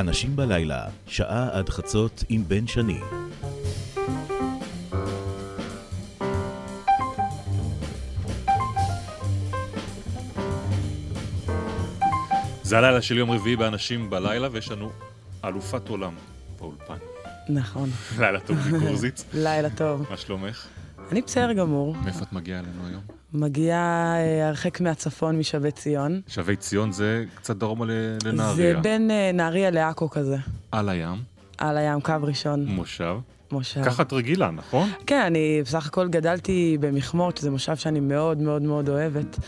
אנשים 0.00 0.36
בלילה, 0.36 0.84
שעה 1.06 1.48
עד 1.52 1.68
חצות 1.68 2.24
עם 2.28 2.44
בן 2.48 2.66
שני. 2.66 3.00
זה 12.62 12.78
הלילה 12.78 13.02
של 13.02 13.18
יום 13.18 13.30
רביעי 13.30 13.56
באנשים 13.56 14.10
בלילה, 14.10 14.48
ויש 14.52 14.70
לנו 14.70 14.90
אלופת 15.44 15.88
עולם 15.88 16.14
באולפן. 16.58 16.98
נכון. 17.48 17.90
לילה 18.18 18.40
טוב 18.40 18.56
מגורזיץ. 18.72 19.24
לילה 19.34 19.70
טוב. 19.70 20.06
מה 20.10 20.16
שלומך? 20.16 20.66
אני 21.10 21.22
בסדר 21.22 21.52
גמור. 21.52 21.96
מאיפה 22.04 22.24
את 22.24 22.32
מגיעה 22.32 22.60
אלינו 22.60 22.86
היום? 22.88 23.02
מגיעה 23.32 24.14
אה, 24.16 24.48
הרחק 24.48 24.80
מהצפון 24.80 25.38
משבי 25.38 25.70
ציון. 25.70 26.20
שבי 26.26 26.56
ציון 26.56 26.92
זה 26.92 27.24
קצת 27.34 27.56
דרומה 27.56 27.86
לנהריה. 28.24 28.54
זה 28.54 28.80
בין 28.82 29.10
אה, 29.10 29.30
נהריה 29.34 29.70
לעכו 29.70 30.10
כזה. 30.10 30.36
על 30.72 30.88
הים, 30.88 31.16
על 31.58 31.76
הים, 31.76 32.00
קו 32.00 32.12
ראשון, 32.22 32.66
מושב. 32.66 33.16
מושב. 33.52 33.84
ככה 33.84 34.02
את 34.02 34.12
רגילה, 34.12 34.50
נכון? 34.50 34.88
כן, 35.06 35.22
אני 35.26 35.62
בסך 35.64 35.86
הכל 35.86 36.08
גדלתי 36.08 36.76
במכמורת, 36.80 37.36
שזה 37.36 37.50
מושב 37.50 37.76
שאני 37.76 38.00
מאוד 38.00 38.38
מאוד 38.38 38.62
מאוד 38.62 38.88
אוהבת, 38.88 39.38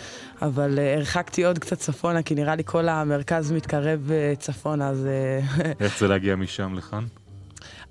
אבל 0.42 0.78
אה, 0.78 0.94
הרחקתי 0.94 1.44
עוד 1.44 1.58
קצת 1.58 1.78
צפונה, 1.78 2.22
כי 2.22 2.34
נראה 2.34 2.56
לי 2.56 2.62
כל 2.66 2.88
המרכז 2.88 3.52
מתקרב 3.52 4.10
אה, 4.12 4.32
צפונה, 4.38 4.88
אז... 4.88 5.06
אה, 5.06 5.40
איך 5.80 5.98
זה 5.98 6.08
להגיע 6.08 6.36
משם 6.36 6.74
לכאן? 6.74 7.04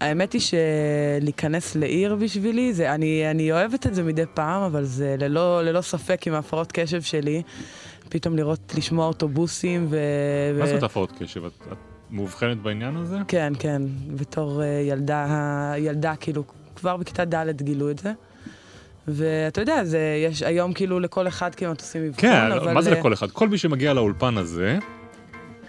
האמת 0.01 0.33
היא 0.33 0.41
שלהיכנס 0.41 1.75
לעיר 1.75 2.15
בשבילי, 2.15 2.73
זה, 2.73 2.95
אני, 2.95 3.31
אני 3.31 3.51
אוהבת 3.51 3.87
את 3.87 3.95
זה 3.95 4.03
מדי 4.03 4.23
פעם, 4.33 4.61
אבל 4.61 4.83
זה 4.83 5.15
ללא, 5.19 5.63
ללא 5.63 5.81
ספק 5.81 6.27
עם 6.27 6.33
הפרעות 6.33 6.71
קשב 6.71 7.01
שלי. 7.01 7.41
פתאום 8.09 8.35
לראות, 8.35 8.73
לשמוע 8.77 9.07
אוטובוסים 9.07 9.87
ו... 9.89 9.97
מה 10.59 10.67
זאת 10.67 10.83
הפרעות 10.83 11.11
קשב? 11.19 11.45
את 11.45 11.51
את 11.71 11.77
מאובחנת 12.09 12.57
בעניין 12.57 12.97
הזה? 12.97 13.17
כן, 13.27 13.53
כן, 13.59 13.81
בתור 14.15 14.63
אה, 14.63 14.67
ילדה, 14.67 15.73
ילדה, 15.77 16.15
כאילו, 16.15 16.43
כבר 16.75 16.97
בכיתה 16.97 17.25
ד' 17.25 17.61
גילו 17.61 17.91
את 17.91 17.99
זה. 17.99 18.11
ואתה 19.07 19.61
יודע, 19.61 19.83
זה, 19.83 20.23
יש 20.27 20.43
היום 20.43 20.73
כאילו 20.73 20.99
לכל 20.99 21.27
אחד 21.27 21.55
כמעט 21.55 21.81
עושים 21.81 22.07
אבחון, 22.07 22.21
כן, 22.21 22.51
אבל... 22.51 22.73
מה 22.73 22.81
זה 22.81 22.93
אה, 22.93 22.99
לכל 22.99 23.13
אחד? 23.13 23.31
כל 23.31 23.49
מי 23.49 23.57
שמגיע 23.57 23.93
לאולפן 23.93 24.37
הזה, 24.37 24.79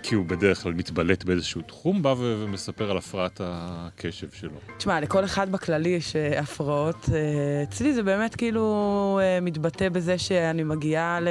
כי 0.02 0.14
הוא 0.14 0.26
בדרך 0.26 0.62
כלל 0.62 0.72
מתבלט 0.72 1.24
באיזשהו 1.24 1.62
תחום, 1.62 2.02
בא 2.02 2.08
ו- 2.08 2.44
ומספר 2.44 2.90
על 2.90 2.96
הפרעת 2.96 3.40
הקשב 3.44 4.30
שלו. 4.30 4.58
תשמע, 4.78 5.00
לכל 5.00 5.24
אחד 5.24 5.52
בכללי 5.52 5.88
יש 5.88 6.16
אה, 6.16 6.40
הפרעות. 6.40 7.08
אה, 7.12 7.62
אצלי 7.62 7.94
זה 7.94 8.02
באמת 8.02 8.36
כאילו 8.36 9.20
אה, 9.22 9.40
מתבטא 9.40 9.88
בזה 9.88 10.18
שאני 10.18 10.62
מגיעה 10.62 11.20
ל... 11.20 11.28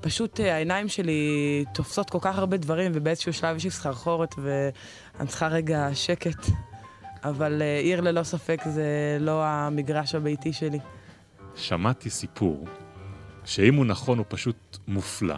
פשוט 0.00 0.40
העיניים 0.40 0.88
שלי 0.88 1.64
תופסות 1.74 2.10
כל 2.10 2.18
כך 2.20 2.38
הרבה 2.38 2.56
דברים, 2.56 2.92
ובאיזשהו 2.94 3.32
שלב 3.32 3.56
יש 3.56 3.64
לי 3.64 3.70
סחרחורת, 3.70 4.34
ואני 4.38 5.28
צריכה 5.28 5.48
רגע 5.48 5.88
שקט. 5.94 6.46
אבל 7.24 7.62
עיר 7.82 8.00
ללא 8.00 8.22
ספק 8.22 8.60
זה 8.64 9.16
לא 9.20 9.44
המגרש 9.44 10.14
הביתי 10.14 10.52
שלי. 10.52 10.78
שמעתי 11.54 12.10
סיפור, 12.10 12.66
שאם 13.44 13.74
הוא 13.74 13.84
נכון 13.84 14.18
הוא 14.18 14.26
פשוט 14.28 14.78
מופלא, 14.88 15.36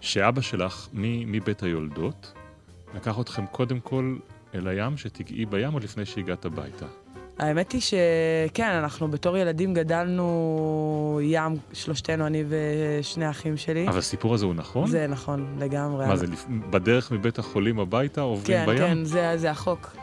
שאבא 0.00 0.40
שלך 0.40 0.88
מבית 0.92 1.62
היולדות 1.62 2.32
לקח 2.94 3.20
אתכם 3.20 3.46
קודם 3.46 3.80
כל 3.80 4.16
אל 4.54 4.68
הים, 4.68 4.96
שתגעי 4.96 5.46
בים 5.46 5.72
עוד 5.72 5.84
לפני 5.84 6.06
שהגעת 6.06 6.44
הביתה. 6.44 6.86
האמת 7.38 7.72
היא 7.72 7.80
שכן, 7.80 8.70
אנחנו 8.70 9.08
בתור 9.08 9.36
ילדים 9.36 9.74
גדלנו 9.74 11.20
ים, 11.22 11.56
שלושתנו, 11.72 12.26
אני 12.26 12.44
ושני 12.48 13.24
האחים 13.24 13.56
שלי. 13.56 13.88
אבל 13.88 13.98
הסיפור 13.98 14.34
הזה 14.34 14.46
הוא 14.46 14.54
נכון? 14.54 14.86
זה 14.86 15.06
נכון, 15.06 15.56
לגמרי. 15.58 16.06
מה 16.06 16.16
זה, 16.16 16.26
בדרך 16.70 17.12
מבית 17.12 17.38
החולים 17.38 17.80
הביתה 17.80 18.20
עוברים 18.20 18.58
כן, 18.58 18.66
בים? 18.66 18.78
כן, 18.78 19.04
זה, 19.04 19.32
זה 19.36 19.50
החוק. 19.50 19.96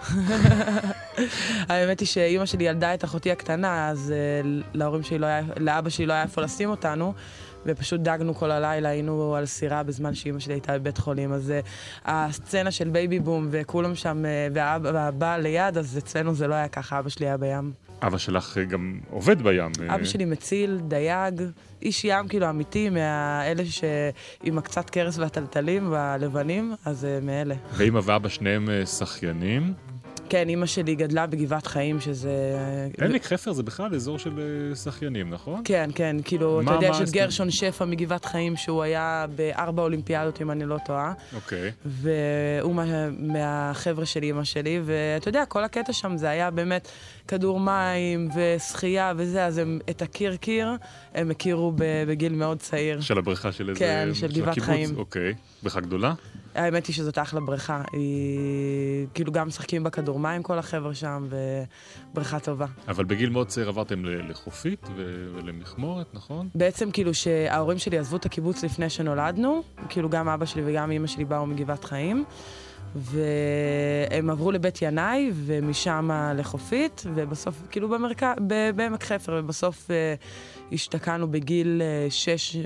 האמת 1.69 1.99
היא 1.99 2.07
שאימא 2.07 2.45
שלי 2.45 2.63
ילדה 2.63 2.93
את 2.93 3.03
אחותי 3.03 3.31
הקטנה, 3.31 3.89
אז 3.89 4.13
אה, 4.13 4.47
להורים 4.73 5.03
שלי 5.03 5.17
לא 5.17 5.25
היה, 5.25 5.41
לאבא 5.57 5.89
שלי 5.89 6.05
לא 6.05 6.13
היה 6.13 6.23
איפה 6.23 6.41
לשים 6.41 6.69
אותנו, 6.69 7.13
ופשוט 7.65 8.01
דגנו 8.01 8.35
כל 8.35 8.51
הלילה, 8.51 8.89
היינו 8.89 9.35
על 9.35 9.45
סירה 9.45 9.83
בזמן 9.83 10.13
שאימא 10.13 10.39
שלי 10.39 10.53
הייתה 10.53 10.79
בבית 10.79 10.97
חולים. 10.97 11.33
אז 11.33 11.53
אה, 11.61 11.67
הסצנה 12.05 12.71
של 12.71 12.89
בייבי 12.89 13.19
בום 13.19 13.47
וכולם 13.51 13.95
שם, 13.95 14.23
אה, 14.25 14.53
והאבא 14.53 14.89
והבעל 14.93 15.41
ליד, 15.41 15.77
אז 15.77 15.97
אצלנו 15.97 16.35
זה 16.35 16.47
לא 16.47 16.55
היה 16.55 16.67
ככה, 16.67 16.99
אבא 16.99 17.09
שלי 17.09 17.25
היה 17.25 17.37
בים. 17.37 17.71
אבא 18.01 18.17
שלך 18.17 18.57
אה, 18.57 18.63
גם 18.63 18.99
עובד 19.09 19.41
בים. 19.41 19.71
אה, 19.81 19.95
אבא 19.95 20.03
שלי 20.03 20.25
מציל, 20.25 20.79
דייג, 20.87 21.41
איש 21.81 22.05
ים 22.05 22.27
כאילו 22.27 22.49
אמיתי, 22.49 22.89
מאלה 22.89 23.63
שעם 23.65 24.57
הקצת 24.57 24.89
קרס 24.89 25.17
והטלטלים 25.17 25.91
והלבנים, 25.91 26.73
אז 26.85 27.07
מאלה. 27.21 27.55
ואמא 27.73 27.99
ואבא 28.03 28.29
שניהם 28.29 28.69
אה, 28.69 28.85
שחיינים. 28.85 29.73
כן, 30.29 30.49
אימא 30.49 30.65
שלי 30.65 30.95
גדלה 30.95 31.27
בגבעת 31.27 31.67
חיים, 31.67 32.01
שזה... 32.01 32.31
עמק 33.01 33.25
חפר 33.25 33.53
זה 33.53 33.63
בכלל 33.63 33.95
אזור 33.95 34.19
של 34.19 34.39
אה, 34.39 34.75
שחיינים, 34.75 35.29
נכון? 35.29 35.61
כן, 35.65 35.89
כן, 35.95 36.17
כאילו, 36.23 36.61
אתה 36.61 36.71
יודע, 36.71 36.87
מה 36.87 36.91
יש 36.91 36.95
את 36.95 37.01
ההסכם? 37.01 37.19
גרשון 37.19 37.51
שפע 37.51 37.85
מגבעת 37.85 38.25
חיים, 38.25 38.55
שהוא 38.55 38.83
היה 38.83 39.25
בארבע 39.35 39.83
אולימפיאדות, 39.83 40.41
אם 40.41 40.51
אני 40.51 40.65
לא 40.65 40.77
טועה, 40.85 41.13
אוקיי. 41.35 41.71
והוא 41.85 42.75
מה, 42.75 43.09
מהחבר'ה 43.09 44.05
של 44.05 44.23
אימא 44.23 44.43
שלי, 44.43 44.81
ואתה 44.85 45.29
יודע, 45.29 45.45
כל 45.45 45.63
הקטע 45.63 45.93
שם 45.93 46.17
זה 46.17 46.29
היה 46.29 46.51
באמת 46.51 46.87
כדור 47.27 47.59
מים 47.59 48.29
ושחייה 48.35 49.13
וזה, 49.17 49.45
אז 49.45 49.57
הם, 49.57 49.79
את 49.89 50.01
הקיר 50.01 50.35
קיר, 50.35 50.69
הם 51.13 51.31
הכירו 51.31 51.73
בגיל 52.07 52.33
מאוד 52.33 52.59
צעיר. 52.59 53.01
של 53.01 53.17
הבריכה 53.17 53.51
של 53.51 53.69
איזה... 53.69 53.79
כן, 53.79 54.09
של 54.13 54.27
גבעת? 54.27 54.59
חיים. 54.59 54.97
אוקיי. 54.97 55.33
בריכה 55.63 55.79
גדולה? 55.79 56.13
האמת 56.55 56.85
היא 56.85 56.95
שזאת 56.95 57.17
אחלה 57.17 57.39
בריכה, 57.39 57.81
היא... 57.93 59.07
כאילו 59.13 59.31
גם 59.31 59.47
משחקים 59.47 59.83
בכדור 59.83 60.19
מים 60.19 60.43
כל 60.43 60.59
החבר'ה 60.59 60.95
שם, 60.95 61.27
ובריכה 62.11 62.39
טובה. 62.39 62.65
אבל 62.87 63.05
בגיל 63.05 63.29
מאוד 63.29 63.47
צעיר 63.47 63.67
עברתם 63.67 64.05
לחופית 64.05 64.87
ו- 64.95 65.27
ולמכמורת, 65.35 66.07
נכון? 66.13 66.49
בעצם 66.55 66.91
כאילו 66.91 67.13
שההורים 67.13 67.77
שלי 67.77 67.97
עזבו 67.97 68.17
את 68.17 68.25
הקיבוץ 68.25 68.63
לפני 68.63 68.89
שנולדנו, 68.89 69.63
כאילו 69.89 70.09
גם 70.09 70.29
אבא 70.29 70.45
שלי 70.45 70.61
וגם 70.65 70.91
אמא 70.91 71.07
שלי 71.07 71.25
באו 71.25 71.45
מגבעת 71.45 71.83
חיים, 71.83 72.25
והם 72.95 74.29
עברו 74.29 74.51
לבית 74.51 74.81
ינאי 74.81 75.31
ומשם 75.35 76.09
לחופית, 76.35 77.03
ובסוף, 77.15 77.55
כאילו 77.69 77.89
במרכז, 77.89 78.35
ב- 78.47 78.69
בעמק 78.75 79.03
חפר, 79.03 79.39
ובסוף 79.43 79.91
אה, 79.91 80.15
השתקענו 80.71 81.31
בגיל 81.31 81.81
אה, 81.81 82.07
שש 82.09 82.55
אה, 82.55 82.61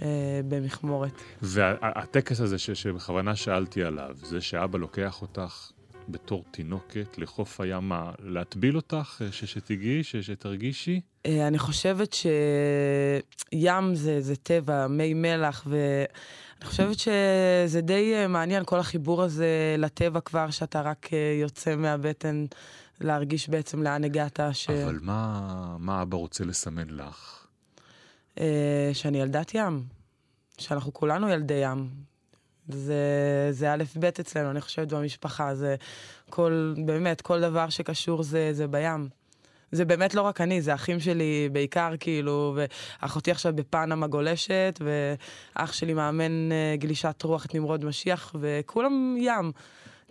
במכמורת. 0.47 1.11
והטקס 1.41 2.41
הזה 2.41 2.57
ש- 2.57 2.71
שבכוונה 2.71 3.35
שאלתי 3.35 3.83
עליו, 3.83 4.15
זה 4.23 4.41
שאבא 4.41 4.79
לוקח 4.79 5.21
אותך 5.21 5.71
בתור 6.11 6.43
תינוקת 6.51 7.17
לחוף 7.17 7.61
הים, 7.61 7.89
מה, 7.89 8.11
להטביל 8.19 8.75
אותך, 8.75 9.21
ש- 9.31 9.45
שתיגעי, 9.45 10.03
ש- 10.03 10.15
שתרגישי? 10.15 11.01
אה, 11.25 11.47
אני 11.47 11.59
חושבת 11.59 12.13
שים 12.13 13.95
זה, 13.95 14.21
זה 14.21 14.35
טבע, 14.35 14.87
מי 14.87 15.13
מלח, 15.13 15.67
ואני 15.69 16.65
חושבת 16.69 16.99
שזה 16.99 17.81
די 17.81 18.13
אה, 18.15 18.27
מעניין, 18.27 18.63
כל 18.65 18.79
החיבור 18.79 19.23
הזה 19.23 19.75
לטבע 19.77 20.19
כבר, 20.19 20.49
שאתה 20.51 20.81
רק 20.81 21.09
אה, 21.13 21.37
יוצא 21.41 21.75
מהבטן 21.75 22.45
להרגיש 23.01 23.49
בעצם 23.49 23.83
לאן 23.83 24.03
הגעת, 24.03 24.39
ש... 24.53 24.69
אבל 24.69 24.99
מה, 25.01 25.75
מה 25.79 26.01
אבא 26.01 26.17
רוצה 26.17 26.43
לסמן 26.43 26.89
לך? 26.89 27.47
אה, 28.39 28.89
שאני 28.93 29.21
ילדת 29.21 29.51
ים, 29.53 29.83
שאנחנו 30.57 30.93
כולנו 30.93 31.29
ילדי 31.29 31.53
ים. 31.53 32.08
זה, 32.69 33.47
זה 33.51 33.73
א' 33.73 33.83
ב' 33.99 34.05
אצלנו, 34.05 34.51
אני 34.51 34.61
חושבת, 34.61 34.93
במשפחה. 34.93 35.55
זה 35.55 35.75
כל, 36.29 36.73
באמת, 36.85 37.21
כל 37.21 37.41
דבר 37.41 37.69
שקשור 37.69 38.23
זה, 38.23 38.49
זה 38.53 38.67
בים. 38.67 39.09
זה 39.71 39.85
באמת 39.85 40.15
לא 40.15 40.21
רק 40.21 40.41
אני, 40.41 40.61
זה 40.61 40.73
אחים 40.73 40.99
שלי 40.99 41.49
בעיקר, 41.51 41.91
כאילו, 41.99 42.57
ואחותי 43.01 43.31
עכשיו 43.31 43.53
בפנמה 43.55 44.07
גולשת, 44.07 44.79
ואח 44.81 45.73
שלי 45.73 45.93
מאמן 45.93 46.51
אה, 46.51 46.75
גלישת 46.77 47.23
רוח 47.23 47.45
את 47.45 47.55
נמרוד 47.55 47.85
משיח, 47.85 48.35
וכולם 48.39 49.15
ים. 49.19 49.51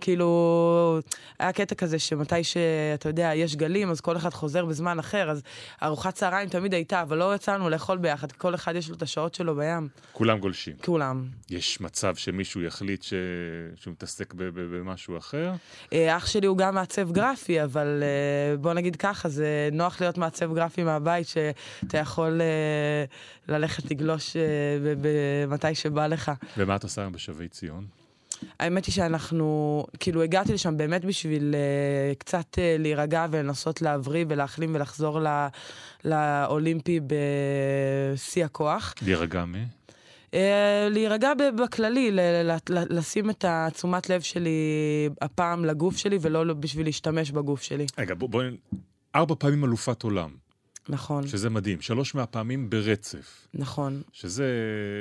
כאילו, 0.00 1.00
היה 1.38 1.52
קטע 1.52 1.74
כזה 1.74 1.98
שמתי 1.98 2.44
שאתה 2.44 3.08
יודע, 3.08 3.30
יש 3.34 3.56
גלים, 3.56 3.90
אז 3.90 4.00
כל 4.00 4.16
אחד 4.16 4.30
חוזר 4.30 4.64
בזמן 4.64 4.98
אחר, 4.98 5.30
אז 5.30 5.42
ארוחת 5.82 6.14
צהריים 6.14 6.48
תמיד 6.48 6.74
הייתה, 6.74 7.02
אבל 7.02 7.18
לא 7.18 7.34
יצאנו 7.34 7.68
לאכול 7.68 7.98
ביחד, 7.98 8.32
כל 8.32 8.54
אחד 8.54 8.76
יש 8.76 8.88
לו 8.88 8.94
את 8.96 9.02
השעות 9.02 9.34
שלו 9.34 9.56
בים. 9.56 9.88
כולם 10.12 10.38
גולשים. 10.38 10.74
כולם. 10.84 11.24
יש 11.50 11.80
מצב 11.80 12.16
שמישהו 12.16 12.62
יחליט 12.62 13.02
ש... 13.02 13.14
שהוא 13.76 13.92
מתעסק 13.92 14.34
ב- 14.34 14.42
ב- 14.42 14.76
במשהו 14.76 15.18
אחר? 15.18 15.52
אה, 15.92 16.16
אח 16.16 16.26
שלי 16.26 16.46
הוא 16.46 16.56
גם 16.58 16.74
מעצב 16.74 17.12
גרפי, 17.12 17.62
אבל 17.62 18.02
אה, 18.02 18.56
בוא 18.56 18.72
נגיד 18.72 18.96
ככה, 18.96 19.28
זה 19.28 19.68
נוח 19.72 20.00
להיות 20.00 20.18
מעצב 20.18 20.54
גרפי 20.54 20.82
מהבית, 20.82 21.28
שאתה 21.28 21.98
יכול 21.98 22.40
אה, 22.40 23.04
ללכת 23.48 23.90
לגלוש 23.90 24.36
מתי 25.48 25.74
שבא 25.74 26.06
לך. 26.06 26.32
ומה 26.56 26.76
את 26.76 26.82
עושה 26.82 27.00
היום 27.00 27.12
בשבי 27.12 27.48
ציון? 27.48 27.97
האמת 28.60 28.84
היא 28.84 28.92
שאנחנו, 28.92 29.86
כאילו 30.00 30.22
הגעתי 30.22 30.52
לשם 30.52 30.76
באמת 30.76 31.04
בשביל 31.04 31.54
uh, 31.54 32.18
קצת 32.18 32.54
uh, 32.54 32.58
להירגע 32.78 33.26
ולנסות 33.30 33.82
להבריא 33.82 34.24
ולהחלים 34.28 34.74
ולחזור 34.74 35.20
ל, 35.20 35.46
לאולימפי 36.04 37.00
בשיא 37.06 38.44
הכוח. 38.44 38.94
להירגע 39.02 39.44
מ? 39.44 39.54
אה, 40.34 40.88
להירגע 40.90 41.32
בכללי, 41.58 42.10
ל- 42.10 42.20
ל- 42.20 42.56
ל- 42.70 42.96
לשים 42.98 43.30
את 43.30 43.44
התשומת 43.48 44.10
לב 44.10 44.20
שלי 44.20 45.08
הפעם 45.22 45.64
לגוף 45.64 45.96
שלי, 45.96 46.18
ולא 46.20 46.54
בשביל 46.54 46.86
להשתמש 46.86 47.30
בגוף 47.30 47.62
שלי. 47.62 47.86
רגע, 47.98 48.14
בואי... 48.14 48.28
בוא... 48.30 48.42
ארבע 49.14 49.34
פעמים 49.38 49.64
אלופת 49.64 50.02
עולם, 50.02 50.30
נכון, 50.88 51.26
שזה 51.26 51.50
מדהים. 51.50 51.80
שלוש 51.80 52.14
מהפעמים 52.14 52.70
ברצף. 52.70 53.46
נכון. 53.54 54.02
שזה 54.12 54.52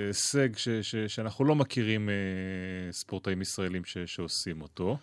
הישג 0.07 0.57
ש, 0.57 0.69
ש, 0.69 0.95
שאנחנו 0.95 1.45
לא 1.45 1.55
מכירים 1.55 2.09
אה, 2.09 2.13
ספורטאים 2.91 3.41
ישראלים 3.41 3.85
ש, 3.85 3.97
שעושים 3.97 4.61
אותו. 4.61 4.97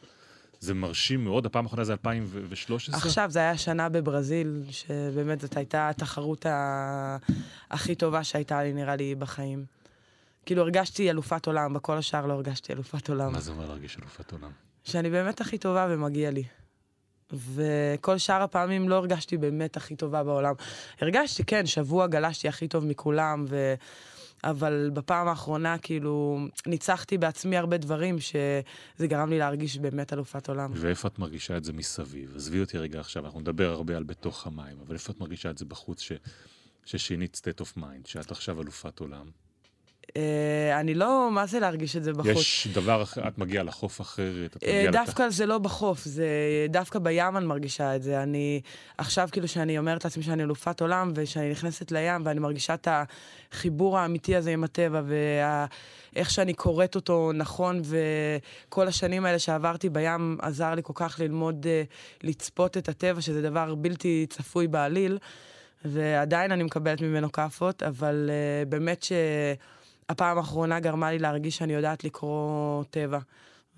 זה 0.60 0.74
מרשים 0.74 1.24
מאוד, 1.24 1.46
הפעם 1.46 1.64
האחרונה 1.64 1.84
זה 1.84 1.92
2013? 1.92 2.96
עכשיו, 2.96 3.30
זה 3.30 3.38
היה 3.38 3.58
שנה 3.58 3.88
בברזיל, 3.88 4.62
שבאמת 4.70 5.40
זאת 5.40 5.56
הייתה 5.56 5.88
התחרות 5.88 6.46
ה... 6.46 7.16
הכי 7.70 7.94
טובה 7.94 8.24
שהייתה 8.24 8.62
לי, 8.62 8.72
נראה 8.72 8.96
לי, 8.96 9.14
בחיים. 9.14 9.64
כאילו, 10.46 10.62
הרגשתי 10.62 11.10
אלופת 11.10 11.46
עולם, 11.46 11.74
בכל 11.74 11.96
השאר 11.96 12.26
לא 12.26 12.32
הרגשתי 12.32 12.72
אלופת 12.72 13.08
עולם. 13.08 13.32
מה 13.32 13.40
זה 13.40 13.50
אומר 13.50 13.66
להרגיש 13.66 13.98
אלופת 13.98 14.32
עולם? 14.32 14.50
שאני 14.84 15.10
באמת 15.10 15.40
הכי 15.40 15.58
טובה 15.58 15.86
ומגיע 15.90 16.30
לי. 16.30 16.44
וכל 17.32 18.18
שאר 18.18 18.42
הפעמים 18.42 18.88
לא 18.88 18.94
הרגשתי 18.94 19.36
באמת 19.36 19.76
הכי 19.76 19.96
טובה 19.96 20.24
בעולם. 20.24 20.54
הרגשתי, 21.00 21.44
כן, 21.44 21.66
שבוע 21.66 22.06
גלשתי 22.06 22.48
הכי 22.48 22.68
טוב 22.68 22.86
מכולם, 22.86 23.44
ו... 23.48 23.74
אבל 24.44 24.90
בפעם 24.92 25.28
האחרונה, 25.28 25.78
כאילו, 25.78 26.38
ניצחתי 26.66 27.18
בעצמי 27.18 27.56
הרבה 27.56 27.76
דברים, 27.76 28.20
שזה 28.20 29.06
גרם 29.06 29.30
לי 29.30 29.38
להרגיש 29.38 29.78
באמת 29.78 30.12
אלופת 30.12 30.48
עולם. 30.48 30.70
ואיפה 30.74 31.08
את 31.08 31.18
מרגישה 31.18 31.56
את 31.56 31.64
זה 31.64 31.72
מסביב? 31.72 32.36
עזבי 32.36 32.60
אותי 32.60 32.78
רגע 32.78 33.00
עכשיו, 33.00 33.24
אנחנו 33.24 33.40
נדבר 33.40 33.70
הרבה 33.70 33.96
על 33.96 34.02
בתוך 34.02 34.46
המים, 34.46 34.76
אבל 34.86 34.94
איפה 34.94 35.12
את 35.12 35.20
מרגישה 35.20 35.50
את 35.50 35.58
זה 35.58 35.64
בחוץ, 35.64 36.00
ש... 36.00 36.12
ששינית 36.84 37.40
state 37.42 37.64
of 37.64 37.78
mind, 37.78 38.08
שאת 38.08 38.30
עכשיו 38.30 38.62
אלופת 38.62 39.00
עולם? 39.00 39.26
אה, 40.16 40.80
אני 40.80 40.94
לא, 40.94 41.28
מה 41.32 41.46
זה 41.46 41.60
להרגיש 41.60 41.96
את 41.96 42.04
זה 42.04 42.12
בחוץ? 42.12 42.36
יש 42.36 42.68
דבר 42.72 43.02
אחר, 43.02 43.28
את 43.28 43.38
מגיעה 43.38 43.64
לחוף 43.64 44.00
אחרת, 44.00 44.56
את 44.56 44.64
אה, 44.64 44.78
מגיעה... 44.78 44.92
דווקא 44.92 45.28
זה 45.28 45.46
לא 45.46 45.58
בחוף, 45.58 46.04
זה 46.04 46.26
דווקא 46.68 46.98
בים 46.98 47.36
אני 47.36 47.46
מרגישה 47.46 47.96
את 47.96 48.02
זה. 48.02 48.22
אני 48.22 48.60
עכשיו 48.98 49.28
כאילו 49.32 49.48
שאני 49.48 49.78
אומרת 49.78 50.04
לעצמי 50.04 50.22
שאני 50.22 50.42
אלופת 50.42 50.80
עולם, 50.80 51.12
ושאני 51.14 51.50
נכנסת 51.50 51.92
לים 51.92 52.22
ואני 52.24 52.40
מרגישה 52.40 52.74
את 52.74 52.88
החיבור 53.52 53.98
האמיתי 53.98 54.36
הזה 54.36 54.50
עם 54.50 54.64
הטבע, 54.64 55.02
ואיך 56.14 56.30
שאני 56.30 56.54
קוראת 56.54 56.94
אותו 56.94 57.32
נכון, 57.34 57.82
וכל 57.84 58.88
השנים 58.88 59.24
האלה 59.24 59.38
שעברתי 59.38 59.88
בים 59.88 60.38
עזר 60.42 60.74
לי 60.74 60.82
כל 60.84 60.92
כך 60.96 61.20
ללמוד 61.20 61.66
אה, 61.66 61.82
לצפות 62.22 62.76
את 62.76 62.88
הטבע, 62.88 63.20
שזה 63.20 63.42
דבר 63.42 63.74
בלתי 63.74 64.26
צפוי 64.30 64.66
בעליל, 64.66 65.18
ועדיין 65.84 66.52
אני 66.52 66.62
מקבלת 66.62 67.00
ממנו 67.00 67.32
כאפות, 67.32 67.82
אבל 67.82 68.30
uh, 68.30 68.68
באמת 68.68 69.02
שהפעם 70.08 70.38
האחרונה 70.38 70.80
גרמה 70.80 71.10
לי 71.10 71.18
להרגיש 71.18 71.56
שאני 71.56 71.72
יודעת 71.72 72.04
לקרוא 72.04 72.84
טבע. 72.90 73.18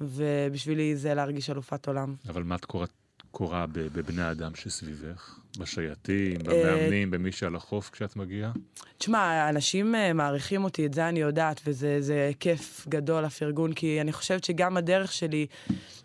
ובשבילי 0.00 0.96
זה 0.96 1.14
להרגיש 1.14 1.50
אלופת 1.50 1.87
עולם. 1.87 2.14
אבל 2.28 2.43
מה 2.43 2.55
את 2.55 2.64
קוראת, 2.64 2.90
קוראה 3.31 3.67
ב- 3.67 3.73
בבני 3.78 4.23
האדם 4.23 4.55
שסביבך? 4.55 5.38
בשייטים, 5.58 6.37
אה, 6.37 6.44
במאמנים, 6.44 7.11
במי 7.11 7.32
שעל 7.32 7.56
החוף 7.56 7.90
כשאת 7.90 8.17
מגיעה? 8.17 8.52
תשמע, 8.99 9.49
אנשים 9.49 9.94
אה, 9.94 10.12
מעריכים 10.12 10.64
אותי, 10.64 10.87
את 10.87 10.94
זה 10.94 11.08
אני 11.08 11.20
יודעת, 11.20 11.61
וזה 11.67 11.96
זה 12.00 12.31
כיף 12.40 12.87
גדול, 12.88 13.25
הפרגון, 13.25 13.73
כי 13.73 14.00
אני 14.00 14.12
חושבת 14.12 14.44
שגם 14.44 14.76
הדרך 14.76 15.12
שלי, 15.12 15.46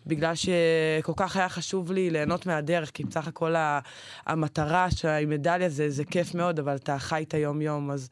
בגלל 0.08 0.34
שכל 0.36 1.14
כך 1.16 1.36
היה 1.36 1.50
חשוב 1.50 1.92
לי 1.92 2.10
ליהנות 2.10 2.46
מהדרך, 2.46 2.92
כי 2.92 3.04
בסך 3.04 3.28
הכל 3.28 3.56
המטרה 4.26 4.92
של 4.92 5.08
המדליה 5.08 5.70
זה, 5.70 5.90
זה 5.90 6.06
כיף 6.06 6.36
מאוד, 6.36 6.60
אבל 6.60 6.76
אתה 6.76 7.00
חי 7.00 7.24
את 7.28 7.34
היום-יום, 7.34 7.92
אז 7.92 8.10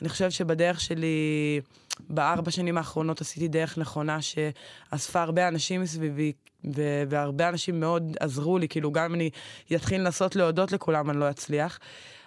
אני 0.00 0.08
חושבת 0.08 0.32
שבדרך 0.32 0.80
שלי, 0.80 1.60
בארבע 2.08 2.50
שנים 2.50 2.78
האחרונות 2.78 3.20
עשיתי 3.20 3.48
דרך 3.48 3.78
נכונה 3.78 4.18
שאספה 4.22 5.22
הרבה 5.22 5.48
אנשים 5.48 5.80
מסביבי, 5.80 6.32
ו- 6.74 7.02
והרבה 7.08 7.48
אנשים 7.48 7.80
מאוד 7.80 8.16
עזרו 8.20 8.58
לי, 8.58 8.68
כאילו 8.68 8.92
גם 8.92 9.04
אם 9.04 9.14
אני 9.14 9.30
אתחיל 9.74 10.00
לנסות 10.00 10.36
להודות 10.36 10.72
לכולם, 10.72 11.10
אני 11.10 11.20
לא 11.20 11.30
אצליח. 11.30 11.78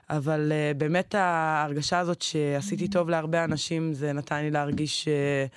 אבל 0.10 0.52
uh, 0.52 0.78
באמת 0.78 1.16
ההרגשה 1.16 2.00
הזאת 2.00 2.22
שעשיתי 2.22 2.88
טוב 2.88 3.10
להרבה 3.10 3.44
אנשים, 3.44 3.94
זה 3.94 4.14
נתן 4.14 4.42
לי 4.42 4.52
להרגיש 4.52 5.08
uh, 5.08 5.52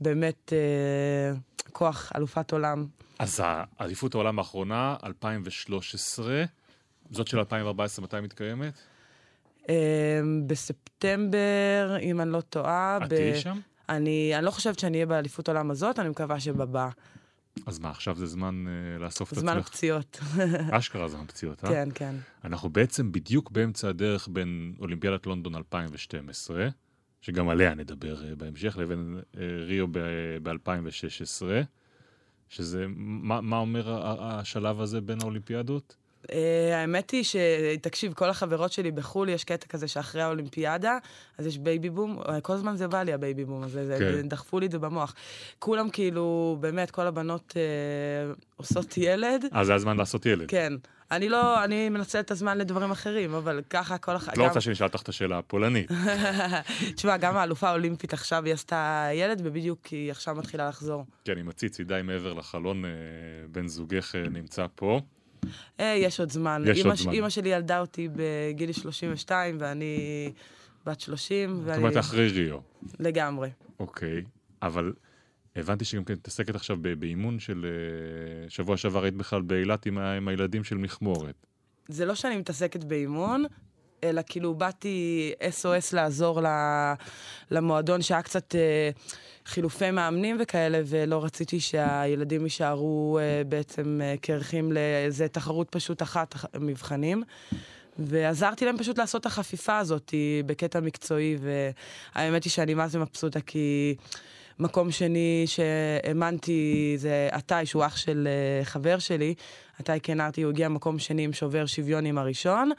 באמת 0.00 0.52
uh, 0.52 1.68
כוח, 1.72 2.12
אלופת 2.16 2.52
עולם. 2.52 2.86
אז 3.18 3.40
האליפות 3.44 4.14
העולם 4.14 4.38
האחרונה, 4.38 4.96
2013, 5.04 6.44
זאת 7.10 7.26
של 7.28 7.38
2014, 7.38 8.04
מתי 8.04 8.20
מתקיימת? 8.20 8.78
Uh, 9.68 9.70
בספטמבר, 10.46 11.96
אם 12.00 12.20
אני 12.20 12.32
לא 12.32 12.40
טועה, 12.40 12.98
את 13.04 13.08
תהיי 13.08 13.40
שם? 13.40 13.58
אני, 13.88 14.32
אני 14.34 14.44
לא 14.44 14.50
חושבת 14.50 14.78
שאני 14.78 14.96
אהיה 14.96 15.06
באליפות 15.06 15.48
עולם 15.48 15.70
הזאת, 15.70 15.98
אני 15.98 16.08
מקווה 16.08 16.40
שבבא. 16.40 16.88
אז 17.66 17.78
מה, 17.78 17.90
עכשיו 17.90 18.16
זה 18.16 18.26
זמן 18.26 18.64
uh, 18.66 19.02
לאסוף 19.02 19.32
את 19.32 19.38
זמן 19.38 19.52
עצמך? 19.52 19.66
הפציעות. 19.66 20.20
אשכרה 20.70 21.08
זמן 21.08 21.24
פציעות, 21.26 21.64
אה? 21.64 21.68
כן, 21.68 21.88
כן. 21.94 22.14
אנחנו 22.44 22.68
בעצם 22.68 23.12
בדיוק 23.12 23.50
באמצע 23.50 23.88
הדרך 23.88 24.28
בין 24.32 24.74
אולימפיאדת 24.80 25.26
לונדון 25.26 25.54
2012, 25.54 26.68
שגם 27.20 27.48
עליה 27.48 27.74
נדבר 27.74 28.28
אה, 28.28 28.34
בהמשך, 28.34 28.76
לבין 28.76 29.20
אה, 29.36 29.40
ריו 29.66 29.86
ב-2016, 30.42 31.42
שזה, 32.48 32.84
מה, 32.96 33.40
מה 33.40 33.56
אומר 33.56 34.02
השלב 34.22 34.80
הזה 34.80 35.00
בין 35.00 35.18
האולימפיאדות? 35.20 35.96
אה, 36.26 36.30
האמת 36.74 37.10
היא 37.10 37.24
ש... 37.24 37.36
תקשיב, 37.82 38.12
כל 38.12 38.30
החברות 38.30 38.72
שלי 38.72 38.90
בחו"ל, 38.90 39.28
יש 39.28 39.44
קטע 39.44 39.66
כזה 39.66 39.88
שאחרי 39.88 40.22
האולימפיאדה, 40.22 40.98
אז 41.38 41.46
יש 41.46 41.58
בייבי 41.58 41.90
בום, 41.90 42.18
אה, 42.28 42.40
כל 42.40 42.52
הזמן 42.52 42.76
זה 42.76 42.88
בא 42.88 43.02
לי 43.02 43.12
הבייבי 43.12 43.44
בום 43.44 43.62
הזה, 43.62 43.86
זה, 43.86 43.96
כן. 43.98 44.28
דחפו 44.28 44.60
לי 44.60 44.66
את 44.66 44.72
זה 44.72 44.78
במוח. 44.78 45.14
כולם 45.58 45.90
כאילו, 45.90 46.56
באמת, 46.60 46.90
כל 46.90 47.06
הבנות 47.06 47.54
אה, 47.54 48.40
עושות 48.56 48.98
ילד, 48.98 49.44
אה, 49.54 49.64
זה 49.64 49.74
הזמן 49.74 49.96
לעשות 49.96 50.26
ילד. 50.26 50.48
כן. 50.48 50.72
אני 51.10 51.28
לא, 51.28 51.64
אני 51.64 51.88
מנצלת 51.88 52.24
את 52.24 52.30
הזמן 52.30 52.58
לדברים 52.58 52.90
אחרים, 52.90 53.34
אבל 53.34 53.60
ככה 53.70 53.98
כל 53.98 54.16
הח... 54.16 54.28
את 54.28 54.38
לא 54.38 54.46
רוצה 54.46 54.60
שאני 54.60 54.72
אשאל 54.72 54.86
אותך 54.86 55.02
את 55.02 55.08
השאלה 55.08 55.38
הפולנית. 55.38 55.90
תשמע, 56.96 57.16
גם 57.16 57.36
האלופה 57.36 57.68
האולימפית 57.68 58.12
עכשיו 58.12 58.44
היא 58.44 58.54
עשתה 58.54 59.08
ילד, 59.12 59.40
ובדיוק 59.44 59.86
היא 59.86 60.10
עכשיו 60.10 60.34
מתחילה 60.34 60.68
לחזור. 60.68 61.04
כן, 61.24 61.38
עם 61.38 61.48
הציצי 61.48 61.84
די 61.84 62.00
מעבר 62.04 62.32
לחלון, 62.32 62.84
בן 63.52 63.68
זוגך 63.68 64.14
נמצא 64.30 64.66
פה. 64.74 65.00
אה, 65.80 65.94
יש 65.98 66.20
עוד 66.20 66.30
זמן. 66.30 66.62
יש 66.66 66.86
עוד 66.86 66.94
זמן. 66.94 67.12
אמא 67.12 67.28
שלי 67.28 67.48
ילדה 67.48 67.80
אותי 67.80 68.08
בגיל 68.16 68.72
32, 68.72 69.56
ואני 69.60 70.32
בת 70.86 71.00
30, 71.00 71.56
זאת 71.56 71.62
ואני... 71.66 71.78
אומרת, 71.78 71.96
אחרי 71.96 72.28
ריו. 72.28 72.58
לגמרי. 73.00 73.50
אוקיי, 73.80 74.22
אבל 74.62 74.92
הבנתי 75.56 75.84
שגם 75.84 76.04
כן 76.04 76.12
מתעסקת 76.12 76.54
עכשיו 76.54 76.76
באימון 76.98 77.38
של... 77.38 77.66
אה, 77.66 78.50
שבוע 78.50 78.76
שעבר 78.76 79.02
היית 79.02 79.14
בכלל 79.14 79.42
באילת 79.42 79.86
עם, 79.86 79.98
עם 79.98 80.28
הילדים 80.28 80.64
של 80.64 80.76
מכמורת. 80.76 81.46
זה 81.88 82.06
לא 82.06 82.14
שאני 82.14 82.36
מתעסקת 82.36 82.84
באימון, 82.84 83.44
אלא 84.04 84.22
כאילו 84.26 84.54
באתי 84.54 85.32
SOS 85.40 85.94
לעזור 85.96 86.40
למועדון 87.50 88.02
שהיה 88.02 88.22
קצת 88.22 88.54
אה, 88.54 88.90
חילופי 89.46 89.90
מאמנים 89.90 90.36
וכאלה, 90.40 90.80
ולא 90.86 91.24
רציתי 91.24 91.60
שהילדים 91.60 92.44
יישארו 92.44 93.18
אה, 93.20 93.42
בעצם 93.44 94.00
אה, 94.02 94.14
קרחים 94.20 94.72
לאיזה 94.72 95.28
תחרות 95.28 95.68
פשוט 95.70 96.02
אחת, 96.02 96.34
אח- 96.34 96.44
מבחנים. 96.60 97.22
ועזרתי 97.98 98.64
להם 98.64 98.78
פשוט 98.78 98.98
לעשות 98.98 99.20
את 99.20 99.26
החפיפה 99.26 99.78
הזאת 99.78 100.14
בקטע 100.46 100.80
מקצועי, 100.80 101.36
והאמת 102.14 102.44
היא 102.44 102.50
שאני 102.50 102.74
מה 102.74 102.88
זה 102.88 102.98
מבסוטה, 102.98 103.40
כי 103.40 103.94
מקום 104.60 104.90
שני 104.90 105.44
שהאמנתי 105.46 106.94
זה 106.96 107.28
עתאי, 107.32 107.66
שהוא 107.66 107.86
אח 107.86 107.96
של 107.96 108.28
אה, 108.30 108.64
חבר 108.64 108.98
שלי, 108.98 109.34
עתאי 109.78 110.00
קנרטי, 110.00 110.42
הוא 110.42 110.50
הגיע 110.50 110.68
מקום 110.68 110.98
שני 110.98 111.24
עם 111.24 111.32
שובר 111.32 111.66
שוויון 111.66 112.06
עם 112.06 112.18
הראשון, 112.18 112.70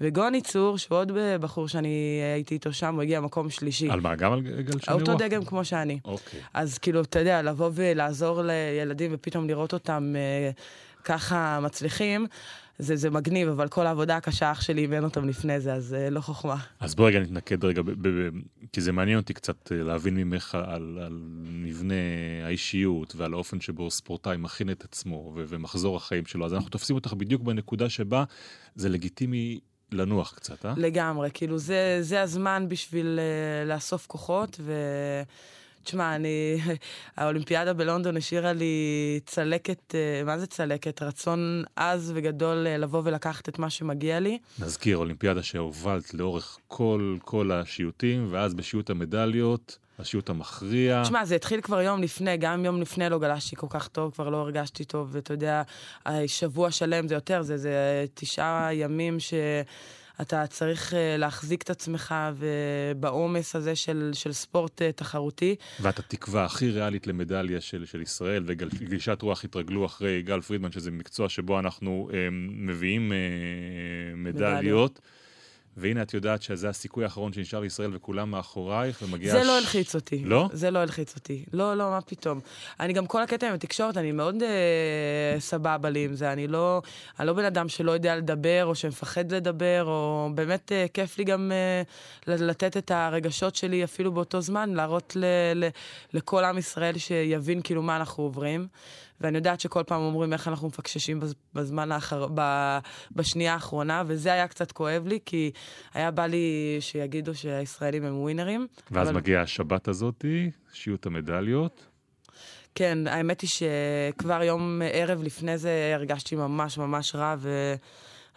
וגוני 0.00 0.40
צור, 0.40 0.78
שהוא 0.78 0.98
עוד 0.98 1.12
בחור 1.40 1.68
שאני 1.68 2.20
הייתי 2.34 2.54
איתו 2.54 2.72
שם, 2.72 2.94
הוא 2.94 3.02
הגיע 3.02 3.20
מקום 3.20 3.50
שלישי. 3.50 3.90
על 3.90 4.00
מה, 4.00 4.14
גם 4.14 4.32
על 4.32 4.40
גל 4.40 4.78
שני 4.78 4.94
אותו? 4.94 5.14
דגם 5.14 5.44
כמו 5.44 5.64
שאני. 5.64 5.98
אוקיי. 6.04 6.40
אז 6.54 6.78
כאילו, 6.78 7.00
אתה 7.00 7.18
יודע, 7.18 7.42
לבוא 7.42 7.70
ולעזור 7.74 8.42
לילדים 8.42 9.10
ופתאום 9.14 9.48
לראות 9.48 9.72
אותם 9.72 10.14
אה, 10.16 10.50
ככה 11.04 11.60
מצליחים, 11.60 12.26
זה, 12.78 12.96
זה 12.96 13.10
מגניב, 13.10 13.48
אבל 13.48 13.68
כל 13.68 13.86
העבודה 13.86 14.16
הקשה, 14.16 14.52
אח 14.52 14.60
שלי 14.60 14.82
אימן 14.82 15.04
אותם 15.04 15.28
לפני 15.28 15.60
זה, 15.60 15.74
אז 15.74 15.94
אה, 15.94 16.10
לא 16.10 16.20
חוכמה. 16.20 16.56
אז 16.80 16.94
בואי 16.94 17.12
רגע 17.12 17.20
נתנקד 17.20 17.64
רגע, 17.64 17.82
ב- 17.82 17.90
ב- 17.90 18.08
ב- 18.08 18.30
כי 18.72 18.80
זה 18.80 18.92
מעניין 18.92 19.18
אותי 19.18 19.34
קצת 19.34 19.72
אה, 19.72 19.76
להבין 19.76 20.16
ממך 20.16 20.54
על, 20.54 20.98
על 21.06 21.20
מבנה 21.44 21.94
האישיות 22.44 23.16
ועל 23.16 23.32
האופן 23.32 23.60
שבו 23.60 23.90
ספורטאי 23.90 24.36
מכין 24.36 24.70
את 24.70 24.84
עצמו 24.84 25.32
ו- 25.36 25.44
ומחזור 25.48 25.96
החיים 25.96 26.26
שלו. 26.26 26.46
אז 26.46 26.54
אנחנו 26.54 26.70
תופסים 26.70 26.96
אותך 26.96 27.12
בדיוק 27.12 27.42
בנקודה 27.42 27.88
שבה 27.88 28.24
זה 28.74 28.88
לגיטימי 28.88 29.60
לנוח 29.92 30.34
קצת, 30.34 30.66
אה? 30.66 30.74
לגמרי, 30.76 31.30
כאילו, 31.34 31.58
זה, 31.58 31.98
זה 32.00 32.22
הזמן 32.22 32.66
בשביל 32.68 33.18
uh, 33.18 33.68
לאסוף 33.68 34.06
כוחות, 34.06 34.56
ו... 34.60 34.72
תשמע, 35.86 36.14
אני... 36.14 36.58
האולימפיאדה 37.16 37.72
בלונדון 37.72 38.16
השאירה 38.16 38.52
לי 38.52 39.20
צלקת, 39.26 39.94
uh, 39.94 40.26
מה 40.26 40.38
זה 40.38 40.46
צלקת? 40.46 41.02
רצון 41.02 41.64
עז 41.76 42.12
וגדול 42.14 42.66
uh, 42.66 42.80
לבוא 42.80 43.02
ולקחת 43.04 43.48
את 43.48 43.58
מה 43.58 43.70
שמגיע 43.70 44.20
לי. 44.20 44.38
נזכיר, 44.58 44.96
אולימפיאדה 44.96 45.42
שהובלת 45.42 46.14
לאורך 46.14 46.58
כל, 46.68 47.16
כל 47.24 47.52
השיוטים, 47.52 48.28
ואז 48.30 48.54
בשיוט 48.54 48.90
המדליות 48.90 49.78
השיעוט 49.98 50.30
המכריע. 50.30 51.02
תשמע, 51.02 51.24
זה 51.24 51.34
התחיל 51.34 51.60
כבר 51.60 51.80
יום 51.80 52.02
לפני, 52.02 52.36
גם 52.36 52.64
יום 52.64 52.80
לפני 52.80 53.08
לא 53.08 53.18
גלשתי 53.18 53.56
כל 53.56 53.66
כך 53.70 53.88
טוב, 53.88 54.12
כבר 54.12 54.28
לא 54.28 54.36
הרגשתי 54.36 54.84
טוב, 54.84 55.08
ואתה 55.12 55.32
יודע, 55.32 55.62
שבוע 56.26 56.70
שלם 56.70 57.08
זה 57.08 57.14
יותר, 57.14 57.42
זה, 57.42 57.56
זה 57.56 58.04
תשעה 58.14 58.74
ימים 58.74 59.20
ש... 59.20 59.34
אתה 60.20 60.46
צריך 60.46 60.92
uh, 60.92 60.96
להחזיק 61.18 61.62
את 61.62 61.70
עצמך 61.70 62.14
בעומס 63.00 63.56
הזה 63.56 63.76
של, 63.76 64.10
של 64.14 64.32
ספורט 64.32 64.82
uh, 64.82 64.84
תחרותי. 64.96 65.56
ואת 65.80 65.98
התקווה 65.98 66.44
הכי 66.44 66.70
ריאלית 66.70 67.06
למדליה 67.06 67.60
של, 67.60 67.84
של 67.84 68.02
ישראל, 68.02 68.44
וגלישת 68.46 69.22
רוח 69.22 69.44
התרגלו 69.44 69.86
אחרי 69.86 70.22
גל 70.22 70.40
פרידמן, 70.40 70.72
שזה 70.72 70.90
מקצוע 70.90 71.28
שבו 71.28 71.58
אנחנו 71.58 72.08
uh, 72.10 72.14
מביאים 72.52 73.12
uh, 73.12 74.16
מדליות. 74.16 74.56
מדליות. 74.56 75.00
והנה 75.76 76.02
את 76.02 76.14
יודעת 76.14 76.42
שזה 76.42 76.68
הסיכוי 76.68 77.04
האחרון 77.04 77.32
שנשאר 77.32 77.60
לישראל 77.60 77.90
וכולם 77.96 78.30
מאחורייך, 78.30 79.02
ומגיע... 79.02 79.32
זה 79.32 79.44
ש... 79.44 79.46
לא 79.46 79.58
הלחיץ 79.58 79.94
אותי. 79.94 80.22
לא? 80.24 80.48
זה 80.52 80.70
לא 80.70 80.78
הלחיץ 80.78 81.14
אותי. 81.16 81.44
לא, 81.52 81.74
לא, 81.74 81.90
מה 81.90 82.00
פתאום. 82.00 82.40
אני 82.80 82.92
גם 82.92 83.06
כל 83.06 83.22
הקטע 83.22 83.48
עם 83.48 83.54
התקשורת, 83.54 83.96
אני 83.96 84.12
מאוד 84.12 84.42
אה, 84.42 85.40
סבבה 85.40 85.90
לי 85.90 86.04
עם 86.04 86.14
זה. 86.14 86.32
אני 86.32 86.48
לא, 86.48 86.82
אני 87.20 87.26
לא 87.26 87.32
בן 87.32 87.44
אדם 87.44 87.68
שלא 87.68 87.92
יודע 87.92 88.16
לדבר, 88.16 88.64
או 88.64 88.74
שמפחד 88.74 89.32
לדבר, 89.32 89.84
או 89.86 90.30
באמת 90.34 90.72
אה, 90.72 90.86
כיף 90.94 91.18
לי 91.18 91.24
גם 91.24 91.52
אה, 91.52 91.82
לתת 92.36 92.76
את 92.76 92.90
הרגשות 92.90 93.56
שלי 93.56 93.84
אפילו 93.84 94.12
באותו 94.12 94.40
זמן, 94.40 94.70
להראות 94.74 95.16
ל, 95.16 95.24
ל, 95.54 95.68
לכל 96.14 96.44
עם 96.44 96.58
ישראל 96.58 96.98
שיבין 96.98 97.60
כאילו 97.62 97.82
מה 97.82 97.96
אנחנו 97.96 98.22
עוברים. 98.24 98.66
ואני 99.20 99.38
יודעת 99.38 99.60
שכל 99.60 99.82
פעם 99.86 100.00
אומרים 100.00 100.32
איך 100.32 100.48
אנחנו 100.48 100.68
מפקששים 100.68 101.20
בזמן 101.54 101.92
האחר... 101.92 102.26
בשנייה 103.12 103.54
האחרונה, 103.54 104.02
וזה 104.06 104.32
היה 104.32 104.48
קצת 104.48 104.72
כואב 104.72 105.06
לי, 105.06 105.18
כי 105.24 105.50
היה 105.94 106.10
בא 106.10 106.26
לי 106.26 106.76
שיגידו 106.80 107.34
שהישראלים 107.34 108.04
הם 108.04 108.20
ווינרים. 108.20 108.66
ואז 108.90 109.08
אבל... 109.08 109.16
מגיעה 109.16 109.42
השבת 109.42 109.88
הזאתי, 109.88 110.50
שיעוט 110.72 111.06
המדליות. 111.06 111.86
כן, 112.74 113.06
האמת 113.06 113.40
היא 113.40 113.50
שכבר 113.50 114.42
יום 114.42 114.82
ערב 114.92 115.22
לפני 115.22 115.58
זה 115.58 115.92
הרגשתי 115.94 116.36
ממש 116.36 116.78
ממש 116.78 117.14
רע, 117.14 117.34
ו... 117.38 117.74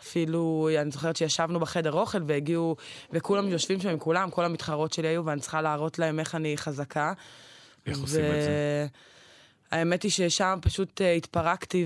אפילו, 0.01 0.69
אני 0.81 0.91
זוכרת 0.91 1.15
שישבנו 1.15 1.59
בחדר 1.59 1.91
אוכל 1.91 2.17
והגיעו, 2.25 2.75
וכולם 3.11 3.47
יושבים 3.47 3.79
שם 3.79 3.89
עם 3.89 3.99
כולם, 3.99 4.29
כל 4.29 4.45
המתחרות 4.45 4.93
שלי 4.93 5.07
היו, 5.07 5.25
ואני 5.25 5.41
צריכה 5.41 5.61
להראות 5.61 5.99
להם 5.99 6.19
איך 6.19 6.35
אני 6.35 6.57
חזקה. 6.57 7.13
איך 7.85 7.97
ו... 7.97 8.01
עושים 8.01 8.25
את 8.25 8.41
זה? 8.41 8.87
האמת 9.71 10.03
היא 10.03 10.11
ששם 10.11 10.59
פשוט 10.61 11.01
uh, 11.01 11.03
התפרקתי 11.17 11.85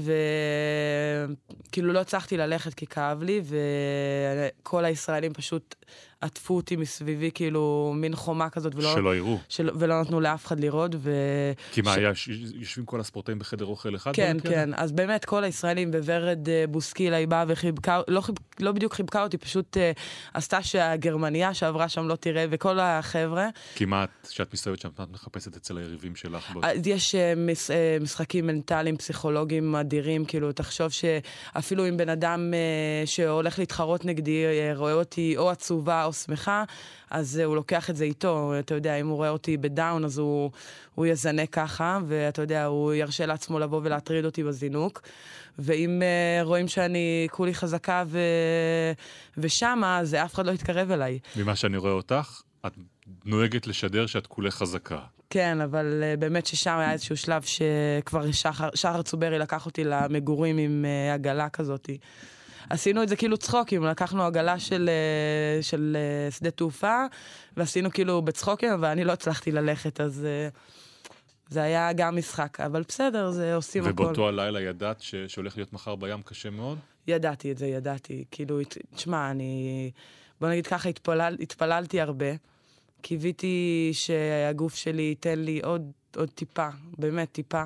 וכאילו 1.69 1.93
לא 1.93 1.99
הצלחתי 1.99 2.37
ללכת 2.37 2.73
כי 2.73 2.87
כאב 2.87 3.23
לי, 3.23 3.41
וכל 3.43 4.85
הישראלים 4.85 5.33
פשוט 5.33 5.75
עטפו 6.23 6.55
אותי 6.55 6.75
מסביבי, 6.75 7.31
כאילו, 7.33 7.93
מין 7.95 8.15
חומה 8.15 8.49
כזאת, 8.49 8.75
ולא... 8.75 8.93
שלא 8.93 9.15
יראו. 9.15 9.37
של, 9.49 9.69
ולא 9.75 10.01
נתנו 10.01 10.21
לאף 10.21 10.45
אחד 10.45 10.59
לראות, 10.59 10.91
ו... 10.97 11.11
כי 11.71 11.81
מה, 11.81 11.93
ש... 11.93 11.97
היה, 11.97 12.11
יושבים 12.53 12.85
כל 12.85 12.99
הספורטאים 12.99 13.39
בחדר 13.39 13.65
אוכל 13.65 13.95
אחד? 13.95 14.11
כן, 14.13 14.37
כן. 14.43 14.69
אז 14.75 14.91
באמת, 14.91 15.25
כל 15.25 15.43
הישראלים, 15.43 15.91
וורד 16.03 16.49
אה, 16.49 16.65
בוסקילה, 16.69 17.17
היא 17.17 17.27
באה 17.27 17.45
וחיבקה, 17.47 18.01
לא, 18.07 18.21
חיב, 18.21 18.35
לא 18.59 18.71
בדיוק 18.71 18.93
חיבקה 18.93 19.23
אותי, 19.23 19.37
פשוט 19.37 19.77
uh, 19.77 19.79
עשתה 20.33 20.63
שהגרמניה 20.63 21.53
שעברה 21.53 21.89
שם 21.89 22.07
לא 22.07 22.15
תראה, 22.15 22.45
וכל 22.49 22.79
החבר'ה. 22.79 23.49
כמעט, 23.75 24.09
כשאת 24.29 24.53
מסתובבת 24.53 24.79
שם, 24.79 24.89
את 24.89 25.11
מחפשת 25.11 25.55
אצל 25.55 25.77
היריבים 25.77 26.15
שלך? 26.15 26.51
בו... 26.51 26.61
יש 26.85 27.15
uh, 27.15 27.17
מש, 27.37 27.69
uh, 27.69 28.03
משחקים 28.03 28.47
מנטליים, 28.47 28.97
פסיכולוגיים 28.97 29.75
אדירים, 29.75 30.25
כאילו, 30.25 30.51
תחשוב 30.51 30.89
שאפילו 30.89 31.87
אם 31.89 31.97
בן 31.97 32.09
אדם 32.09 32.53
uh, 32.53 33.07
שהולך 33.07 33.59
להתחרות 33.59 34.05
נגדי, 34.05 34.43
uh, 34.45 34.77
רואה 34.77 34.93
אותי 34.93 35.37
או 35.37 35.49
עצובה 35.49 36.05
או 36.05 36.12
שמחה, 36.13 36.63
אז 37.09 37.37
הוא 37.37 37.55
לוקח 37.55 37.89
את 37.89 37.95
זה 37.95 38.03
איתו. 38.03 38.53
אתה 38.59 38.73
יודע, 38.73 38.95
אם 38.95 39.07
הוא 39.07 39.15
רואה 39.15 39.29
אותי 39.29 39.57
בדאון, 39.57 40.05
אז 40.05 40.17
הוא, 40.17 40.51
הוא 40.95 41.05
יזנה 41.05 41.45
ככה, 41.45 41.99
ואתה 42.07 42.41
יודע, 42.41 42.65
הוא 42.65 42.93
ירשה 42.93 43.25
לעצמו 43.25 43.59
לבוא 43.59 43.81
ולהטריד 43.83 44.25
אותי 44.25 44.43
בזינוק. 44.43 45.01
ואם 45.59 46.01
uh, 46.01 46.45
רואים 46.45 46.67
שאני 46.67 47.27
כולי 47.31 47.53
חזקה 47.53 48.03
ו... 48.07 48.19
ושמה, 49.37 49.99
אז 49.99 50.13
אף 50.13 50.33
אחד 50.33 50.45
לא 50.45 50.51
יתקרב 50.51 50.91
אליי. 50.91 51.19
ממה 51.35 51.55
שאני 51.55 51.77
רואה 51.77 51.91
אותך, 51.91 52.41
את 52.65 52.73
נוהגת 53.25 53.67
לשדר 53.67 54.05
שאת 54.05 54.27
כולי 54.27 54.51
חזקה. 54.51 54.99
כן, 55.29 55.61
אבל 55.61 56.03
uh, 56.03 56.19
באמת 56.19 56.45
ששם 56.45 56.77
היה 56.77 56.91
איזשהו 56.91 57.17
שלב 57.17 57.41
שכבר 57.41 58.31
שחר, 58.31 58.69
שחר 58.75 59.01
צוברי 59.01 59.39
לקח 59.39 59.65
אותי 59.65 59.83
למגורים 59.83 60.57
עם 60.57 60.85
uh, 60.85 61.13
עגלה 61.13 61.49
כזאתי. 61.49 61.97
עשינו 62.69 63.03
את 63.03 63.09
זה 63.09 63.15
כאילו 63.15 63.37
צחוקים, 63.37 63.83
לקחנו 63.83 64.23
עגלה 64.23 64.59
של, 64.59 64.89
אה, 64.89 65.63
של 65.63 65.97
אה, 65.99 66.31
שדה 66.31 66.51
תעופה, 66.51 67.05
ועשינו 67.57 67.91
כאילו 67.91 68.21
בצחוקים, 68.21 68.71
אבל 68.71 68.87
אני 68.87 69.03
לא 69.03 69.11
הצלחתי 69.11 69.51
ללכת, 69.51 70.01
אז... 70.01 70.25
אה, 70.25 70.49
זה 71.49 71.63
היה 71.63 71.93
גם 71.93 72.15
משחק, 72.15 72.59
אבל 72.59 72.83
בסדר, 72.87 73.31
זה 73.31 73.55
עושים 73.55 73.83
ובאותו 73.83 74.03
הכל. 74.03 74.03
ובאותו 74.03 74.27
הלילה 74.27 74.61
ידעת 74.61 75.01
ש... 75.01 75.15
שהולך 75.15 75.57
להיות 75.57 75.73
מחר 75.73 75.95
בים 75.95 76.21
קשה 76.21 76.49
מאוד? 76.49 76.77
ידעתי 77.07 77.51
את 77.51 77.57
זה, 77.57 77.67
ידעתי. 77.67 78.23
כאילו, 78.31 78.59
תשמע, 78.95 79.31
אני... 79.31 79.91
בוא 80.41 80.49
נגיד 80.49 80.67
ככה, 80.67 80.89
התפלל, 80.89 81.37
התפללתי 81.39 82.01
הרבה. 82.01 82.25
קיוויתי 83.01 83.89
שהגוף 83.93 84.75
שלי 84.75 85.01
ייתן 85.01 85.39
לי 85.39 85.61
עוד, 85.63 85.91
עוד 86.17 86.29
טיפה, 86.29 86.67
באמת 86.97 87.31
טיפה, 87.31 87.63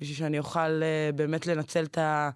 בשביל 0.00 0.16
שאני 0.16 0.38
אוכל 0.38 0.82
באמת 1.14 1.46
לנצל 1.46 1.84
את 1.84 1.98
ה... 1.98 2.30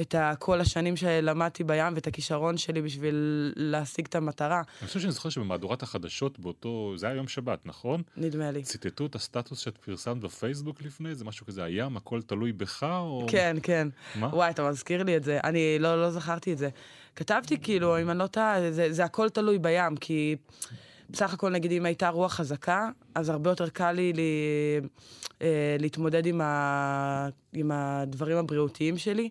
את 0.00 0.14
כל 0.38 0.60
השנים 0.60 0.96
שלמדתי 0.96 1.64
בים 1.64 1.94
ואת 1.94 2.06
הכישרון 2.06 2.56
שלי 2.56 2.82
בשביל 2.82 3.52
להשיג 3.56 4.06
את 4.06 4.14
המטרה. 4.14 4.62
אני 4.80 4.86
חושב 4.86 5.00
שאני 5.00 5.12
זוכר 5.12 5.28
שבמהדורת 5.28 5.82
החדשות 5.82 6.38
באותו, 6.38 6.94
זה 6.96 7.06
היה 7.06 7.16
יום 7.16 7.28
שבת, 7.28 7.58
נכון? 7.64 8.02
נדמה 8.16 8.50
לי. 8.50 8.62
ציטטו 8.62 9.06
את 9.06 9.14
הסטטוס 9.14 9.58
שאת 9.58 9.78
פרסמת 9.78 10.20
בפייסבוק 10.20 10.82
לפני, 10.82 11.14
זה 11.14 11.24
משהו 11.24 11.46
כזה, 11.46 11.64
הים, 11.64 11.96
הכל 11.96 12.22
תלוי 12.22 12.52
בך, 12.52 12.82
או... 12.82 13.26
כן, 13.30 13.56
כן. 13.62 13.88
מה? 14.14 14.26
וואי, 14.26 14.50
אתה 14.50 14.70
מזכיר 14.70 15.02
לי 15.02 15.16
את 15.16 15.24
זה. 15.24 15.38
אני 15.44 15.76
לא, 15.78 16.02
לא 16.02 16.10
זכרתי 16.10 16.52
את 16.52 16.58
זה. 16.58 16.68
כתבתי 17.16 17.58
כאילו, 17.60 18.00
אם 18.00 18.10
אני 18.10 18.18
לא 18.18 18.26
טועה, 18.26 18.70
זה, 18.70 18.92
זה 18.92 19.04
הכל 19.04 19.28
תלוי 19.28 19.58
בים, 19.58 19.96
כי... 19.96 20.36
בסך 21.10 21.34
הכל, 21.34 21.50
נגיד, 21.50 21.72
אם 21.72 21.86
הייתה 21.86 22.08
רוח 22.08 22.34
חזקה, 22.34 22.88
אז 23.14 23.28
הרבה 23.28 23.50
יותר 23.50 23.68
קל 23.68 23.92
לי, 23.92 24.12
לי 24.12 24.32
אה, 25.42 25.76
להתמודד 25.78 26.26
עם, 26.26 26.40
ה, 26.40 27.28
עם 27.52 27.70
הדברים 27.74 28.36
הבריאותיים 28.36 28.98
שלי. 28.98 29.28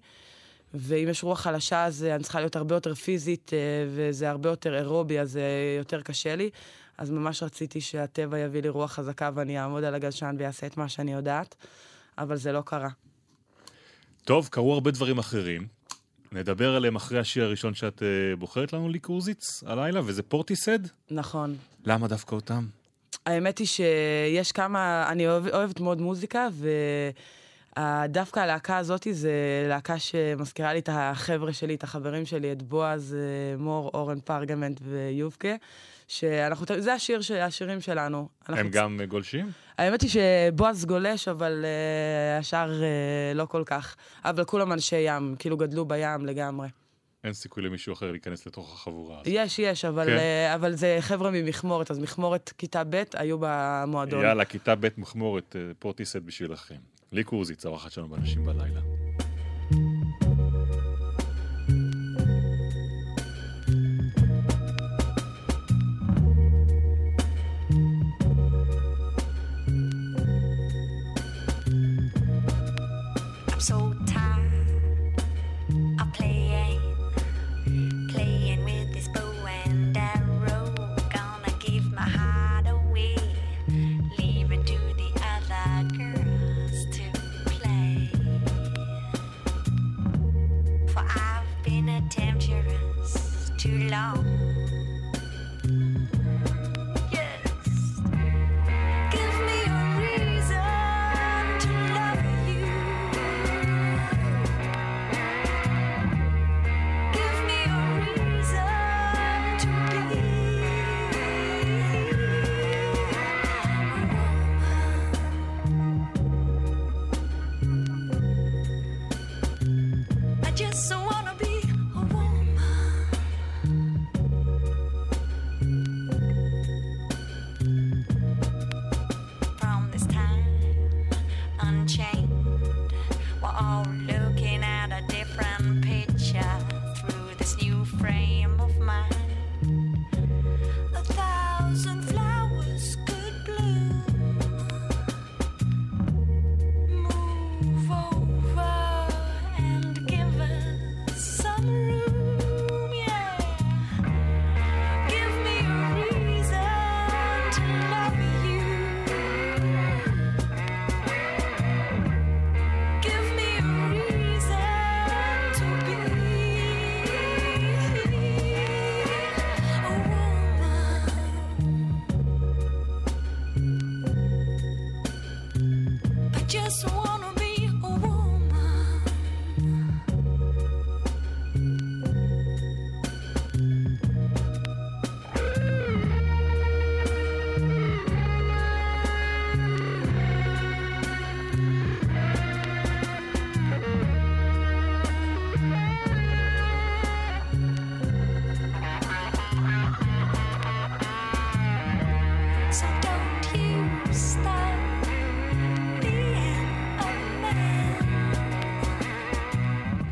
ואם 0.73 1.07
יש 1.09 1.23
רוח 1.23 1.39
חלשה, 1.41 1.85
אז 1.85 2.03
אני 2.03 2.23
צריכה 2.23 2.39
להיות 2.39 2.55
הרבה 2.55 2.75
יותר 2.75 2.93
פיזית, 2.95 3.51
אה, 3.53 3.59
וזה 3.95 4.29
הרבה 4.29 4.49
יותר 4.49 4.75
אירובי, 4.75 5.19
אז 5.19 5.31
זה 5.31 5.41
יותר 5.77 6.01
קשה 6.01 6.35
לי. 6.35 6.49
אז 6.97 7.11
ממש 7.11 7.43
רציתי 7.43 7.81
שהטבע 7.81 8.39
יביא 8.39 8.61
לי 8.61 8.69
רוח 8.69 8.91
חזקה 8.91 9.29
ואני 9.35 9.59
אעמוד 9.59 9.83
על 9.83 9.95
הגלשן 9.95 10.35
ויעשה 10.39 10.67
את 10.67 10.77
מה 10.77 10.89
שאני 10.89 11.13
יודעת, 11.13 11.55
אבל 12.17 12.35
זה 12.35 12.51
לא 12.51 12.61
קרה. 12.65 12.89
טוב, 14.23 14.47
קרו 14.51 14.73
הרבה 14.73 14.91
דברים 14.91 15.17
אחרים. 15.17 15.67
נדבר 16.31 16.75
עליהם 16.75 16.95
אחרי 16.95 17.19
השיר 17.19 17.43
הראשון 17.43 17.73
שאת 17.73 17.99
uh, 17.99 18.39
בוחרת 18.39 18.73
לנו 18.73 18.89
לקרוזיץ 18.89 19.63
הלילה, 19.65 20.01
וזה 20.05 20.23
פורטיסד? 20.23 20.79
נכון. 21.11 21.55
למה 21.85 22.07
דווקא 22.07 22.35
אותם? 22.35 22.65
האמת 23.25 23.57
היא 23.57 23.67
שיש 23.67 24.51
כמה, 24.51 25.07
אני 25.09 25.27
אוהב, 25.27 25.47
אוהבת 25.47 25.79
מאוד 25.79 26.01
מוזיקה, 26.01 26.47
ו... 26.51 26.69
דווקא 28.09 28.39
הלהקה 28.39 28.77
הזאת 28.77 29.07
זה 29.11 29.31
להקה 29.69 29.99
שמזכירה 29.99 30.73
לי 30.73 30.79
את 30.79 30.89
החבר'ה 30.91 31.53
שלי, 31.53 31.75
את 31.75 31.83
החברים 31.83 32.25
שלי, 32.25 32.51
את 32.51 32.63
בועז, 32.63 33.15
אה, 33.19 33.57
מור, 33.57 33.91
אורן 33.93 34.19
פרגמנט 34.19 34.79
ויובקה, 34.83 35.55
שאנחנו, 36.07 36.65
זה 36.77 36.93
השיר, 36.93 37.19
השירים 37.41 37.81
שלנו. 37.81 38.27
הם 38.47 38.69
צ... 38.69 38.73
גם 38.73 38.99
גולשים? 39.07 39.51
האמת 39.77 40.01
היא 40.01 40.09
שבועז 40.09 40.85
גולש, 40.85 41.27
אבל 41.27 41.65
uh, 41.65 42.39
השאר 42.39 42.81
uh, 42.81 43.37
לא 43.37 43.45
כל 43.45 43.63
כך. 43.65 43.95
אבל 44.25 44.43
כולם 44.43 44.73
אנשי 44.73 44.95
ים, 44.95 45.35
כאילו 45.39 45.57
גדלו 45.57 45.85
בים 45.85 46.25
לגמרי. 46.25 46.67
אין 47.23 47.33
סיכוי 47.33 47.63
למישהו 47.63 47.93
אחר 47.93 48.11
להיכנס 48.11 48.45
לתוך 48.45 48.73
החבורה 48.73 49.15
הזאת. 49.15 49.27
יש, 49.27 49.59
יש, 49.59 49.85
אבל, 49.85 50.05
כן. 50.05 50.17
uh, 50.17 50.55
אבל 50.55 50.73
זה 50.73 50.97
חבר'ה 50.99 51.31
ממכמורת, 51.31 51.91
אז 51.91 51.99
מכמורת 51.99 52.53
כיתה 52.57 52.83
ב' 52.89 53.03
היו 53.13 53.37
במועדון. 53.39 54.23
יאללה, 54.23 54.45
כיתה 54.45 54.75
ב' 54.75 54.87
מכמורת, 54.97 55.55
פורטיסט 55.79 56.15
בשבילכם. 56.15 56.75
לי 57.11 57.23
קורזיץ, 57.23 57.65
האורחת 57.65 57.91
שלנו 57.91 58.07
באנשים 58.07 58.45
בלילה. 58.45 58.81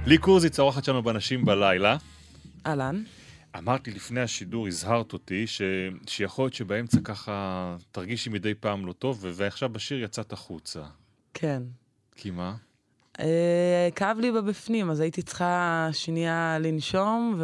לי 0.09 0.17
קורזיץ, 0.17 0.59
האורחת 0.59 0.83
שלנו 0.83 1.03
בנשים 1.03 1.45
בלילה. 1.45 1.97
אהלן. 2.65 3.03
אמרת 3.57 3.87
לי 3.87 3.93
לפני 3.93 4.21
השידור, 4.21 4.67
הזהרת 4.67 5.13
אותי, 5.13 5.47
ש... 5.47 5.61
שיכול 6.07 6.45
להיות 6.45 6.53
שבאמצע 6.53 6.99
ככה 7.03 7.75
תרגישי 7.91 8.29
מדי 8.29 8.53
פעם 8.53 8.85
לא 8.85 8.93
טוב, 8.93 9.25
ועכשיו 9.33 9.69
בשיר 9.69 10.03
יצאת 10.03 10.33
החוצה. 10.33 10.81
כן. 11.33 11.63
כי 12.15 12.31
מה? 12.31 12.55
אה, 13.19 13.89
כאב 13.95 14.17
לי 14.19 14.31
בבפנים, 14.31 14.89
אז 14.89 14.99
הייתי 14.99 15.21
צריכה 15.21 15.89
שנייה 15.91 16.57
לנשום 16.59 17.41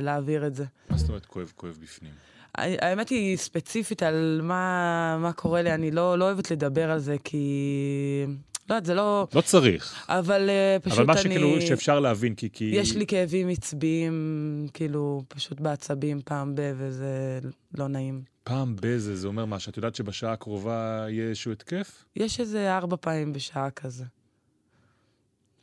ולהעביר 0.00 0.46
את 0.46 0.54
זה. 0.54 0.64
מה 0.90 0.96
זאת 0.96 1.08
אומרת 1.08 1.26
כואב 1.26 1.52
כואב 1.56 1.78
בפנים? 1.82 2.12
האמת 2.54 3.08
היא 3.08 3.36
ספציפית 3.36 4.02
על 4.02 4.40
מה, 4.42 5.18
מה 5.20 5.32
קורה 5.32 5.62
לי, 5.62 5.74
אני 5.74 5.90
לא, 5.90 6.18
לא 6.18 6.24
אוהבת 6.24 6.50
לדבר 6.50 6.90
על 6.90 6.98
זה, 6.98 7.16
כי... 7.24 8.26
לא 8.72 8.76
יודעת, 8.76 8.86
זה 8.86 8.94
לא... 8.94 9.26
לא 9.34 9.40
צריך. 9.40 10.06
אבל 10.08 10.50
uh, 10.50 10.82
פשוט 10.82 10.98
אני... 10.98 11.04
אבל 11.04 11.06
מה 11.06 11.12
אני... 11.12 11.22
שכאילו, 11.22 11.60
שאפשר 11.60 12.00
להבין, 12.00 12.34
כי... 12.34 12.48
כי... 12.52 12.64
יש 12.64 12.96
לי 12.96 13.06
כאבים 13.06 13.48
עצביים, 13.48 14.66
כאילו, 14.74 15.22
פשוט 15.28 15.60
בעצבים 15.60 16.20
פעם 16.24 16.54
ב... 16.54 16.72
וזה 16.76 17.40
לא 17.74 17.88
נעים. 17.88 18.22
פעם 18.44 18.76
ב... 18.76 18.96
זה, 18.96 19.16
זה 19.16 19.26
אומר 19.26 19.44
מה, 19.44 19.58
שאת 19.58 19.76
יודעת 19.76 19.94
שבשעה 19.94 20.32
הקרובה 20.32 21.06
יהיה 21.08 21.28
איזשהו 21.28 21.52
התקף? 21.52 22.04
יש 22.16 22.40
איזה 22.40 22.76
ארבע 22.76 22.96
פעמים 23.00 23.32
בשעה 23.32 23.70
כזה. 23.70 24.04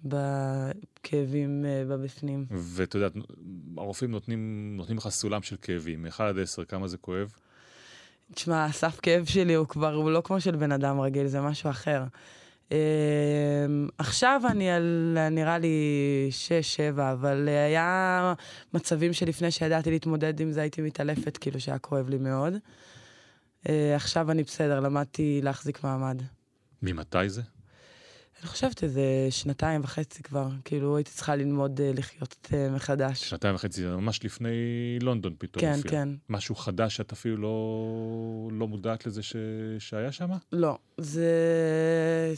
בכאבים 0.04 1.66
uh, 1.66 1.92
בבפנים. 1.92 2.46
ואתה 2.52 2.98
יודע, 2.98 3.08
הרופאים 3.78 4.12
נותנים, 4.12 4.74
נותנים 4.78 4.98
לך 4.98 5.10
סולם 5.10 5.42
של 5.42 5.56
כאבים, 5.62 6.04
מ-1 6.04 6.24
עד 6.24 6.40
10, 6.40 6.64
כמה 6.64 6.88
זה 6.88 6.98
כואב? 6.98 7.34
תשמע, 8.34 8.66
הסף 8.66 9.00
כאב 9.02 9.26
שלי 9.26 9.54
הוא 9.54 9.68
כבר, 9.68 9.94
הוא 9.94 10.12
לא 10.12 10.22
כמו 10.26 10.42
של 10.42 10.56
בן 10.56 10.72
אדם 10.72 11.00
רגיל, 11.00 11.28
זה 11.28 11.42
משהו 11.42 11.70
אחר. 11.70 12.04
Uh, 12.70 12.72
עכשיו 13.98 14.42
אני 14.50 14.70
על, 14.70 15.18
נראה 15.32 15.58
לי 15.58 16.30
6-7, 16.98 17.02
אבל 17.12 17.48
היה 17.48 18.34
מצבים 18.74 19.14
שלפני 19.14 19.52
שידעתי 19.52 19.92
להתמודד 19.92 20.40
עם 20.40 20.52
זה, 20.52 20.62
הייתי 20.62 20.82
מתעלפת, 20.82 21.38
כאילו 21.38 21.60
שהיה 21.60 21.80
כואב 21.80 22.10
לי 22.10 22.18
מאוד. 22.18 22.54
Uh, 22.54 23.70
עכשיו 23.96 24.32
אני 24.32 24.44
בסדר, 24.44 24.80
למדתי 24.80 25.40
להחזיק 25.44 25.84
מעמד. 25.84 26.22
ממתי 26.82 27.30
זה? 27.30 27.42
אני 28.40 28.48
חושבת 28.48 28.84
איזה 28.84 29.02
שנתיים 29.30 29.82
וחצי 29.84 30.24
כבר, 30.24 30.48
כאילו 30.66 30.98
הייתי 30.98 31.12
צריכה 31.12 31.36
ללמוד 31.36 31.80
uh, 31.80 32.00
לחיות 32.00 32.36
uh, 32.46 32.54
מחדש. 32.76 33.30
שנתיים 33.30 33.56
וחצי, 33.56 33.82
זה 33.82 33.96
ממש 33.96 34.26
לפני 34.26 34.50
לונדון 35.02 35.36
פתאום 35.38 35.62
כן, 35.62 35.76
מופיע. 35.76 35.92
כן. 35.92 36.10
משהו 36.30 36.56
חדש 36.56 36.96
שאת 36.96 37.12
אפילו 37.12 37.38
לא, 37.38 38.58
לא 38.60 38.68
מודעת 38.68 39.06
לזה 39.06 39.24
ש... 39.24 39.36
שהיה 39.80 40.12
שם? 40.12 40.30
לא, 40.52 40.78
זה... 40.98 41.34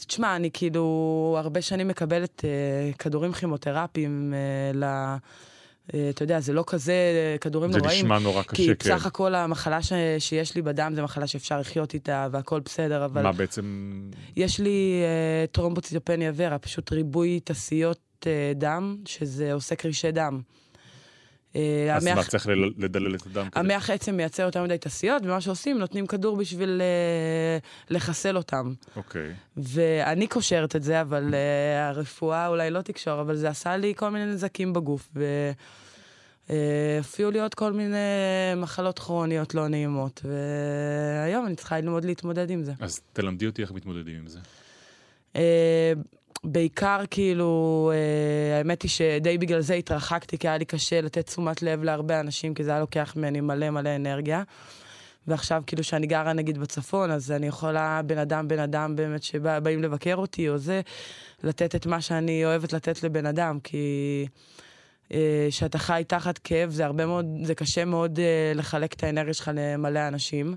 תשמע, 0.07 0.35
אני 0.35 0.49
כאילו 0.53 1.35
הרבה 1.39 1.61
שנים 1.61 1.87
מקבלת 1.87 2.39
uh, 2.39 2.97
כדורים 2.97 3.33
כימותרפיים 3.33 4.33
uh, 4.33 4.77
ל... 4.77 4.85
אה, 5.93 6.09
אתה 6.09 6.23
יודע, 6.23 6.39
זה 6.39 6.53
לא 6.53 6.63
כזה 6.67 6.93
אה, 6.93 7.37
כדורים 7.37 7.71
זה 7.71 7.77
נוראים. 7.77 8.05
נשמע 8.05 8.19
נורא 8.19 8.43
קשה, 8.43 8.55
כי 8.55 8.67
כן. 8.67 8.73
בסך 8.95 9.05
הכל 9.05 9.35
המחלה 9.35 9.81
ש... 9.81 9.93
שיש 10.19 10.55
לי 10.55 10.61
בדם 10.61 10.91
זה 10.95 11.01
מחלה 11.01 11.27
שאפשר 11.27 11.59
לחיות 11.59 11.93
איתה 11.93 12.27
והכל 12.31 12.59
בסדר, 12.59 13.05
אבל 13.05 13.23
מה 13.23 13.31
בעצם... 13.31 14.01
יש 14.35 14.59
לי 14.59 15.03
uh, 15.03 15.51
טרומבוציטופניה 15.51 16.31
ורה, 16.35 16.57
פשוט 16.57 16.91
ריבוי 16.91 17.39
תסיות 17.43 17.99
uh, 18.19 18.27
דם, 18.55 18.97
שזה 19.05 19.53
עושה 19.53 19.75
קרישי 19.75 20.11
דם. 20.11 20.41
Uh, 21.53 21.55
אז 21.93 22.07
המח... 22.07 22.17
מה, 22.17 22.23
צריך 22.23 22.47
לדלל 22.77 23.15
את 23.15 23.25
הדם? 23.25 23.49
כדי- 23.49 23.59
המח 23.59 23.89
עצם 23.89 24.17
מייצר 24.17 24.43
יותר 24.43 24.63
מדי 24.63 24.77
תסיות, 24.77 25.23
ומה 25.25 25.41
שעושים, 25.41 25.77
נותנים 25.79 26.07
כדור 26.07 26.37
בשביל 26.37 26.81
uh, 26.81 27.63
לחסל 27.93 28.37
אותם. 28.37 28.73
אוקיי. 28.95 29.33
ואני 29.57 30.27
קושרת 30.27 30.75
את 30.75 30.83
זה, 30.83 31.01
אבל 31.01 31.23
uh, 31.29 31.35
הרפואה 31.89 32.47
אולי 32.47 32.71
לא 32.71 32.81
תקשור, 32.81 33.21
אבל 33.21 33.35
זה 33.35 33.49
עשה 33.49 33.77
לי 33.77 33.93
כל 33.97 34.09
מיני 34.09 34.25
נזקים 34.25 34.73
בגוף. 34.73 35.09
והופיעו 36.49 37.31
לי 37.31 37.39
עוד 37.39 37.53
כל 37.53 37.73
מיני 37.73 37.97
מחלות 38.57 38.99
כרוניות 38.99 39.55
לא 39.55 39.67
נעימות, 39.67 40.21
והיום 40.25 41.45
אני 41.45 41.55
צריכה 41.55 41.79
ללמוד 41.79 42.05
להתמודד 42.05 42.49
עם 42.49 42.63
זה. 42.63 42.73
אז 42.79 43.01
תלמדי 43.13 43.45
אותי 43.45 43.61
איך 43.61 43.71
מתמודדים 43.71 44.17
עם 44.17 44.27
זה. 44.27 44.39
Uh, 45.33 45.37
בעיקר 46.43 47.01
כאילו, 47.11 47.91
uh, 47.93 48.57
האמת 48.57 48.81
היא 48.81 48.91
שדי 48.91 49.37
בגלל 49.37 49.61
זה 49.61 49.73
התרחקתי, 49.73 50.37
כי 50.37 50.47
היה 50.47 50.57
לי 50.57 50.65
קשה 50.65 51.01
לתת 51.01 51.25
תשומת 51.25 51.61
לב 51.61 51.83
להרבה 51.83 52.19
אנשים, 52.19 52.53
כי 52.53 52.63
זה 52.63 52.71
היה 52.71 52.79
לוקח 52.79 53.13
ממני 53.15 53.41
מלא 53.41 53.69
מלא 53.69 53.95
אנרגיה. 53.95 54.43
ועכשיו 55.27 55.63
כאילו 55.67 55.83
שאני 55.83 56.07
גרה 56.07 56.33
נגיד 56.33 56.57
בצפון, 56.57 57.11
אז 57.11 57.31
אני 57.31 57.47
יכולה 57.47 58.01
בן 58.05 58.17
אדם, 58.17 58.47
בן 58.47 58.59
אדם 58.59 58.95
באמת 58.95 59.23
שבאים 59.23 59.83
לבקר 59.83 60.15
אותי 60.15 60.49
או 60.49 60.57
זה, 60.57 60.81
לתת 61.43 61.75
את 61.75 61.85
מה 61.85 62.01
שאני 62.01 62.45
אוהבת 62.45 62.73
לתת 62.73 63.03
לבן 63.03 63.25
אדם, 63.25 63.59
כי 63.63 64.27
uh, 65.09 65.13
חי 65.77 66.03
תחת 66.07 66.37
כאב 66.37 66.69
זה 66.69 66.85
הרבה 66.85 67.05
מאוד, 67.05 67.25
זה 67.43 67.55
קשה 67.55 67.85
מאוד 67.85 68.19
uh, 68.19 68.57
לחלק 68.57 68.93
את 68.93 69.03
האנרגיה 69.03 69.33
שלך 69.33 69.51
למלא 69.53 70.07
אנשים. 70.07 70.55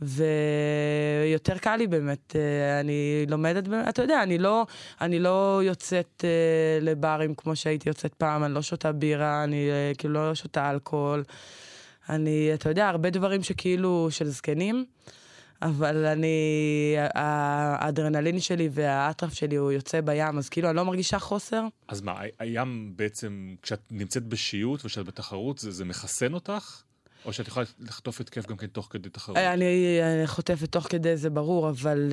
ויותר 0.00 1.58
קל 1.58 1.76
לי 1.76 1.86
באמת, 1.86 2.36
אה, 2.36 2.80
אני 2.80 3.26
לומדת, 3.28 3.64
אתה 3.88 4.02
יודע, 4.02 4.22
אני 4.22 4.38
לא, 4.38 4.66
אני 5.00 5.18
לא 5.18 5.60
יוצאת 5.64 6.24
אה, 6.24 6.78
לברים 6.80 7.34
כמו 7.34 7.56
שהייתי 7.56 7.88
יוצאת 7.88 8.14
פעם, 8.14 8.44
אני 8.44 8.54
לא 8.54 8.62
שותה 8.62 8.92
בירה, 8.92 9.44
אני 9.44 9.70
אה, 9.70 9.92
כאילו 9.98 10.14
לא 10.14 10.34
שותה 10.34 10.70
אלכוהול. 10.70 11.24
אני, 12.08 12.50
אתה 12.54 12.68
יודע, 12.68 12.88
הרבה 12.88 13.10
דברים 13.10 13.42
שכאילו 13.42 14.08
של 14.10 14.28
זקנים, 14.28 14.84
אבל 15.62 16.06
אני, 16.06 16.36
האדרנלין 17.14 18.40
שלי 18.40 18.68
והאטרף 18.72 19.34
שלי 19.34 19.56
הוא 19.56 19.72
יוצא 19.72 20.00
בים, 20.00 20.38
אז 20.38 20.48
כאילו 20.48 20.68
אני 20.68 20.76
לא 20.76 20.84
מרגישה 20.84 21.18
חוסר. 21.18 21.66
אז 21.88 22.00
מה, 22.00 22.20
הים 22.38 22.92
בעצם, 22.96 23.54
כשאת 23.62 23.82
נמצאת 23.90 24.26
בשיעוט 24.26 24.84
וכשאת 24.84 25.06
בתחרות, 25.06 25.58
זה, 25.58 25.70
זה 25.70 25.84
מחסן 25.84 26.34
אותך? 26.34 26.82
או 27.24 27.32
שאת 27.32 27.48
יכולה 27.48 27.66
לחטוף 27.80 28.20
התקף 28.20 28.46
גם 28.46 28.56
כן 28.56 28.66
תוך 28.66 28.88
כדי 28.90 29.08
תחרות? 29.08 29.36
אה, 29.36 29.52
אני, 29.52 29.98
אני 30.02 30.26
חוטפת 30.26 30.72
תוך 30.72 30.86
כדי, 30.90 31.16
זה 31.16 31.30
ברור, 31.30 31.70
אבל 31.70 32.12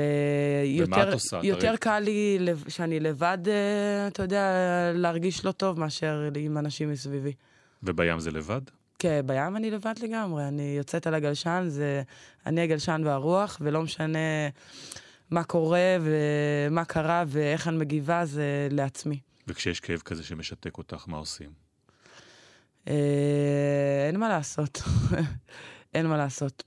ומה 0.86 0.97
יותר, 0.97 1.13
עושה? 1.13 1.39
יותר. 1.43 1.76
קל 1.76 2.00
לי 2.00 2.39
שאני 2.67 3.00
לבד, 3.00 3.38
אתה 4.08 4.24
יודע, 4.24 4.52
להרגיש 4.93 5.45
לא 5.45 5.52
טוב 5.52 5.80
מאשר 5.80 6.30
עם 6.36 6.58
אנשים 6.58 6.91
מסביבי. 6.91 7.34
ובים 7.84 8.19
זה 8.19 8.32
לבד? 8.32 8.62
כן, 9.00 9.21
בים 9.26 9.56
אני 9.56 9.71
לבד 9.71 9.93
לגמרי, 10.02 10.47
אני 10.47 10.76
יוצאת 10.78 11.08
על 11.08 11.13
הגלשן, 11.13 11.65
זה 11.67 12.04
אני 12.45 12.62
הגלשן 12.62 13.02
והרוח, 13.06 13.58
ולא 13.62 13.82
משנה 13.82 14.17
מה 15.32 15.43
קורה 15.43 15.97
ומה 16.02 16.86
קרה 16.86 17.24
ואיך 17.28 17.67
אני 17.67 17.78
מגיבה, 17.78 18.26
זה 18.26 18.67
לעצמי. 18.71 19.19
וכשיש 19.47 19.80
כאב 19.80 20.00
כזה 20.00 20.24
שמשתק 20.24 20.78
אותך, 20.78 21.04
מה 21.08 21.17
עושים? 21.17 21.61
אה, 22.88 22.94
אין 24.08 24.20
מה 24.20 24.30
לעשות. 24.30 24.82
אין 25.94 26.08
מה 26.08 26.17
לעשות. 26.17 26.63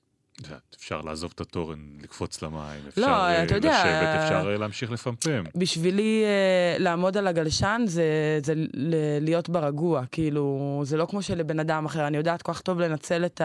אפשר 0.77 1.01
לעזוב 1.01 1.33
את 1.35 1.41
התורן, 1.41 1.79
לקפוץ 2.03 2.43
למים, 2.43 2.81
אפשר 2.89 3.01
לא, 3.01 3.45
אתה 3.45 3.55
יודע, 3.55 3.71
לשבת, 3.71 3.87
אה, 3.87 4.25
אפשר 4.25 4.51
אה, 4.51 4.57
להמשיך 4.57 4.91
לפמפם. 4.91 5.45
בשבילי 5.55 6.23
אה, 6.25 6.77
לעמוד 6.79 7.17
על 7.17 7.27
הגלשן 7.27 7.83
זה, 7.87 8.05
זה 8.45 8.53
ל- 8.57 8.95
להיות 9.21 9.49
ברגוע, 9.49 10.03
כאילו, 10.13 10.81
זה 10.85 10.97
לא 10.97 11.07
כמו 11.11 11.23
שלבן 11.23 11.61
אדם 11.61 11.85
אחר, 11.85 12.07
אני 12.07 12.17
יודעת 12.17 12.43
כל 12.43 12.53
כך 12.53 12.61
טוב 12.61 12.81
לנצל 12.81 13.25
את 13.27 13.41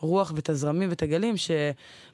הרוח 0.00 0.32
ואת 0.36 0.48
הזרמים 0.48 0.88
ואת 0.88 1.02
הגלים, 1.02 1.34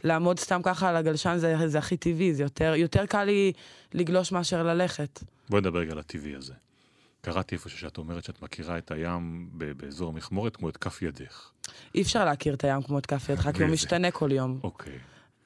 שלעמוד 0.02 0.38
סתם 0.38 0.60
ככה 0.62 0.88
על 0.88 0.96
הגלשן 0.96 1.36
זה, 1.38 1.54
זה 1.66 1.78
הכי 1.78 1.96
טבעי, 1.96 2.34
זה 2.34 2.42
יותר, 2.42 2.74
יותר 2.76 3.06
קל 3.06 3.24
לי 3.24 3.52
לגלוש 3.94 4.32
מאשר 4.32 4.62
ללכת. 4.62 5.20
בואי 5.50 5.60
נדבר 5.60 5.78
רגע 5.78 5.92
על 5.92 5.98
הטבעי 5.98 6.34
הזה. 6.36 6.52
קראתי 7.24 7.54
איפה 7.54 7.68
שאת 7.68 7.98
אומרת 7.98 8.24
שאת 8.24 8.42
מכירה 8.42 8.78
את 8.78 8.90
הים 8.90 9.48
באזור 9.52 10.08
המכמורת 10.08 10.56
כמו 10.56 10.68
את 10.68 10.76
כף 10.76 11.02
ידך. 11.02 11.50
אי 11.94 12.02
אפשר 12.02 12.24
להכיר 12.24 12.54
את 12.54 12.64
הים 12.64 12.82
כמו 12.82 12.98
את 12.98 13.06
כף 13.06 13.28
ידך, 13.28 13.50
כי 13.54 13.62
הוא 13.62 13.70
משתנה 13.70 14.10
כל 14.10 14.32
יום. 14.32 14.60
אוקיי. 14.62 14.98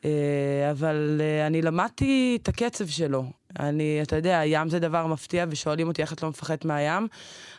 אה, 0.04 0.70
אבל 0.70 1.20
אה, 1.20 1.46
אני 1.46 1.62
למדתי 1.62 2.38
את 2.42 2.48
הקצב 2.48 2.86
שלו. 2.86 3.24
אני, 3.58 3.98
אתה 4.02 4.16
יודע, 4.16 4.38
הים 4.38 4.68
זה 4.68 4.78
דבר 4.78 5.06
מפתיע, 5.06 5.46
ושואלים 5.50 5.88
אותי 5.88 6.02
איך 6.02 6.12
את 6.12 6.22
לא 6.22 6.28
מפחדת 6.28 6.64
מהים, 6.64 7.08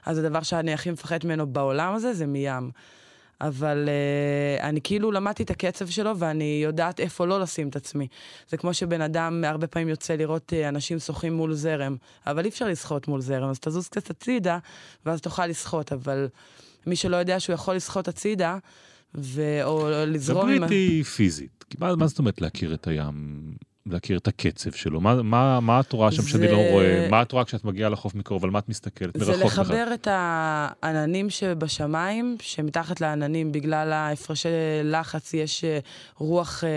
אז 0.06 0.18
הדבר 0.18 0.44
שאני 0.44 0.74
הכי 0.74 0.92
מפחדת 0.92 1.24
ממנו 1.24 1.48
בעולם 1.48 1.94
הזה 1.94 2.14
זה 2.14 2.26
מים. 2.26 2.72
אבל 3.42 3.90
uh, 3.90 4.64
אני 4.64 4.82
כאילו 4.82 5.12
למדתי 5.12 5.44
את 5.44 5.50
הקצב 5.50 5.88
שלו, 5.88 6.20
ואני 6.20 6.62
יודעת 6.64 7.00
איפה 7.00 7.26
לא 7.26 7.40
לשים 7.40 7.70
את 7.70 7.76
עצמי. 7.76 8.08
זה 8.50 8.58
כמו 8.58 8.74
שבן 8.74 9.02
אדם 9.02 9.44
הרבה 9.44 9.68
פעמים 9.68 9.90
יוצא 9.90 10.14
לראות 10.14 10.54
uh, 10.54 10.70
אנשים 10.70 11.00
שוחים 11.00 11.34
מול 11.34 11.54
זרם, 11.54 11.96
אבל 12.28 12.44
אי 12.44 12.50
אפשר 12.50 12.68
לשחות 12.68 13.08
מול 13.08 13.22
זרם, 13.22 13.50
אז 13.50 13.60
תזוז 13.60 13.88
קצת 13.88 14.10
הצידה, 14.10 14.58
ואז 15.06 15.22
תוכל 15.22 15.48
לשחות, 15.48 15.94
אבל 15.94 16.28
מי 16.88 16.96
שלא 16.96 17.18
יודע 17.18 17.40
שהוא 17.40 17.54
יכול 17.54 17.76
לשחות 17.76 18.08
הצידה, 18.08 18.58
ו... 19.16 19.64
או 19.64 19.90
לזרום 20.08 20.42
דברי 20.42 20.56
עם... 20.56 20.64
איתי 20.64 21.04
פיזית. 21.04 21.66
כי 21.70 21.78
מה, 21.80 21.96
מה 21.96 22.08
זאת 22.08 22.20
אומרת 22.20 22.42
להכיר 22.42 22.74
את 22.74 22.88
הים 22.88 23.52
להכיר 23.92 24.18
את 24.18 24.28
הקצב 24.28 24.72
שלו? 24.72 25.02
מה, 25.02 25.22
מה, 25.24 25.60
מה 25.60 25.80
את 25.80 25.92
רואה 25.94 26.12
שם 26.12 26.22
זה- 26.22 26.30
שאני 26.30 26.48
לא 26.52 26.58
רואה? 26.72 27.08
מה 27.12 27.22
את 27.22 27.32
רואה 27.32 27.46
כשאת 27.46 27.66
מגיעה 27.66 27.90
לחוף 27.90 28.16
מקרוב? 28.16 28.44
על 28.44 28.50
מה 28.50 28.60
את 28.60 28.70
מסתכלת? 28.70 29.12
זה 29.20 29.26
מרחוק 29.32 29.46
בכלל. 29.46 29.64
לחבר 29.64 29.88
את 29.94 30.08
העננים 30.12 31.30
שבשמיים, 31.30 32.38
שמתחת 32.42 33.02
לעננים, 33.02 33.52
בגלל 33.52 33.94
ההפרשי 33.94 34.48
לחץ, 34.84 35.34
יש 35.34 35.64
אה, 35.64 35.80
רוח 36.18 36.64
אה, 36.64 36.70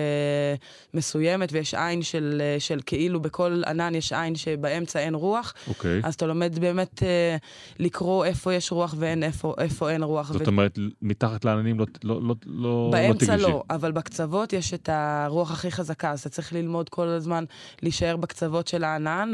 מסוימת 0.95 1.49
ויש 1.53 1.75
עין 1.75 2.03
של, 2.03 2.39
אה, 2.45 2.61
של 2.61 2.81
כאילו 2.87 3.21
בכל 3.21 3.63
ענן 3.67 3.95
יש 3.95 4.13
עין 4.13 4.37
שבאמצע 4.37 4.99
אין 4.99 5.15
רוח, 5.15 5.55
אוקיי. 5.69 6.01
אז 6.05 6.15
אתה 6.15 6.27
לומד 6.27 6.59
באמת 6.59 7.03
אה, 7.03 7.37
לקרוא 7.79 8.25
איפה 8.25 8.55
יש 8.55 8.73
רוח 8.73 8.95
ואין 8.99 9.23
איפה, 9.23 9.55
איפה 9.59 9.91
אין 9.91 10.03
רוח. 10.03 10.33
זאת 10.33 10.43
ו- 10.43 10.51
אומרת, 10.51 10.79
מתחת 11.03 11.45
לעננים 11.45 11.79
לא, 11.81 11.87
לא, 12.05 12.21
לא, 12.23 12.35
לא, 12.47 12.63
לא 12.63 12.89
באמצע 12.93 13.27
תגלשי. 13.27 13.43
לא, 13.43 13.63
אבל 13.71 13.93
בקצוות 13.93 14.53
יש 14.53 14.75
את 14.75 14.89
הרוח 14.93 15.51
הכי 15.51 15.71
חזקה, 15.71 16.11
אז 16.11 16.21
אתה 16.21 16.29
צריך 16.29 16.53
ללמוד 16.53 16.89
כל 16.89 17.00
הזמן 17.09 17.45
להישאר 17.83 18.17
בקצוות 18.17 18.69
של 18.69 18.85
הענן, 18.85 19.33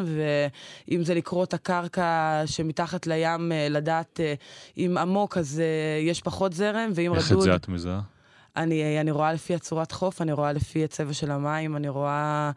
ואם 0.89 1.05
זה 1.05 1.15
לקרוא 1.15 1.45
את 1.45 1.55
הקרקע 1.55 2.43
שמתחת 2.47 3.07
לים, 3.07 3.53
אה, 3.53 3.69
לדעת 3.71 4.21
אה, 4.21 4.35
אם 4.77 4.99
עמוק 4.99 5.39
אז 5.39 5.61
אה, 5.61 6.01
יש 6.09 6.23
פחות 6.23 6.53
זרם, 6.53 6.91
ואם 6.95 7.15
איך 7.15 7.27
את 7.27 7.33
רדוד... 7.33 7.45
זה 7.45 7.55
את 7.55 7.69
מזהה? 7.69 8.16
אני, 8.57 9.01
אני 9.01 9.11
רואה 9.11 9.33
לפי 9.33 9.55
הצורת 9.55 9.93
חוף, 9.93 10.23
אני 10.23 10.33
רואה 10.33 10.53
לפי 10.53 10.85
הצבע 10.85 11.13
של 11.13 11.31
המים, 11.31 11.77
אני 11.77 11.89
רואה 11.89 12.51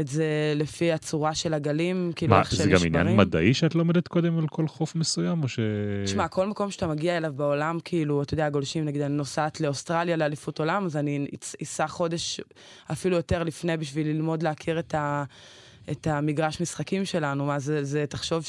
את 0.00 0.08
זה 0.08 0.52
לפי 0.56 0.92
הצורה 0.92 1.34
של 1.34 1.54
הגלים, 1.54 2.12
כאילו 2.16 2.34
מה, 2.34 2.40
איך 2.40 2.50
זה 2.50 2.56
שהם 2.56 2.66
גם 2.66 2.74
נשברים. 2.74 2.96
עניין 2.96 3.16
מדעי 3.16 3.54
שאת 3.54 3.74
לומדת 3.74 4.08
קודם 4.08 4.38
על 4.38 4.46
כל 4.46 4.68
חוף 4.68 4.94
מסוים, 4.94 5.42
או 5.42 5.48
ש... 5.48 5.58
תשמע, 6.04 6.28
כל 6.28 6.46
מקום 6.46 6.70
שאתה 6.70 6.86
מגיע 6.86 7.16
אליו 7.16 7.32
בעולם, 7.36 7.78
כאילו, 7.84 8.22
אתה 8.22 8.34
יודע, 8.34 8.48
גולשים, 8.48 8.84
נגיד, 8.84 9.02
אני 9.02 9.14
נוסעת 9.14 9.60
לאוסטרליה 9.60 10.16
לאליפות 10.16 10.58
עולם, 10.58 10.86
אז 10.86 10.96
אני 10.96 11.26
אסע 11.62 11.86
חודש, 11.86 12.40
אפילו 12.92 13.16
יותר 13.16 13.42
לפני, 13.42 13.76
בשביל 13.76 14.06
ללמוד 14.06 14.42
להכיר 14.42 14.78
את, 14.78 14.94
ה, 14.94 15.24
את 15.90 16.06
המגרש 16.06 16.60
משחקים 16.60 17.04
שלנו. 17.04 17.46
מה 17.46 17.58
זה, 17.58 17.84
זה, 17.84 18.04
תחשוב 18.08 18.44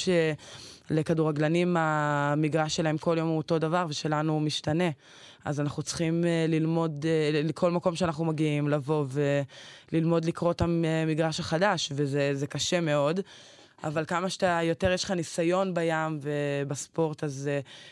שלכדורגלנים 0.89 1.75
המגרש 1.79 2.75
שלהם 2.75 2.97
כל 2.97 3.15
יום 3.19 3.27
הוא 3.27 3.37
אותו 3.37 3.59
דבר, 3.59 3.85
ושלנו 3.89 4.33
הוא 4.33 4.41
משתנה. 4.41 4.89
אז 5.45 5.59
אנחנו 5.59 5.83
צריכים 5.83 6.25
אה, 6.25 6.45
ללמוד, 6.47 7.05
אה, 7.05 7.41
לכל 7.43 7.71
מקום 7.71 7.95
שאנחנו 7.95 8.25
מגיעים, 8.25 8.67
לבוא 8.67 9.05
וללמוד 9.91 10.25
לקרוא 10.25 10.51
את 10.51 10.61
המגרש 10.61 11.39
החדש, 11.39 11.91
וזה 11.95 12.31
זה 12.33 12.47
קשה 12.47 12.81
מאוד. 12.81 13.19
אבל 13.83 14.05
כמה 14.05 14.29
שאתה, 14.29 14.59
יותר 14.63 14.91
יש 14.91 15.03
לך 15.03 15.11
ניסיון 15.11 15.73
בים 15.73 16.19
ובספורט, 16.21 17.23
אז 17.23 17.49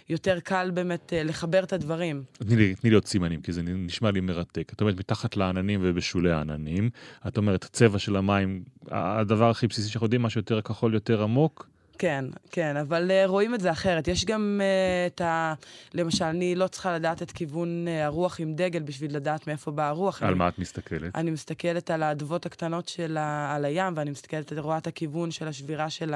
יותר 0.09 0.39
קל 0.39 0.71
באמת 0.73 1.13
לחבר 1.15 1.63
את 1.63 1.73
הדברים. 1.73 2.23
תני 2.33 2.55
לי, 2.55 2.75
תני 2.75 2.89
לי 2.89 2.95
עוד 2.95 3.05
סימנים, 3.05 3.41
כי 3.41 3.51
זה 3.51 3.61
נשמע 3.63 4.11
לי 4.11 4.19
מרתק. 4.19 4.71
את 4.73 4.81
אומרת, 4.81 4.97
מתחת 4.99 5.37
לעננים 5.37 5.79
ובשולי 5.83 6.31
העננים. 6.31 6.89
את 7.27 7.37
אומרת, 7.37 7.63
הצבע 7.63 7.99
של 7.99 8.15
המים, 8.15 8.63
הדבר 8.91 9.49
הכי 9.49 9.67
בסיסי 9.67 9.89
שאנחנו 9.89 10.05
יודעים, 10.05 10.21
משהו 10.21 10.39
יותר 10.39 10.61
כחול, 10.61 10.93
יותר 10.93 11.23
עמוק. 11.23 11.67
כן, 11.97 12.25
כן, 12.51 12.77
אבל 12.77 13.11
uh, 13.11 13.27
רואים 13.27 13.55
את 13.55 13.59
זה 13.59 13.71
אחרת. 13.71 14.07
יש 14.07 14.25
גם 14.25 14.61
uh, 14.61 15.13
את 15.13 15.21
ה... 15.21 15.53
למשל, 15.93 16.23
אני 16.25 16.55
לא 16.55 16.67
צריכה 16.67 16.95
לדעת 16.95 17.21
את 17.21 17.31
כיוון 17.31 17.85
uh, 17.87 18.05
הרוח 18.05 18.39
עם 18.39 18.55
דגל 18.55 18.83
בשביל 18.83 19.15
לדעת 19.15 19.47
מאיפה 19.47 19.71
באה 19.71 19.87
הרוח. 19.87 20.21
על 20.21 20.29
אני, 20.29 20.37
מה 20.37 20.47
את 20.47 20.59
מסתכלת? 20.59 21.15
אני 21.15 21.31
מסתכלת 21.31 21.91
על 21.91 22.03
האדוות 22.03 22.45
הקטנות 22.45 22.87
של 22.87 23.17
ה... 23.17 23.55
על 23.55 23.65
הים, 23.65 23.93
ואני 23.95 24.09
מסתכלת, 24.11 24.53
רואה 24.53 24.77
את 24.77 24.87
הכיוון 24.87 25.31
של 25.31 25.47
השבירה 25.47 25.89
של 25.89 26.13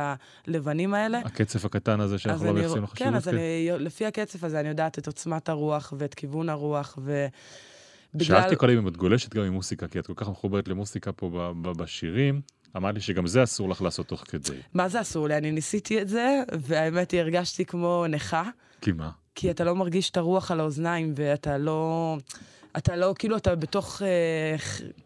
הלבנים 0.47 0.93
האלה. 0.93 1.19
הקצף 1.19 1.65
הקטן 1.65 1.99
הזה 1.99 2.17
שאנחנו 2.17 2.45
לא 2.45 2.53
מייחסים 2.53 2.71
רוא- 2.73 2.81
לו 2.81 2.87
חשיבות? 2.87 3.09
כן, 3.09 3.15
אז 3.15 3.27
אני, 3.27 3.69
לפי 3.79 4.05
הקצב 4.05 4.45
הזה 4.45 4.59
אני 4.59 4.69
יודעת 4.69 4.99
את 4.99 5.07
עוצמת 5.07 5.49
הרוח 5.49 5.93
ואת 5.97 6.13
כיוון 6.13 6.49
הרוח, 6.49 6.97
ו... 7.01 7.25
שאלתי 8.21 8.55
קודם 8.55 8.77
אם 8.77 8.87
את 8.87 8.97
גולשת 8.97 9.33
גם 9.33 9.43
עם 9.43 9.53
מוסיקה, 9.53 9.87
כי 9.87 9.99
את 9.99 10.07
כל 10.07 10.13
כך 10.15 10.29
מחוברת 10.29 10.67
למוסיקה 10.67 11.11
פה 11.11 11.53
בשירים. 11.61 12.41
אמרת 12.77 12.95
לי 12.95 13.01
שגם 13.01 13.27
זה 13.27 13.43
אסור 13.43 13.69
לך 13.69 13.81
לעשות 13.81 14.07
תוך 14.07 14.23
כדי. 14.27 14.57
מה 14.73 14.89
זה 14.89 15.01
אסור 15.01 15.27
לי? 15.27 15.37
אני 15.37 15.51
ניסיתי 15.51 16.01
את 16.01 16.09
זה, 16.09 16.43
והאמת 16.59 17.11
היא, 17.11 17.19
הרגשתי 17.21 17.65
כמו 17.65 18.05
נכה, 18.09 18.43
כי 18.81 18.91
מה? 18.91 19.09
כי 19.35 19.51
אתה 19.51 19.63
לא 19.63 19.75
מרגיש 19.75 20.09
את 20.09 20.17
הרוח 20.17 20.51
על 20.51 20.59
האוזניים, 20.59 21.13
ואתה 21.15 21.57
לא... 21.57 22.17
אתה 22.77 22.95
לא, 22.95 23.13
כאילו, 23.19 23.37
אתה 23.37 23.55
בתוך, 23.55 24.01
אה, 24.01 24.55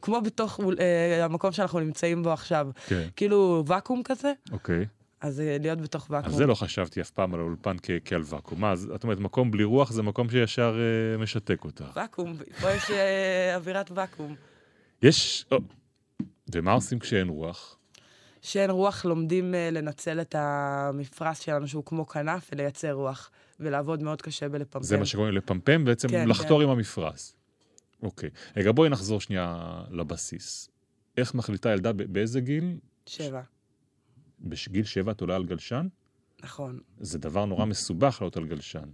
כמו 0.02 0.22
בתוך 0.22 0.60
אה, 0.80 1.26
המקום 1.26 1.52
שאנחנו 1.52 1.80
נמצאים 1.80 2.24
בו 2.24 2.32
עכשיו. 2.32 2.68
כן, 2.88 3.08
כאילו, 3.16 3.64
ואקום 3.68 4.02
כזה, 4.04 4.34
אוקיי. 4.52 4.86
אז 5.22 5.40
אה, 5.40 5.58
להיות 5.60 5.82
בתוך 5.82 6.08
ואקום. 6.10 6.30
אז 6.32 6.36
זה 6.38 6.46
לא 6.46 6.56
חשבתי 6.56 7.02
אף 7.02 7.10
פעם 7.10 7.34
על 7.34 7.40
האולפן 7.40 7.76
כ- 7.84 7.92
כעל 8.06 8.22
ואקום. 8.26 8.62
מה, 8.62 8.72
אז 8.72 8.92
את 8.96 9.04
אומרת, 9.04 9.20
מקום 9.20 9.52
בלי 9.52 9.64
רוח 9.64 9.92
זה 9.92 10.04
מקום 10.04 10.30
שישר 10.30 10.76
אה, 11.14 11.18
משתק 11.18 11.64
אותך. 11.66 11.86
ואקום, 11.96 12.36
פה 12.62 12.72
יש 12.72 12.92
אה, 12.92 13.56
אווירת 13.56 13.92
ואקום. 13.96 14.36
יש... 15.04 15.46
ומה 16.56 16.72
עושים 16.72 17.00
כשאין 17.00 17.30
רוח? 17.30 17.78
שאין 18.42 18.70
רוח, 18.70 19.06
לומדים 19.06 19.54
uh, 19.54 19.74
לנצל 19.74 20.22
את 20.22 20.36
המפרש 20.38 21.46
שלנו, 21.46 21.68
שהוא 21.68 21.86
כמו 21.86 22.08
כנף, 22.08 22.50
ולייצר 22.54 22.92
רוח, 22.92 23.32
ולעבוד 23.60 24.04
מאוד 24.04 24.22
קשה 24.22 24.50
בלפמפם. 24.50 24.84
זה 24.84 24.98
מה 24.98 25.06
שקוראים 25.06 25.34
לפמפם, 25.34 25.86
בעצם 25.86 26.08
כן, 26.08 26.30
לחתור 26.30 26.60
כן. 26.60 26.64
עם 26.64 26.70
המפרש. 26.70 27.34
אוקיי. 28.04 28.30
רגע, 28.58 28.72
בואי 28.72 28.90
נחזור 28.90 29.22
שנייה 29.22 29.82
לבסיס. 29.92 30.70
איך 31.18 31.36
מחליטה 31.36 31.70
ילדה, 31.70 31.94
באיזה 31.94 32.42
גיל? 32.42 32.78
שבע, 33.06 33.42
בגיל 34.40 34.86
שבע 34.86 35.12
את 35.12 35.22
עולה 35.22 35.36
על 35.36 35.46
גלשן? 35.46 35.88
נכון. 36.44 36.80
זה 37.00 37.20
דבר 37.20 37.46
נורא 37.46 37.66
מסובך 37.66 38.18
לעלות 38.22 38.38
על 38.38 38.48
גלשן. 38.48 38.90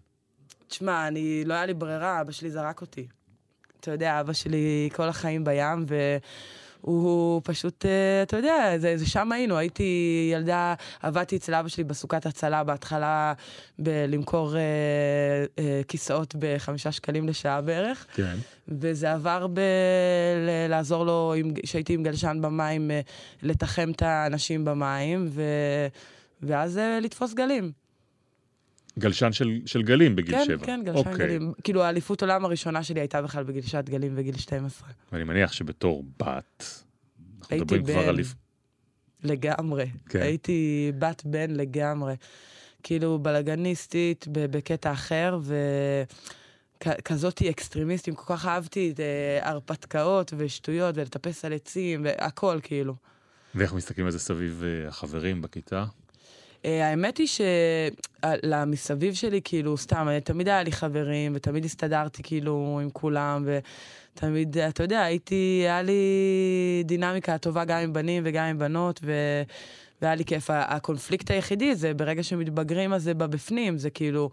תשמע, 0.67 1.07
אני, 1.07 1.43
לא 1.45 1.53
היה 1.53 1.65
לי 1.65 1.73
ברירה, 1.73 2.21
אבא 2.21 2.31
שלי 2.31 2.51
זרק 2.51 2.81
אותי. 2.81 3.07
אתה 3.79 3.91
יודע, 3.91 4.19
אבא 4.19 4.33
שלי 4.33 4.89
כל 4.95 5.09
החיים 5.09 5.43
בים, 5.43 5.85
והוא 6.83 7.41
פשוט, 7.43 7.85
אה, 7.85 7.91
אתה 8.23 8.37
יודע, 8.37 8.73
זה, 8.77 8.97
זה 8.97 9.05
שם 9.09 9.31
היינו. 9.31 9.57
הייתי 9.57 9.83
ילדה, 10.33 10.73
עבדתי 11.01 11.35
אצל 11.35 11.53
אבא 11.55 11.67
שלי 11.67 11.83
בסוכת 11.83 12.25
הצלה 12.25 12.63
בהתחלה, 12.63 13.33
בלמכור 13.79 14.55
אה, 14.55 14.61
אה, 15.59 15.81
כיסאות 15.87 16.35
בחמישה 16.39 16.91
שקלים 16.91 17.27
לשעה 17.29 17.61
בערך. 17.61 18.05
כן. 18.13 18.35
וזה 18.67 19.11
עבר 19.13 19.47
ב... 19.47 19.59
ל- 19.59 20.67
לעזור 20.69 21.05
לו, 21.05 21.33
עם- 21.37 21.53
כשהייתי 21.63 21.93
עם 21.93 22.03
גלשן 22.03 22.37
במים, 22.41 22.91
אה, 22.91 23.01
לתחם 23.43 23.91
את 23.91 24.01
האנשים 24.01 24.65
במים, 24.65 25.27
ו... 25.29 25.41
ואז 26.43 26.77
אה, 26.77 26.99
לתפוס 26.99 27.33
גלים. 27.33 27.71
גלשן 28.99 29.31
של, 29.31 29.59
של 29.65 29.81
גלים 29.83 30.15
בגיל 30.15 30.35
כן, 30.35 30.45
שבע. 30.45 30.65
כן, 30.65 30.81
גלשן 30.85 30.97
אוקיי. 30.97 31.13
גלים. 31.27 31.53
כאילו, 31.63 31.83
האליפות 31.83 32.21
עולם 32.21 32.45
הראשונה 32.45 32.83
שלי 32.83 32.99
הייתה 32.99 33.21
בכלל 33.21 33.43
בגלישת 33.43 33.83
גלים 33.89 34.15
בגיל 34.15 34.37
12. 34.37 34.89
ואני 35.11 35.23
מניח 35.23 35.51
שבתור 35.51 36.05
בת, 36.19 36.63
אנחנו 37.39 37.55
הייתי 37.55 37.63
מדברים 37.63 37.83
כבר 37.83 38.01
בן. 38.01 38.09
על... 38.09 38.15
לפ- 38.15 38.35
לגמרי. 39.23 39.85
כן. 40.09 40.21
הייתי 40.21 40.91
בת 40.99 41.21
בן 41.25 41.51
לגמרי. 41.51 42.15
כאילו, 42.83 43.19
בלאגניסטית 43.19 44.25
בקטע 44.31 44.91
אחר, 44.91 45.39
ו... 45.41 45.55
כזאתי 47.05 47.49
אקסטרימיסטית, 47.49 48.15
כל 48.15 48.33
כך 48.35 48.45
אהבתי 48.45 48.91
את 48.91 48.99
אה, 48.99 49.49
הרפתקאות 49.49 50.33
ושטויות 50.37 50.97
ולטפס 50.97 51.45
על 51.45 51.53
עצים 51.53 52.01
והכל, 52.05 52.59
כאילו. 52.63 52.95
ואיך 53.55 53.73
מסתכלים 53.73 54.05
על 54.05 54.11
זה 54.11 54.19
סביב 54.19 54.63
אה, 54.65 54.87
החברים 54.87 55.41
בכיתה? 55.41 55.85
Uh, 56.61 56.67
האמת 56.67 57.17
היא 57.17 57.27
שלמסביב 57.27 59.13
שלי, 59.13 59.41
כאילו, 59.43 59.77
סתם, 59.77 60.07
אה, 60.09 60.19
תמיד 60.19 60.47
היה 60.47 60.63
לי 60.63 60.71
חברים, 60.71 61.31
ותמיד 61.35 61.65
הסתדרתי, 61.65 62.23
כאילו, 62.23 62.79
עם 62.83 62.89
כולם, 62.89 63.45
ותמיד, 63.45 64.57
אה, 64.57 64.67
אתה 64.67 64.83
יודע, 64.83 65.01
הייתי, 65.01 65.61
היה 65.63 65.81
לי 65.81 66.01
דינמיקה 66.85 67.37
טובה 67.37 67.65
גם 67.65 67.77
עם 67.77 67.93
בנים 67.93 68.23
וגם 68.25 68.45
עם 68.45 68.59
בנות, 68.59 68.99
ו... 69.03 69.11
והיה 70.01 70.15
לי 70.15 70.25
כיף. 70.25 70.49
הקונפליקט 70.53 71.31
היחידי 71.31 71.75
זה 71.75 71.93
ברגע 71.93 72.23
שמתבגרים, 72.23 72.93
אז 72.93 73.03
זה 73.03 73.13
בבפנים, 73.13 73.77
זה 73.77 73.89
כאילו, 73.89 74.29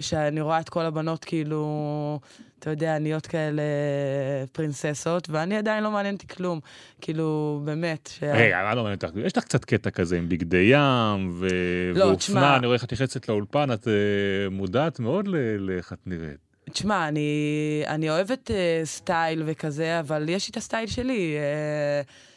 שאני 0.00 0.40
רואה 0.40 0.60
את 0.60 0.68
כל 0.68 0.80
הבנות, 0.84 1.24
כאילו, 1.24 2.20
אתה 2.58 2.70
יודע, 2.70 2.98
נהיות 2.98 3.26
כאלה 3.26 3.62
פרינססות, 4.52 5.30
ואני 5.30 5.56
עדיין 5.56 5.84
לא 5.84 5.90
מעניין 5.90 6.14
אותי 6.14 6.26
כלום. 6.28 6.60
כאילו, 7.00 7.60
באמת. 7.64 8.10
שה- 8.20 8.32
היי, 8.34 8.52
מה 8.52 8.74
לא 8.74 8.82
מעניין 8.82 8.98
אותך? 9.04 9.16
יש 9.26 9.36
לך 9.36 9.44
קצת 9.44 9.64
קטע 9.64 9.90
כזה 9.90 10.18
עם 10.18 10.28
בגדי 10.28 10.70
ים 10.72 11.30
ו... 11.32 11.48
לא, 11.94 12.04
ואופנה, 12.04 12.16
תשמע- 12.16 12.56
אני 12.56 12.66
רואה 12.66 12.74
איך 12.76 12.84
את 12.84 12.92
נכנסת 12.92 13.28
לאולפן, 13.28 13.72
את 13.72 13.88
אה, 13.88 13.92
מודעת 14.50 15.00
מאוד 15.00 15.28
לאיך 15.58 15.92
את 15.92 15.98
נראית. 16.06 16.50
תשמע, 16.72 17.08
אני, 17.08 17.30
אני 17.86 18.10
אוהבת 18.10 18.50
אה, 18.50 18.54
סטייל 18.86 19.42
וכזה, 19.46 20.00
אבל 20.00 20.28
יש 20.28 20.48
לי 20.48 20.50
את 20.50 20.56
הסטייל 20.56 20.86
שלי. 20.86 21.36
אה, 22.06 22.29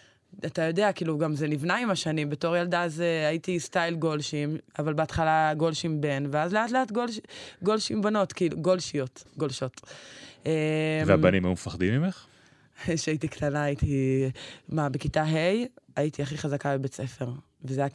אתה 0.45 0.62
יודע, 0.62 0.91
כאילו, 0.91 1.17
גם 1.17 1.36
זה 1.36 1.47
נבנה 1.47 1.77
עם 1.77 1.89
השנים. 1.89 2.29
בתור 2.29 2.58
ילדה 2.58 2.84
אז 2.84 2.99
אה, 2.99 3.30
הייתי 3.29 3.60
סטייל 3.60 3.95
גולשים, 3.95 4.58
אבל 4.79 4.93
בהתחלה 4.93 5.53
גולשים 5.58 6.01
בן, 6.01 6.23
ואז 6.32 6.53
לאט 6.53 6.71
לאט 6.71 6.91
גולש, 6.91 7.19
גולשים 7.62 8.01
בנות, 8.01 8.34
כאילו, 8.34 8.58
גולשיות, 8.58 9.23
גולשות. 9.38 9.82
אמ, 10.45 10.51
והבנים 11.06 11.45
היו 11.45 11.51
מפחדים 11.53 12.01
ממך? 12.01 12.25
כשהייתי 12.95 13.27
קטנה 13.27 13.63
הייתי, 13.63 14.23
מה, 14.69 14.89
בכיתה 14.89 15.23
ה' 15.23 15.65
הייתי 15.95 16.21
הכי 16.21 16.38
חזקה 16.38 16.77
בבית 16.77 16.93
ספר. 16.93 17.29
וזה 17.65 17.82
היה 17.82 17.89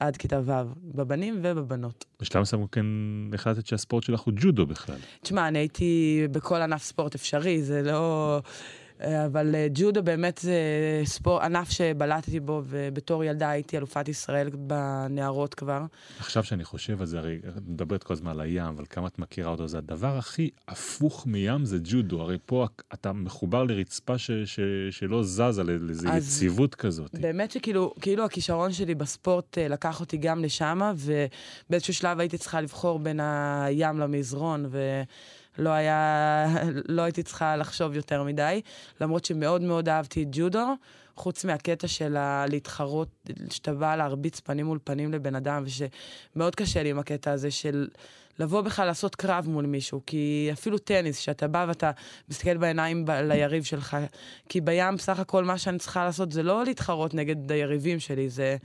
עד 0.00 0.16
כיתה 0.16 0.40
ו', 0.44 0.52
בבנים 0.94 1.40
ובבנות. 1.42 2.04
בשלב 2.20 2.42
מסוים 2.42 2.66
כן 2.66 2.86
החלטת 3.34 3.66
שהספורט 3.66 4.04
שלך 4.04 4.20
הוא 4.20 4.34
ג'ודו 4.36 4.66
בכלל. 4.66 4.96
תשמע, 5.22 5.48
אני 5.48 5.58
הייתי 5.58 6.22
בכל 6.30 6.62
ענף 6.62 6.82
ספורט 6.82 7.14
אפשרי, 7.14 7.62
זה 7.62 7.82
לא... 7.82 8.40
אה, 9.00 9.26
אבל 9.26 9.54
אה, 9.54 9.66
ג'ודו 9.74 10.02
באמת 10.02 10.38
זה 10.38 10.58
ספורט, 11.04 11.42
ענף 11.42 11.70
שבלטתי 11.70 12.40
בו, 12.40 12.62
ובתור 12.64 13.24
ילדה 13.24 13.50
הייתי 13.50 13.76
אלופת 13.78 14.08
ישראל 14.08 14.50
בנערות 14.52 15.54
כבר. 15.54 15.82
עכשיו 16.18 16.44
שאני 16.44 16.64
חושב 16.64 17.00
על 17.00 17.06
זה, 17.06 17.18
הרי 17.18 17.38
את 17.48 17.62
מדברת 17.68 18.02
כל 18.02 18.12
הזמן 18.12 18.30
על 18.30 18.40
הים, 18.40 18.64
אבל 18.64 18.84
כמה 18.90 19.06
את 19.08 19.18
מכירה 19.18 19.50
אותו, 19.50 19.68
זה 19.68 19.78
הדבר 19.78 20.16
הכי 20.18 20.50
הפוך 20.68 21.26
מים 21.26 21.64
זה 21.64 21.78
ג'ודו. 21.84 22.20
הרי 22.20 22.38
פה 22.46 22.66
אתה 22.94 23.12
מחובר 23.12 23.64
לרצפה 23.64 24.18
ש, 24.18 24.30
ש, 24.30 24.60
שלא 24.90 25.22
זזה, 25.22 25.62
לאיזו 25.62 26.08
יציבות 26.16 26.74
כזאת. 26.74 27.14
באמת 27.14 27.50
שכאילו 27.50 27.94
כאילו 28.00 28.24
הכישרון 28.24 28.72
שלי 28.72 28.94
בספורט 28.94 29.58
אה, 29.58 29.68
לקח 29.68 30.00
אותי 30.00 30.16
גם 30.16 30.44
לשם, 30.44 30.80
ובאיזשהו 30.96 31.94
שלב 31.94 32.20
הייתי 32.20 32.38
צריכה 32.38 32.60
לבחור 32.60 32.98
בין 32.98 33.20
הים 33.20 33.98
למזרון, 33.98 34.66
ו... 34.70 35.02
לא 35.58 35.70
היה, 35.70 36.46
לא 36.88 37.02
הייתי 37.02 37.22
צריכה 37.22 37.56
לחשוב 37.56 37.96
יותר 37.96 38.22
מדי, 38.22 38.60
למרות 39.00 39.24
שמאוד 39.24 39.62
מאוד 39.62 39.88
אהבתי 39.88 40.22
את 40.22 40.28
ג'ודו, 40.30 40.74
חוץ 41.16 41.44
מהקטע 41.44 41.88
של 41.88 42.16
להתחרות, 42.48 43.08
שאתה 43.50 43.74
בא 43.74 43.96
להרביץ 43.96 44.40
פנים 44.40 44.66
מול 44.66 44.78
פנים 44.84 45.12
לבן 45.12 45.34
אדם, 45.34 45.64
ושמאוד 45.66 46.54
קשה 46.54 46.82
לי 46.82 46.90
עם 46.90 46.98
הקטע 46.98 47.30
הזה 47.30 47.50
של 47.50 47.88
לבוא 48.38 48.60
בכלל 48.60 48.86
לעשות 48.86 49.14
קרב 49.14 49.48
מול 49.48 49.66
מישהו, 49.66 50.00
כי 50.06 50.50
אפילו 50.52 50.78
טניס, 50.78 51.18
שאתה 51.18 51.48
בא 51.48 51.64
ואתה 51.68 51.90
מסתכל 52.28 52.56
בעיניים 52.56 53.04
ב- 53.04 53.10
ליריב 53.10 53.64
שלך, 53.64 53.96
כי 54.48 54.60
בים 54.60 54.96
בסך 54.96 55.18
הכל 55.18 55.44
מה 55.44 55.58
שאני 55.58 55.78
צריכה 55.78 56.04
לעשות 56.04 56.32
זה 56.32 56.42
לא 56.42 56.64
להתחרות 56.64 57.14
נגד 57.14 57.52
היריבים 57.52 58.00
שלי, 58.00 58.28
זה... 58.28 58.56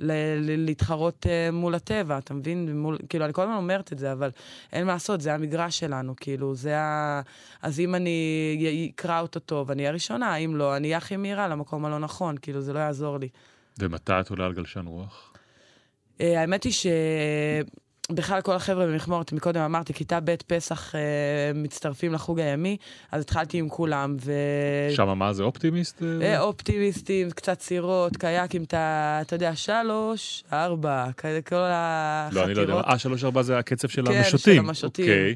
להתחרות 0.00 1.26
uh, 1.26 1.52
מול 1.52 1.74
הטבע, 1.74 2.18
אתה 2.18 2.34
מבין? 2.34 2.78
מול, 2.78 2.98
כאילו, 3.08 3.24
אני 3.24 3.32
כל 3.32 3.42
הזמן 3.42 3.54
אומרת 3.54 3.92
את 3.92 3.98
זה, 3.98 4.12
אבל 4.12 4.30
אין 4.72 4.86
מה 4.86 4.92
לעשות, 4.92 5.20
זה 5.20 5.34
המגרש 5.34 5.78
שלנו, 5.78 6.14
כאילו, 6.16 6.54
זה 6.54 6.78
ה... 6.78 7.20
אז 7.62 7.80
אם 7.80 7.94
אני 7.94 8.92
אקרא 8.94 9.20
אותו 9.20 9.40
טוב, 9.40 9.70
אני 9.70 9.82
אהיה 9.82 9.92
ראשונה, 9.92 10.36
אם 10.36 10.56
לא, 10.56 10.76
אני 10.76 10.88
אהיה 10.88 10.98
הכי 10.98 11.16
מהירה 11.16 11.48
למקום 11.48 11.84
הלא 11.84 11.98
נכון, 11.98 12.36
כאילו, 12.42 12.60
זה 12.60 12.72
לא 12.72 12.78
יעזור 12.78 13.18
לי. 13.18 13.28
ומתי 13.78 14.12
את 14.20 14.30
עולה 14.30 14.46
על 14.46 14.52
גלשן 14.52 14.86
רוח? 14.86 15.32
Uh, 16.18 16.22
האמת 16.22 16.64
היא 16.64 16.72
ש... 16.72 16.86
בכלל 18.12 18.40
כל 18.40 18.52
החבר'ה 18.52 18.86
במכמורת, 18.86 19.32
מקודם 19.32 19.60
אמרתי, 19.60 19.94
כיתה 19.94 20.20
ב' 20.20 20.34
פסח 20.46 20.94
אה, 20.94 21.00
מצטרפים 21.54 22.12
לחוג 22.12 22.40
הימי, 22.40 22.76
אז 23.12 23.22
התחלתי 23.22 23.58
עם 23.58 23.68
כולם, 23.68 24.16
ו... 24.20 24.32
שמה 24.90 25.14
מה 25.14 25.32
זה 25.32 25.42
אופטימיסט? 25.42 26.02
אה, 26.22 26.40
אופטימיסטים, 26.40 27.30
קצת 27.30 27.60
סירות, 27.60 28.16
קייקים, 28.16 28.62
אתה, 28.62 29.18
אתה 29.20 29.34
יודע, 29.34 29.56
שלוש, 29.56 30.44
ארבע, 30.52 31.06
כל 31.20 31.28
החקירות. 31.28 32.32
לא, 32.32 32.44
אני 32.44 32.54
לא 32.54 32.60
יודע, 32.60 32.74
אה, 32.74 32.98
שלוש, 32.98 33.24
ארבע 33.24 33.42
זה 33.42 33.58
הקצב 33.58 33.88
של 33.88 34.06
כן, 34.06 34.12
המשוטים. 34.12 34.54
כן, 34.54 34.62
של 34.62 34.68
המשוטים. 34.68 35.04
אוקיי. 35.04 35.34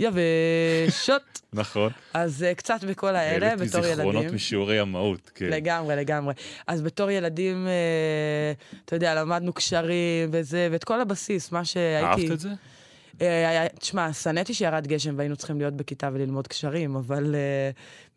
יבשות. 0.00 1.40
נכון. 1.52 1.90
אז 2.14 2.46
uh, 2.50 2.54
קצת 2.54 2.84
בכל 2.84 3.16
האלה, 3.16 3.56
בתור 3.56 3.86
ילדים. 3.86 3.96
זיכרונות 3.96 4.32
משיעורי 4.32 4.78
המהות, 4.78 5.30
כן. 5.34 5.46
לגמרי, 5.46 5.96
לגמרי. 5.96 6.34
אז 6.66 6.82
בתור 6.82 7.10
ילדים, 7.10 7.66
uh, 7.66 8.80
אתה 8.84 8.96
יודע, 8.96 9.14
למדנו 9.14 9.52
קשרים 9.52 10.28
וזה, 10.32 10.68
ואת 10.72 10.84
כל 10.84 11.00
הבסיס, 11.00 11.52
מה 11.52 11.64
שהייתי... 11.64 12.22
אהבת 12.22 12.32
את 12.32 12.40
זה? 12.40 12.48
Uh, 13.18 13.22
תשמע, 13.78 14.12
שנאתי 14.12 14.54
שירד 14.54 14.86
גשם 14.86 15.14
והיינו 15.16 15.36
צריכים 15.36 15.58
להיות 15.58 15.74
בכיתה 15.74 16.10
וללמוד 16.12 16.46
קשרים, 16.46 16.96
אבל 16.96 17.34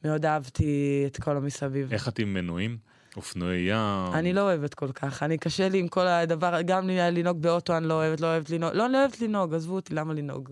מאוד 0.03 0.25
אהבתי 0.25 1.03
את 1.07 1.17
כל 1.21 1.37
המסביב. 1.37 1.93
איך 1.93 2.07
את 2.07 2.19
עם 2.19 2.33
מנועים? 2.33 2.77
אופנועי 3.17 3.59
ים. 3.59 4.13
אני 4.13 4.33
לא 4.33 4.41
אוהבת 4.41 4.73
כל 4.73 4.91
כך, 4.91 5.23
אני 5.23 5.37
קשה 5.37 5.69
לי 5.69 5.79
עם 5.79 5.87
כל 5.87 6.07
הדבר, 6.07 6.61
גם 6.61 6.89
לנהוג 6.89 7.41
באוטו 7.41 7.77
אני 7.77 7.87
לא 7.87 7.93
אוהבת, 7.93 8.21
לא 8.21 8.27
אוהבת 8.27 8.49
לנהוג, 8.49 8.73
לא, 8.73 8.85
אני 8.85 8.93
לא 8.93 8.97
אוהבת 8.97 9.21
לנהוג, 9.21 9.53
עזבו 9.53 9.75
אותי, 9.75 9.95
למה 9.95 10.13
לנהוג? 10.13 10.49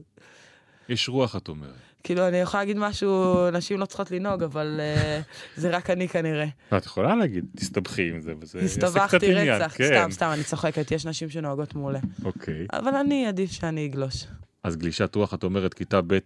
יש 0.90 1.10
רוח, 1.10 1.36
את 1.36 1.48
אומרת. 1.48 1.72
כאילו, 2.04 2.28
אני 2.28 2.38
יכולה 2.38 2.64
להגיד 2.64 2.78
משהו, 2.78 3.36
נשים 3.52 3.80
לא 3.80 3.86
צריכות 3.86 4.12
לנהוג, 4.12 4.44
אבל 4.44 4.80
uh, 4.80 5.60
זה 5.62 5.70
רק 5.70 5.90
אני 5.90 6.08
כנראה. 6.08 6.48
את 6.78 6.86
יכולה 6.86 7.16
להגיד, 7.16 7.46
תסתבכי 7.58 8.10
עם 8.10 8.22
זה, 8.22 8.34
וזה 8.40 8.60
יעשה 8.60 9.08
קצת 9.08 9.24
עניין. 9.24 9.50
הסתבכתי 9.50 9.64
רצח, 9.64 9.74
כן. 9.78 9.88
סתם, 9.88 10.12
סתם, 10.12 10.30
אני 10.34 10.44
צוחקת, 10.44 10.92
יש 10.92 11.06
נשים 11.06 11.30
שנוהגות 11.30 11.76
מעולה. 11.76 12.00
אוקיי. 12.26 12.66
אבל 12.74 12.96
אני, 12.96 13.28
עדיף 13.28 13.52
שאני 13.52 13.86
אגלוש. 13.86 14.26
אז 14.64 14.78
גלישת 14.78 15.16
רוח, 15.16 15.34
את 15.34 15.44
אומרת, 15.44 15.74
כיתה 15.74 16.02
ב' 16.02 16.14
uh, 16.14 16.18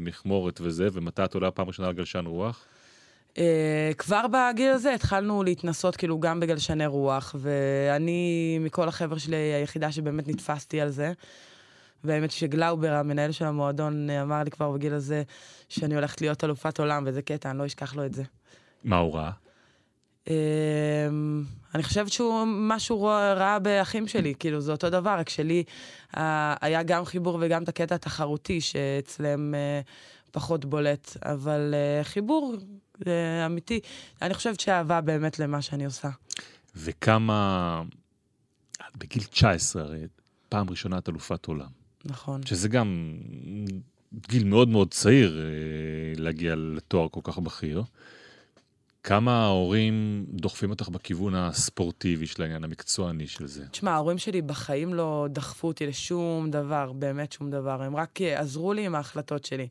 מכמורת 0.00 0.60
וזה, 0.60 0.88
ומתי 0.92 1.24
את 1.24 1.34
עולה 1.34 1.50
פעם 1.50 1.66
ראשונה 1.66 1.88
על 1.88 1.94
גלשן 1.94 2.26
רוח? 2.26 2.64
Uh, 3.34 3.38
כבר 3.98 4.24
בגיל 4.32 4.70
הזה 4.70 4.94
התחלנו 4.94 5.42
להתנסות 5.42 5.96
כאילו 5.96 6.20
גם 6.20 6.40
בגלשני 6.40 6.86
רוח, 6.86 7.34
ואני 7.38 8.58
מכל 8.60 8.88
החבר'ה 8.88 9.18
שלי 9.18 9.36
היחידה 9.36 9.92
שבאמת 9.92 10.28
נתפסתי 10.28 10.80
על 10.80 10.88
זה. 10.90 11.12
והאמת 12.04 12.30
שגלאובר, 12.30 12.92
המנהל 12.92 13.32
של 13.32 13.44
המועדון, 13.44 14.10
אמר 14.10 14.42
לי 14.42 14.50
כבר 14.50 14.70
בגיל 14.70 14.94
הזה 14.94 15.22
שאני 15.68 15.94
הולכת 15.94 16.20
להיות 16.20 16.44
אלופת 16.44 16.80
עולם, 16.80 17.04
וזה 17.06 17.22
קטע, 17.22 17.50
אני 17.50 17.58
לא 17.58 17.66
אשכח 17.66 17.94
לו 17.96 18.06
את 18.06 18.14
זה. 18.14 18.22
מה 18.84 18.96
הוא 18.96 19.14
ראה? 19.14 19.30
אמ, 20.28 21.44
אני 21.74 21.82
חושבת 21.82 22.12
שהוא, 22.12 22.44
משהו 22.46 23.02
ראה 23.36 23.58
באחים 23.58 24.08
שלי, 24.08 24.34
כאילו, 24.38 24.60
זה 24.60 24.72
אותו 24.72 24.90
דבר, 24.90 25.10
רק 25.18 25.28
שלי 25.28 25.64
היה 26.60 26.82
גם 26.82 27.04
חיבור 27.04 27.38
וגם 27.40 27.62
את 27.62 27.68
הקטע 27.68 27.94
התחרותי, 27.94 28.60
שאצלם 28.60 29.54
אה, 29.54 29.80
פחות 30.30 30.64
בולט, 30.64 31.16
אבל 31.24 31.74
אה, 31.74 32.04
חיבור 32.04 32.56
אמיתי. 33.46 33.80
אני 34.22 34.34
חושבת 34.34 34.60
שאהבה 34.60 35.00
באמת 35.00 35.38
למה 35.38 35.62
שאני 35.62 35.84
עושה. 35.84 36.08
וכמה, 36.76 37.82
בגיל 38.96 39.22
19 39.22 39.82
הרי, 39.82 40.06
פעם 40.48 40.70
ראשונה 40.70 40.98
את 40.98 41.08
אלופת 41.08 41.46
עולם. 41.46 41.79
נכון. 42.04 42.46
שזה 42.46 42.68
גם 42.68 43.18
גיל 44.28 44.44
מאוד 44.44 44.68
מאוד 44.68 44.90
צעיר 44.90 45.38
אה, 45.38 46.22
להגיע 46.22 46.54
לתואר 46.56 47.08
כל 47.08 47.20
כך 47.24 47.38
בכיר. 47.38 47.82
כמה 49.02 49.44
ההורים 49.44 50.26
דוחפים 50.28 50.70
אותך 50.70 50.88
בכיוון 50.88 51.34
הספורטיבי 51.34 52.26
של 52.26 52.42
העניין 52.42 52.64
המקצועני 52.64 53.26
של 53.26 53.46
זה? 53.46 53.66
תשמע, 53.66 53.90
ההורים 53.90 54.18
שלי 54.18 54.42
בחיים 54.42 54.94
לא 54.94 55.26
דחפו 55.30 55.68
אותי 55.68 55.86
לשום 55.86 56.50
דבר, 56.50 56.92
באמת 56.92 57.32
שום 57.32 57.50
דבר. 57.50 57.82
הם 57.82 57.96
רק 57.96 58.20
אה, 58.20 58.40
עזרו 58.40 58.72
לי 58.72 58.86
עם 58.86 58.94
ההחלטות 58.94 59.44
שלי. 59.44 59.68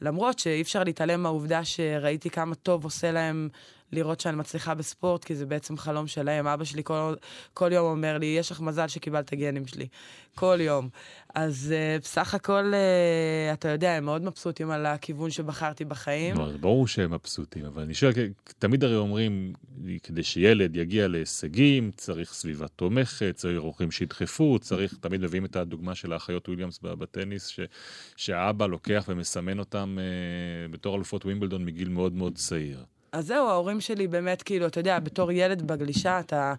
למרות 0.00 0.38
שאי 0.38 0.62
אפשר 0.62 0.84
להתעלם 0.84 1.22
מהעובדה 1.22 1.64
שראיתי 1.64 2.30
כמה 2.30 2.54
טוב 2.54 2.84
עושה 2.84 3.12
להם 3.12 3.48
לראות 3.92 4.20
שאני 4.20 4.36
מצליחה 4.36 4.74
בספורט, 4.74 5.24
כי 5.24 5.34
זה 5.34 5.46
בעצם 5.46 5.76
חלום 5.76 6.06
שלהם. 6.06 6.46
אבא 6.46 6.64
שלי 6.64 6.84
כל, 6.84 7.14
כל 7.54 7.72
יום 7.72 7.86
אומר 7.86 8.18
לי, 8.18 8.26
יש 8.26 8.50
לך 8.50 8.60
מזל 8.60 8.88
שקיבלת 8.88 9.34
גנים 9.34 9.66
שלי. 9.66 9.86
כל 10.34 10.58
יום. 10.60 10.88
אז 11.34 11.74
uh, 11.74 12.02
בסך 12.02 12.34
הכל, 12.34 12.72
uh, 12.72 13.52
אתה 13.52 13.68
יודע, 13.68 13.92
הם 13.92 14.04
מאוד 14.04 14.22
מבסוטים 14.22 14.70
על 14.70 14.86
הכיוון 14.86 15.30
שבחרתי 15.30 15.84
בחיים. 15.84 16.36
ברור 16.60 16.86
שהם 16.88 17.14
מבסוטים, 17.14 17.64
אבל 17.64 17.82
אני 17.82 17.94
שואל, 17.94 18.12
תמיד 18.58 18.84
הרי 18.84 18.96
אומרים, 18.96 19.52
כדי 20.02 20.22
שילד 20.22 20.76
יגיע 20.76 21.08
להישגים, 21.08 21.90
צריך 21.96 22.32
סביבה 22.32 22.68
תומכת, 22.68 23.34
צריך 23.36 23.60
הורים 23.60 23.90
שידחפו, 23.90 24.58
צריך, 24.58 24.94
תמיד 25.00 25.20
מביאים 25.20 25.44
את 25.44 25.56
הדוגמה 25.56 25.94
של 25.94 26.12
האחיות 26.12 26.48
וויליאמס 26.48 26.78
בטניס, 26.82 27.46
ש, 27.46 27.60
שהאבא 28.16 28.66
לוקח 28.66 29.04
ומסמן 29.08 29.58
אותם 29.58 29.98
uh, 29.98 30.72
בתור 30.72 30.96
אלופות 30.96 31.24
ווימבלדון 31.24 31.64
מגיל 31.64 31.88
מאוד 31.88 32.12
מאוד 32.12 32.34
צעיר. 32.34 32.84
אז 33.12 33.26
זהו, 33.26 33.48
ההורים 33.48 33.80
שלי 33.80 34.06
באמת, 34.06 34.42
כאילו, 34.42 34.66
אתה 34.66 34.80
יודע, 34.80 34.98
בתור 34.98 35.32
ילד 35.32 35.62
בגלישה, 35.62 36.20
אתה 36.20 36.54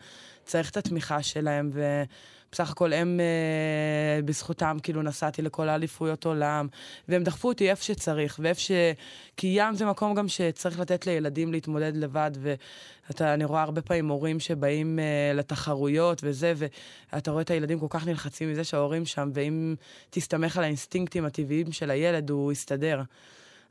צריך 0.45 0.69
את 0.69 0.77
התמיכה 0.77 1.23
שלהם, 1.23 1.71
ובסך 1.73 2.71
הכל 2.71 2.93
הם, 2.93 3.19
אה, 3.19 4.21
בזכותם, 4.21 4.77
כאילו, 4.83 5.01
נסעתי 5.01 5.41
לכל 5.41 5.69
האליפויות 5.69 6.25
עולם, 6.25 6.67
והם 7.07 7.23
דחפו 7.23 7.47
אותי 7.47 7.69
איפה 7.69 7.83
שצריך, 7.83 8.39
ואיפה 8.43 8.61
ש... 8.61 8.71
כי 9.37 9.47
ים 9.55 9.75
זה 9.75 9.85
מקום 9.85 10.13
גם 10.13 10.27
שצריך 10.27 10.79
לתת 10.79 11.07
לילדים 11.07 11.51
להתמודד 11.51 11.95
לבד, 11.95 12.31
ואני 13.19 13.45
רואה 13.45 13.61
הרבה 13.61 13.81
פעמים 13.81 14.07
הורים 14.07 14.39
שבאים 14.39 14.99
אה, 14.99 15.33
לתחרויות 15.33 16.21
וזה, 16.23 16.53
ואתה 17.11 17.31
רואה 17.31 17.41
את 17.41 17.49
הילדים 17.49 17.79
כל 17.79 17.87
כך 17.89 18.07
נלחצים 18.07 18.51
מזה 18.51 18.63
שההורים 18.63 19.05
שם, 19.05 19.29
ואם 19.33 19.75
תסתמך 20.09 20.57
על 20.57 20.63
האינסטינקטים 20.63 21.25
הטבעיים 21.25 21.71
של 21.71 21.91
הילד, 21.91 22.29
הוא 22.29 22.51
יסתדר. 22.51 23.01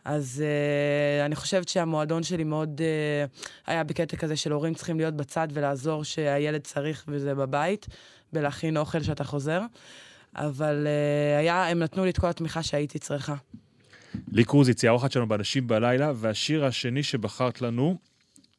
אז 0.05 0.43
uh, 0.43 1.27
אני 1.27 1.37
חושבת 1.37 1.69
שהמועדון 1.69 2.23
שלי 2.23 2.45
מאוד 2.45 2.81
uh, 2.81 3.51
היה 3.67 3.85
בקטע 3.85 4.17
כזה 4.17 4.37
של 4.37 4.53
הורים 4.53 4.75
צריכים 4.75 4.97
להיות 4.97 5.15
בצד 5.15 5.49
ולעזור 5.53 6.05
שהילד 6.05 6.61
צריך 6.61 7.05
וזה 7.09 7.35
בבית, 7.35 7.87
ולהכין 8.33 8.77
אוכל 8.77 9.03
שאתה 9.03 9.25
חוזר. 9.25 9.63
אבל 10.37 10.87
uh, 10.87 11.39
היה, 11.39 11.69
הם 11.69 11.79
נתנו 11.79 12.05
לי 12.05 12.11
את 12.11 12.19
כל 12.19 12.27
התמיכה 12.27 12.63
שהייתי 12.63 12.99
צריכה. 12.99 13.35
לי 14.33 14.45
קרוזיץ, 14.45 14.83
היא 14.83 14.89
האורחת 14.89 15.13
שלנו 15.13 15.29
באנשים 15.29 15.67
בלילה, 15.67 16.13
והשיר 16.15 16.65
השני 16.65 17.03
שבחרת 17.03 17.63
לנו 17.63 17.97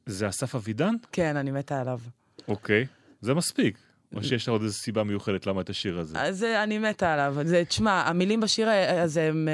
זה 0.05 0.29
אסף 0.29 0.55
אבידן? 0.55 0.95
כן, 1.11 1.37
אני 1.37 1.51
מתה 1.51 1.81
עליו. 1.81 1.99
אוקיי, 2.47 2.85
זה 3.21 3.33
מספיק. 3.33 3.77
או 4.15 4.23
שיש 4.23 4.43
לך 4.43 4.49
עוד 4.49 4.61
איזו 4.61 4.73
סיבה 4.73 5.03
מיוחדת 5.03 5.47
למה 5.47 5.61
את 5.61 5.69
השיר 5.69 5.99
הזה? 5.99 6.21
אז 6.21 6.43
אני 6.43 6.77
מתה 6.77 7.13
עליו. 7.13 7.35
זה, 7.43 7.63
תשמע, 7.65 8.03
המילים 8.05 8.39
בשיר 8.39 8.69
הזה 8.69 9.27
הם... 9.27 9.47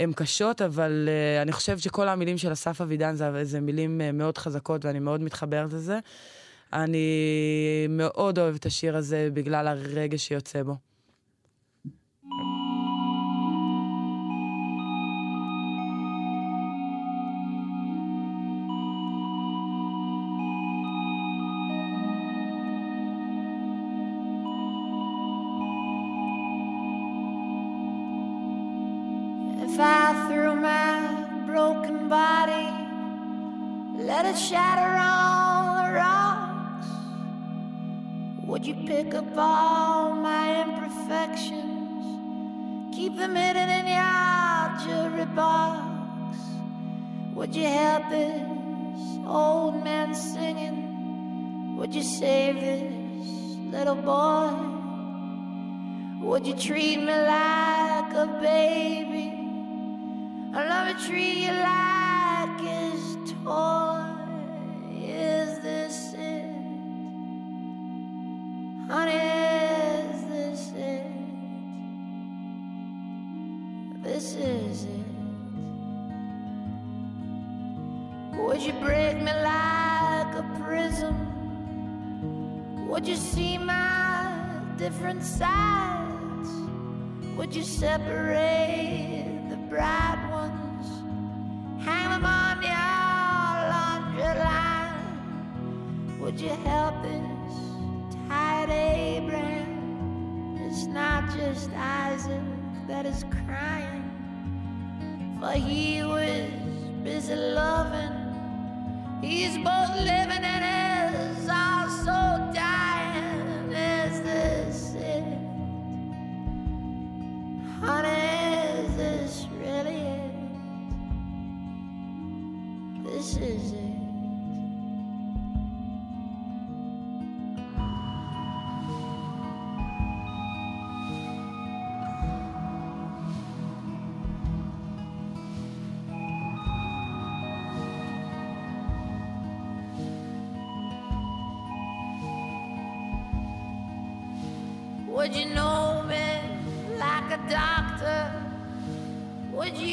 הן 0.00 0.12
קשות, 0.12 0.62
אבל 0.62 1.08
uh, 1.08 1.42
אני 1.42 1.52
חושבת 1.52 1.78
שכל 1.78 2.08
המילים 2.08 2.38
של 2.38 2.52
אסף 2.52 2.80
אבידן 2.80 3.14
זה, 3.14 3.44
זה 3.44 3.60
מילים 3.60 4.00
uh, 4.00 4.12
מאוד 4.12 4.38
חזקות 4.38 4.84
ואני 4.84 4.98
מאוד 4.98 5.20
מתחברת 5.20 5.72
לזה. 5.72 5.98
אני 6.72 7.06
מאוד 7.88 8.38
אוהבת 8.38 8.60
את 8.60 8.66
השיר 8.66 8.96
הזה 8.96 9.28
בגלל 9.32 9.66
הרגש 9.66 10.28
שיוצא 10.28 10.62
בו. 10.62 10.76
Let 34.08 34.24
it 34.24 34.38
shatter 34.38 34.96
on 34.96 35.76
the 35.76 35.92
rocks? 35.92 36.88
Would 38.46 38.64
you 38.66 38.74
pick 38.86 39.14
up 39.14 39.36
all 39.36 40.14
my 40.14 40.62
imperfections, 40.62 42.06
keep 42.96 43.18
them 43.18 43.34
hidden 43.34 43.68
in 43.68 43.86
your 43.98 44.78
jewelry 44.82 45.26
box? 45.36 46.38
Would 47.34 47.54
you 47.54 47.66
help 47.66 48.08
this 48.08 49.18
old 49.26 49.84
man 49.84 50.14
singing? 50.14 51.76
Would 51.76 51.94
you 51.94 52.02
save 52.02 52.54
this 52.60 53.28
little 53.74 54.00
boy? 54.12 54.54
Would 56.26 56.46
you 56.46 56.54
treat 56.54 56.96
me 56.96 57.12
like 57.12 58.12
a 58.24 58.26
baby? 58.40 59.26
Or 60.56 60.64
let 60.64 60.82
me 60.88 60.94
treat 61.06 61.36
you 61.44 61.52
like 61.52 62.58
his 62.72 63.34
toy? 63.44 63.87
Would 78.58 78.66
you 78.66 78.80
break 78.80 79.16
me 79.18 79.32
like 79.32 80.34
a 80.34 80.42
prism? 80.60 81.14
Would 82.88 83.06
you 83.06 83.14
see 83.14 83.56
my 83.56 84.32
different 84.76 85.22
sides? 85.22 86.50
Would 87.36 87.54
you 87.54 87.62
separate 87.62 89.46
the 89.48 89.58
bright 89.70 90.18
ones? 90.32 90.88
Hang 91.84 92.10
them 92.10 92.26
on 92.26 92.60
your 92.60 92.74
laundry 93.70 94.34
line? 94.42 96.18
Would 96.18 96.40
you 96.40 96.50
help 96.66 97.00
this 97.04 97.54
tired 98.26 98.70
Abraham? 98.70 100.58
It's 100.66 100.86
not 100.86 101.30
just 101.36 101.70
Isaac 101.74 102.42
that 102.88 103.06
is 103.06 103.24
crying, 103.46 104.02
for 105.38 105.52
he 105.52 106.02
was 106.02 106.50
busy 107.04 107.36
loving. 107.36 108.17
He's 109.20 109.58
both 109.58 109.96
living 109.96 110.44
and 110.44 110.87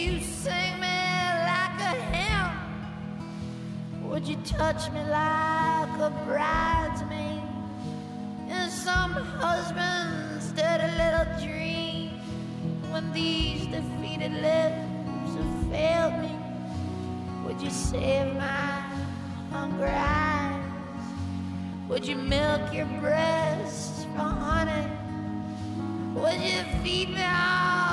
you 0.06 0.20
sing 0.20 0.80
me 0.80 1.00
like 1.50 1.80
a 1.82 1.96
hymn? 2.14 2.52
Would 4.04 4.28
you 4.28 4.38
touch 4.46 4.92
me 4.92 5.00
like 5.00 5.98
a 6.00 6.12
bridesmaid 6.28 7.42
in 8.48 8.70
some 8.70 9.14
husband's 9.14 10.52
dirty 10.52 10.90
little 11.02 11.26
dream? 11.44 12.10
When 12.92 13.12
these 13.14 13.66
defeated 13.66 14.34
lips 14.34 15.32
have 15.38 15.72
failed 15.72 16.18
me, 16.22 16.34
would 17.44 17.60
you 17.60 17.72
save 17.72 18.36
my 18.36 18.84
hungry 19.52 19.90
eyes? 19.90 20.72
Would 21.90 22.06
you 22.06 22.16
milk 22.16 22.74
your 22.74 22.86
breasts 23.02 24.06
for 24.14 24.30
honey? 24.48 24.88
Would 26.14 26.42
you 26.42 26.64
feed 26.84 27.10
me 27.10 27.24
all 27.24 27.85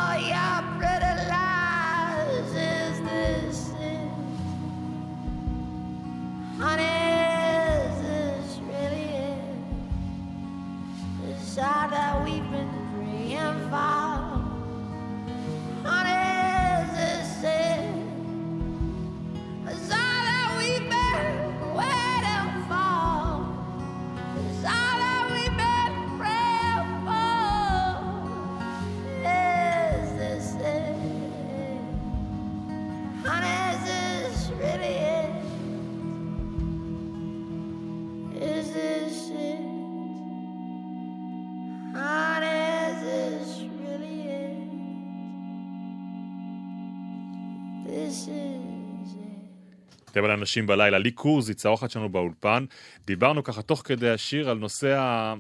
על 50.25 50.31
אנשים 50.31 50.67
בלילה, 50.67 50.99
לי 50.99 51.11
קורז, 51.11 51.49
היא 51.49 51.57
צרוחת 51.57 51.91
שלנו 51.91 52.09
באולפן. 52.09 52.65
דיברנו 53.07 53.45
ככה 53.45 53.63
תוך 53.63 53.83
כדי 53.85 54.11
השיר 54.11 54.51
על 54.51 54.59
נושא 54.59 54.99
ה... 54.99 55.35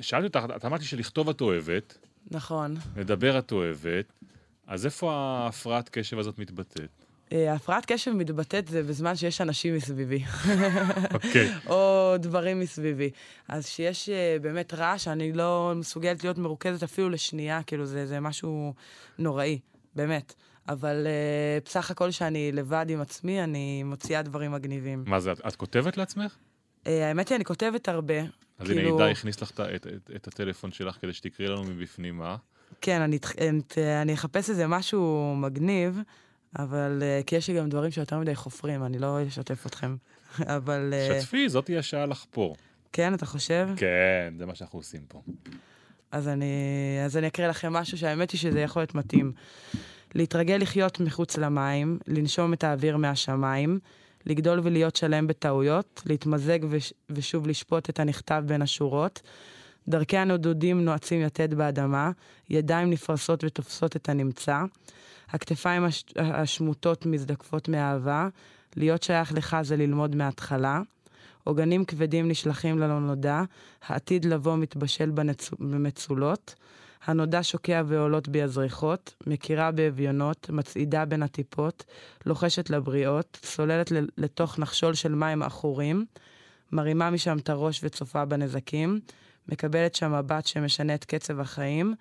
שאלתי 0.00 0.26
אותך, 0.26 0.54
את 0.56 0.64
אמרת 0.64 0.80
לי 0.80 0.86
שלכתוב 0.86 1.28
את 1.28 1.40
אוהבת, 1.40 1.98
נכון. 2.30 2.76
לדבר 2.96 3.38
את 3.38 3.52
אוהבת, 3.52 4.12
אז 4.66 4.86
איפה 4.86 5.12
ההפרעת 5.12 5.88
קשב 5.88 6.18
הזאת 6.18 6.38
מתבטאת? 6.38 7.04
אה, 7.32 7.52
הפרעת 7.52 7.86
קשב 7.86 8.12
מתבטאת 8.12 8.68
זה 8.68 8.82
בזמן 8.82 9.16
שיש 9.16 9.40
אנשים 9.40 9.76
מסביבי. 9.76 10.24
אוקיי. 11.14 11.52
או 11.66 12.14
דברים 12.18 12.60
מסביבי. 12.60 13.10
אז 13.48 13.66
שיש 13.66 14.08
אה, 14.08 14.36
באמת 14.42 14.74
רעש, 14.74 15.08
אני 15.08 15.32
לא 15.32 15.72
מסוגלת 15.76 16.24
להיות 16.24 16.38
מרוכזת 16.38 16.82
אפילו 16.82 17.10
לשנייה, 17.10 17.62
כאילו 17.62 17.86
זה, 17.86 18.06
זה 18.06 18.20
משהו 18.20 18.74
נוראי, 19.18 19.58
באמת. 19.96 20.34
אבל 20.68 21.06
אה, 21.06 21.58
בסך 21.64 21.90
הכל 21.90 22.10
שאני 22.10 22.52
לבד 22.52 22.86
עם 22.88 23.00
עצמי, 23.00 23.44
אני 23.44 23.82
מוציאה 23.82 24.22
דברים 24.22 24.52
מגניבים. 24.52 25.04
מה 25.06 25.20
זה, 25.20 25.32
את, 25.32 25.40
את 25.48 25.56
כותבת 25.56 25.96
לעצמך? 25.96 26.36
אה, 26.86 27.08
האמת 27.08 27.28
היא, 27.28 27.36
אני 27.36 27.44
כותבת 27.44 27.88
הרבה. 27.88 28.20
אז 28.58 28.66
כאילו- 28.66 28.80
הנה, 28.80 28.90
עידה 28.90 29.10
הכניס 29.10 29.42
לך 29.42 29.50
את, 29.50 29.60
את, 29.60 29.86
את, 29.86 30.10
את 30.16 30.28
הטלפון 30.28 30.72
שלך 30.72 30.96
כדי 31.00 31.12
שתקראי 31.12 31.48
לנו 31.48 31.64
מבפנים, 31.64 32.18
מה? 32.18 32.36
כן, 32.80 33.00
אני, 33.00 33.18
אני, 34.02 34.14
אחפש 34.14 34.50
איזה 34.50 34.66
משהו 34.66 35.34
מגניב, 35.36 35.98
אבל... 36.58 37.02
אה, 37.02 37.20
כי 37.26 37.36
יש 37.36 37.48
לי 37.48 37.56
גם 37.56 37.68
דברים 37.68 37.90
שיותר 37.90 38.18
מדי 38.18 38.34
חופרים, 38.34 38.84
אני 38.84 38.98
לא 38.98 39.18
אשתף 39.28 39.66
אתכם. 39.66 39.96
אבל... 40.56 40.94
אה, 40.94 41.20
שתפי, 41.20 41.48
זאת 41.48 41.64
תהיה 41.64 41.82
שעה 41.82 42.06
לחפור. 42.06 42.56
כן, 42.92 43.14
אתה 43.14 43.26
חושב? 43.26 43.68
כן, 43.76 44.34
זה 44.38 44.46
מה 44.46 44.54
שאנחנו 44.54 44.78
עושים 44.78 45.00
פה. 45.08 45.22
אז 46.10 46.28
אני, 46.28 46.54
אז 47.04 47.16
אני 47.16 47.26
אקריא 47.26 47.48
לכם 47.48 47.72
משהו 47.72 47.98
שהאמת 47.98 48.30
היא 48.30 48.38
שזה 48.40 48.60
יכול 48.60 48.82
להיות 48.82 48.94
מתאים. 48.94 49.32
להתרגל 50.14 50.56
לחיות 50.56 51.00
מחוץ 51.00 51.36
למים, 51.36 51.98
לנשום 52.06 52.52
את 52.52 52.64
האוויר 52.64 52.96
מהשמיים, 52.96 53.78
לגדול 54.26 54.60
ולהיות 54.62 54.96
שלם 54.96 55.26
בטעויות, 55.26 56.02
להתמזג 56.06 56.58
וש, 56.68 56.92
ושוב 57.10 57.46
לשפוט 57.46 57.90
את 57.90 58.00
הנכתב 58.00 58.42
בין 58.46 58.62
השורות. 58.62 59.22
דרכי 59.88 60.16
הנודודים 60.16 60.84
נועצים 60.84 61.20
יתד 61.20 61.54
באדמה, 61.54 62.10
ידיים 62.50 62.90
נפרסות 62.90 63.44
ותופסות 63.44 63.96
את 63.96 64.08
הנמצא. 64.08 64.62
הכתפיים 65.28 65.84
הש, 65.84 66.04
השמוטות 66.16 67.06
מזדקפות 67.06 67.68
מאהבה, 67.68 68.28
להיות 68.76 69.02
שייך 69.02 69.32
לך 69.32 69.56
זה 69.62 69.76
ללמוד 69.76 70.16
מההתחלה. 70.16 70.80
עוגנים 71.44 71.84
כבדים 71.84 72.28
נשלחים 72.28 72.78
ללא 72.78 73.00
נודע, 73.00 73.42
העתיד 73.86 74.24
לבוא 74.24 74.56
מתבשל 74.56 75.10
בנצ... 75.10 75.50
הנודע 77.06 77.42
שוקע 77.42 77.82
ועולות 77.86 78.28
בי 78.28 78.42
הזריחות, 78.42 79.14
מכירה 79.26 79.70
באביונות, 79.70 80.50
מצעידה 80.50 81.04
בין 81.04 81.22
הטיפות, 81.22 81.84
לוחשת 82.26 82.70
לבריאות, 82.70 83.38
סוללת 83.44 83.92
לתוך 84.18 84.58
נחשול 84.58 84.94
של 84.94 85.14
מים 85.14 85.42
עכורים, 85.42 86.04
מרימה 86.72 87.10
משם 87.10 87.38
את 87.38 87.48
הראש 87.48 87.80
וצופה 87.84 88.24
בנזקים, 88.24 89.00
מקבלת 89.48 89.94
שם 89.94 90.12
מבט 90.12 90.46
שמשנה 90.46 90.94
את 90.94 91.04
קצב 91.04 91.40
החיים, 91.40 91.94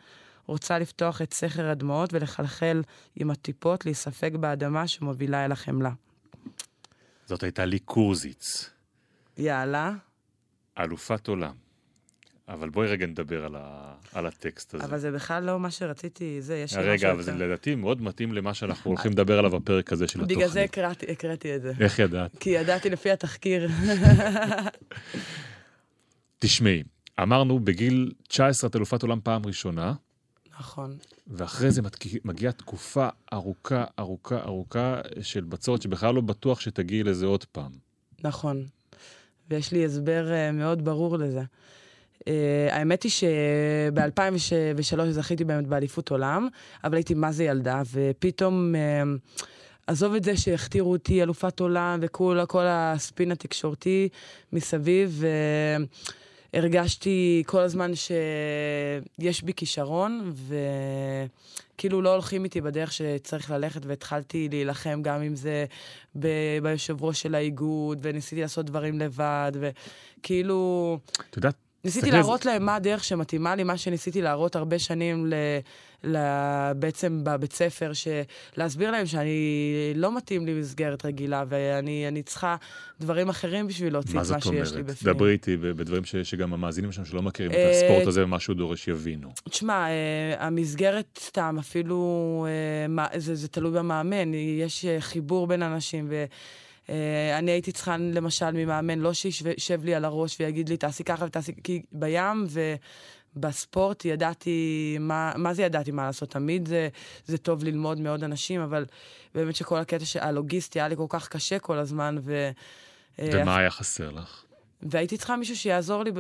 רוצה 0.46 0.80
לפתוח 0.80 1.22
את 1.22 1.34
סכר 1.34 1.70
הדמעות 1.70 2.14
ולחלחל 2.14 2.82
עם 3.16 3.32
הטיפות, 3.32 3.86
להיספג 3.86 4.38
באדמה 4.38 4.88
שמובילה 4.88 5.46
אל 5.46 5.52
החמלה. 5.52 5.92
זאת 7.26 7.44
הייתה 7.44 7.66
לי 7.66 7.80
קורזיץ, 7.80 8.70
יאללה. 9.38 9.94
אלופת 10.80 11.28
עולם. 11.28 11.61
אבל 12.54 12.70
בואי 12.70 12.88
רגע 12.88 13.06
נדבר 13.06 13.46
על, 13.46 13.56
ה... 13.58 13.94
על 14.14 14.26
הטקסט 14.26 14.74
הזה. 14.74 14.84
אבל 14.84 14.98
זה 14.98 15.12
בכלל 15.12 15.44
לא 15.44 15.60
מה 15.60 15.72
שרציתי, 15.72 16.42
זה, 16.42 16.58
יש 16.58 16.74
לי 16.74 16.80
משהו 16.80 16.92
רגע, 16.92 17.12
אבל 17.12 17.22
זה. 17.22 17.32
לדעתי 17.32 17.76
מאוד 17.76 18.02
מתאים 18.02 18.34
למה 18.34 18.54
שאנחנו 18.54 18.92
הולכים 18.92 19.12
לדבר 19.12 19.40
עליו 19.40 19.52
בפרק 19.52 19.94
הזה 19.94 20.08
של 20.08 20.20
התוכנית. 20.20 20.38
בגלל 20.38 20.50
זה 20.50 20.64
הקראתי, 20.64 21.12
הקראתי 21.12 21.56
את 21.56 21.62
זה. 21.62 21.74
איך 21.80 22.00
ידעת? 22.00 22.38
כי 22.40 22.50
ידעתי 22.50 22.90
לפי 22.90 23.12
התחקיר. 23.12 23.70
תשמעי, 26.40 26.84
אמרנו 27.22 27.60
בגיל 27.60 28.12
19 28.28 28.70
את 28.70 28.76
אלופת 28.76 29.02
עולם 29.02 29.20
פעם 29.24 29.46
ראשונה, 29.46 29.94
נכון. 30.60 30.98
ואחרי 31.28 31.72
זה 31.72 31.82
מגיעה 32.26 32.52
תקופה 32.54 33.08
ארוכה, 33.34 33.84
ארוכה, 34.00 34.38
ארוכה 34.38 35.02
של 35.22 35.44
בצורת, 35.44 35.82
שבכלל 35.82 36.16
לא 36.16 36.22
בטוח 36.22 36.60
שתגיעי 36.60 37.04
לזה 37.04 37.26
עוד 37.26 37.46
פעם. 37.46 37.72
נכון. 38.24 38.66
ויש 39.50 39.72
לי 39.72 39.86
הסבר 39.86 40.28
uh, 40.30 40.56
מאוד 40.56 40.86
ברור 40.86 41.18
לזה. 41.18 41.42
Uh, 42.22 42.24
האמת 42.72 43.04
היא 43.04 43.12
שב-2003 43.12 45.10
זכיתי 45.10 45.44
באמת 45.44 45.68
באליפות 45.68 46.12
עולם, 46.12 46.48
אבל 46.84 46.96
הייתי 46.96 47.14
מה 47.14 47.32
זה 47.32 47.44
ילדה, 47.44 47.82
ופתאום, 47.92 48.76
uh, 48.76 49.32
עזוב 49.88 50.14
את 50.16 50.24
זה 50.24 50.38
שהכתירו 50.38 50.92
אותי 50.92 51.24
אלופת 51.24 51.60
עולם 51.60 52.00
וכל 52.02 52.40
כל 52.48 52.64
הספין 52.68 53.32
התקשורתי 53.32 54.10
מסביב, 54.54 55.24
והרגשתי 56.54 57.44
כל 57.46 57.60
הזמן 57.60 57.92
שיש 57.96 59.44
בי 59.44 59.54
כישרון, 59.54 60.34
וכאילו 61.76 62.02
לא 62.02 62.14
הולכים 62.14 62.44
איתי 62.44 62.62
בדרך 62.62 62.92
שצריך 62.92 63.52
ללכת, 63.52 63.86
והתחלתי 63.86 64.48
להילחם 64.52 65.02
גם 65.02 65.22
אם 65.22 65.36
זה 65.36 65.66
ב- 66.20 66.60
ביושב 66.64 67.04
ראש 67.04 67.22
של 67.22 67.36
האיגוד, 67.36 68.00
וניסיתי 68.02 68.42
לעשות 68.42 68.66
דברים 68.66 69.00
לבד, 69.00 69.52
וכאילו... 69.60 71.00
את 71.30 71.36
יודעת, 71.36 71.56
ניסיתי 71.86 72.10
על 72.10 72.16
להראות 72.16 72.46
להם 72.46 72.66
מה 72.66 72.76
הדרך 72.76 73.04
שמתאימה 73.04 73.56
לי, 73.56 73.64
מה 73.64 73.78
שניסיתי 73.78 74.22
להראות 74.22 74.56
הרבה 74.56 74.80
שנים 74.80 75.26
ל, 75.26 75.34
ל, 76.04 76.18
בעצם 76.76 77.20
בבית 77.24 77.54
ספר, 77.54 77.92
להסביר 78.58 78.92
להם 78.92 79.06
שאני 79.06 79.38
לא 79.96 80.18
מתאים 80.18 80.46
לי 80.46 80.54
מסגרת 80.54 81.06
רגילה, 81.06 81.44
ואני 81.50 82.08
אני 82.08 82.24
צריכה 82.24 82.56
דברים 83.00 83.30
אחרים 83.30 83.68
בשביל 83.68 83.94
להוציא 83.94 84.16
מה 84.16 84.22
את 84.22 84.28
מה 84.32 84.40
זאת 84.40 84.44
שיש 84.44 84.72
לי 84.72 84.80
אומרת? 84.82 84.86
בפנים. 84.96 85.14
דברי 85.14 85.32
איתי 85.32 85.58
בדברים 85.58 86.06
ש- 86.06 86.16
שגם 86.16 86.54
המאזינים 86.54 86.92
שלנו 86.92 87.06
שלא 87.06 87.22
מכירים 87.22 87.52
את 87.52 87.58
אה, 87.58 87.70
הספורט 87.72 88.08
הזה 88.08 88.24
ומה 88.24 88.40
שהוא 88.40 88.56
דורש 88.56 88.88
יבינו. 88.88 89.30
תשמע, 89.50 89.88
אה, 89.90 89.94
המסגרת 90.48 91.20
סתם, 91.24 91.56
אפילו, 91.60 92.46
אה, 92.50 92.88
מה- 92.88 93.08
זה, 93.16 93.36
זה 93.36 93.48
תלוי 93.48 93.72
במאמן, 93.72 94.34
יש 94.34 94.86
חיבור 95.00 95.48
בין 95.48 95.64
אנשים, 95.64 96.10
ואני 96.90 97.52
הייתי 97.52 97.72
צריכה, 97.72 97.98
למשל, 97.98 98.52
ממאמן, 98.52 99.00
לא 99.00 99.14
שישב 99.14 99.84
לי 99.84 99.96
על 99.96 100.06
הראש 100.06 100.38
ויגיד 100.40 100.70
לי, 100.70 100.78
תעשי 100.78 101.04
ככה 101.04 101.26
ותעשי, 101.26 101.52
כי 101.64 101.82
בים 101.92 102.48
ובספורט 103.36 104.06
ידעתי, 104.06 104.98
מה, 105.00 105.34
מה 105.36 105.54
זה 105.54 105.64
ידעתי 105.64 105.92
מה 105.92 106.06
לעשות? 106.06 106.30
תמיד 106.30 106.68
זה, 106.68 106.90
זה 107.26 107.38
טוב 107.38 107.64
ללמוד 107.64 108.00
מעוד 108.00 108.24
אנשים, 108.24 108.62
אבל 108.62 108.86
באמת 109.36 109.56
שכל 109.56 109.78
הקטע 109.78 110.06
של- 110.06 110.20
הלוגיסטי 110.20 110.80
היה 110.80 110.88
לי 110.88 110.96
כל 110.96 111.06
כך 111.10 111.28
קשה 111.28 111.60
כל 111.60 111.78
הזמן, 111.78 112.18
ו... 112.22 112.50
אה, 113.20 113.30
ומה 113.34 113.58
היה 113.58 113.70
חסר 113.70 114.10
לך? 114.10 114.44
והייתי 114.84 115.18
צריכה 115.18 115.36
מישהו 115.38 115.56
שיעזור 115.58 116.04
לי 116.04 116.12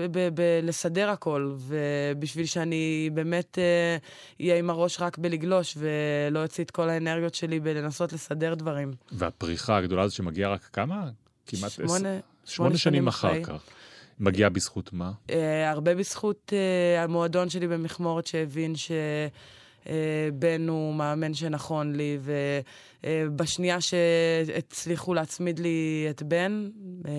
לסדר 0.63 1.09
הכל, 1.09 1.53
ובשביל 1.57 2.45
שאני 2.45 3.09
באמת 3.13 3.57
אהיה 4.41 4.57
עם 4.57 4.69
הראש 4.69 5.01
רק 5.01 5.17
בלגלוש, 5.17 5.77
ולא 5.77 6.43
אוציא 6.43 6.63
את 6.63 6.71
כל 6.71 6.89
האנרגיות 6.89 7.35
שלי 7.35 7.59
בלנסות 7.59 8.13
לסדר 8.13 8.53
דברים. 8.53 8.91
והפריחה 9.11 9.77
הגדולה 9.77 10.01
הזו 10.03 10.15
שמגיעה 10.15 10.51
רק 10.51 10.69
כמה? 10.73 11.09
כמעט 11.47 11.63
עשר- 11.63 11.87
שמונה, 11.87 12.09
שמונה 12.45 12.77
שנים 12.77 13.07
אחר. 13.07 13.43
כך. 13.43 13.61
מגיעה 14.19 14.49
בזכות 14.49 14.93
מה? 14.93 15.11
אה, 15.29 15.69
הרבה 15.71 15.95
בזכות 15.95 16.53
אה, 16.55 17.03
המועדון 17.03 17.49
שלי 17.49 17.67
במכמורת 17.67 18.27
שהבין 18.27 18.73
שבן 19.85 20.67
הוא 20.69 20.95
מאמן 20.95 21.33
שנכון 21.33 21.95
לי, 21.95 22.17
ובשנייה 23.03 23.81
שהצליחו 23.81 25.13
להצמיד 25.13 25.59
לי 25.59 26.07
את 26.09 26.23
בן, 26.23 26.69
אה, 27.07 27.11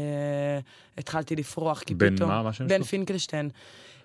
התחלתי 0.98 1.36
לפרוח, 1.36 1.82
כי 1.82 1.94
בן 1.94 2.16
פתאום... 2.16 2.30
מה? 2.30 2.42
מה 2.42 2.52
שם 2.52 2.66
בן? 2.66 2.82
פינקלשטיין. 2.82 3.50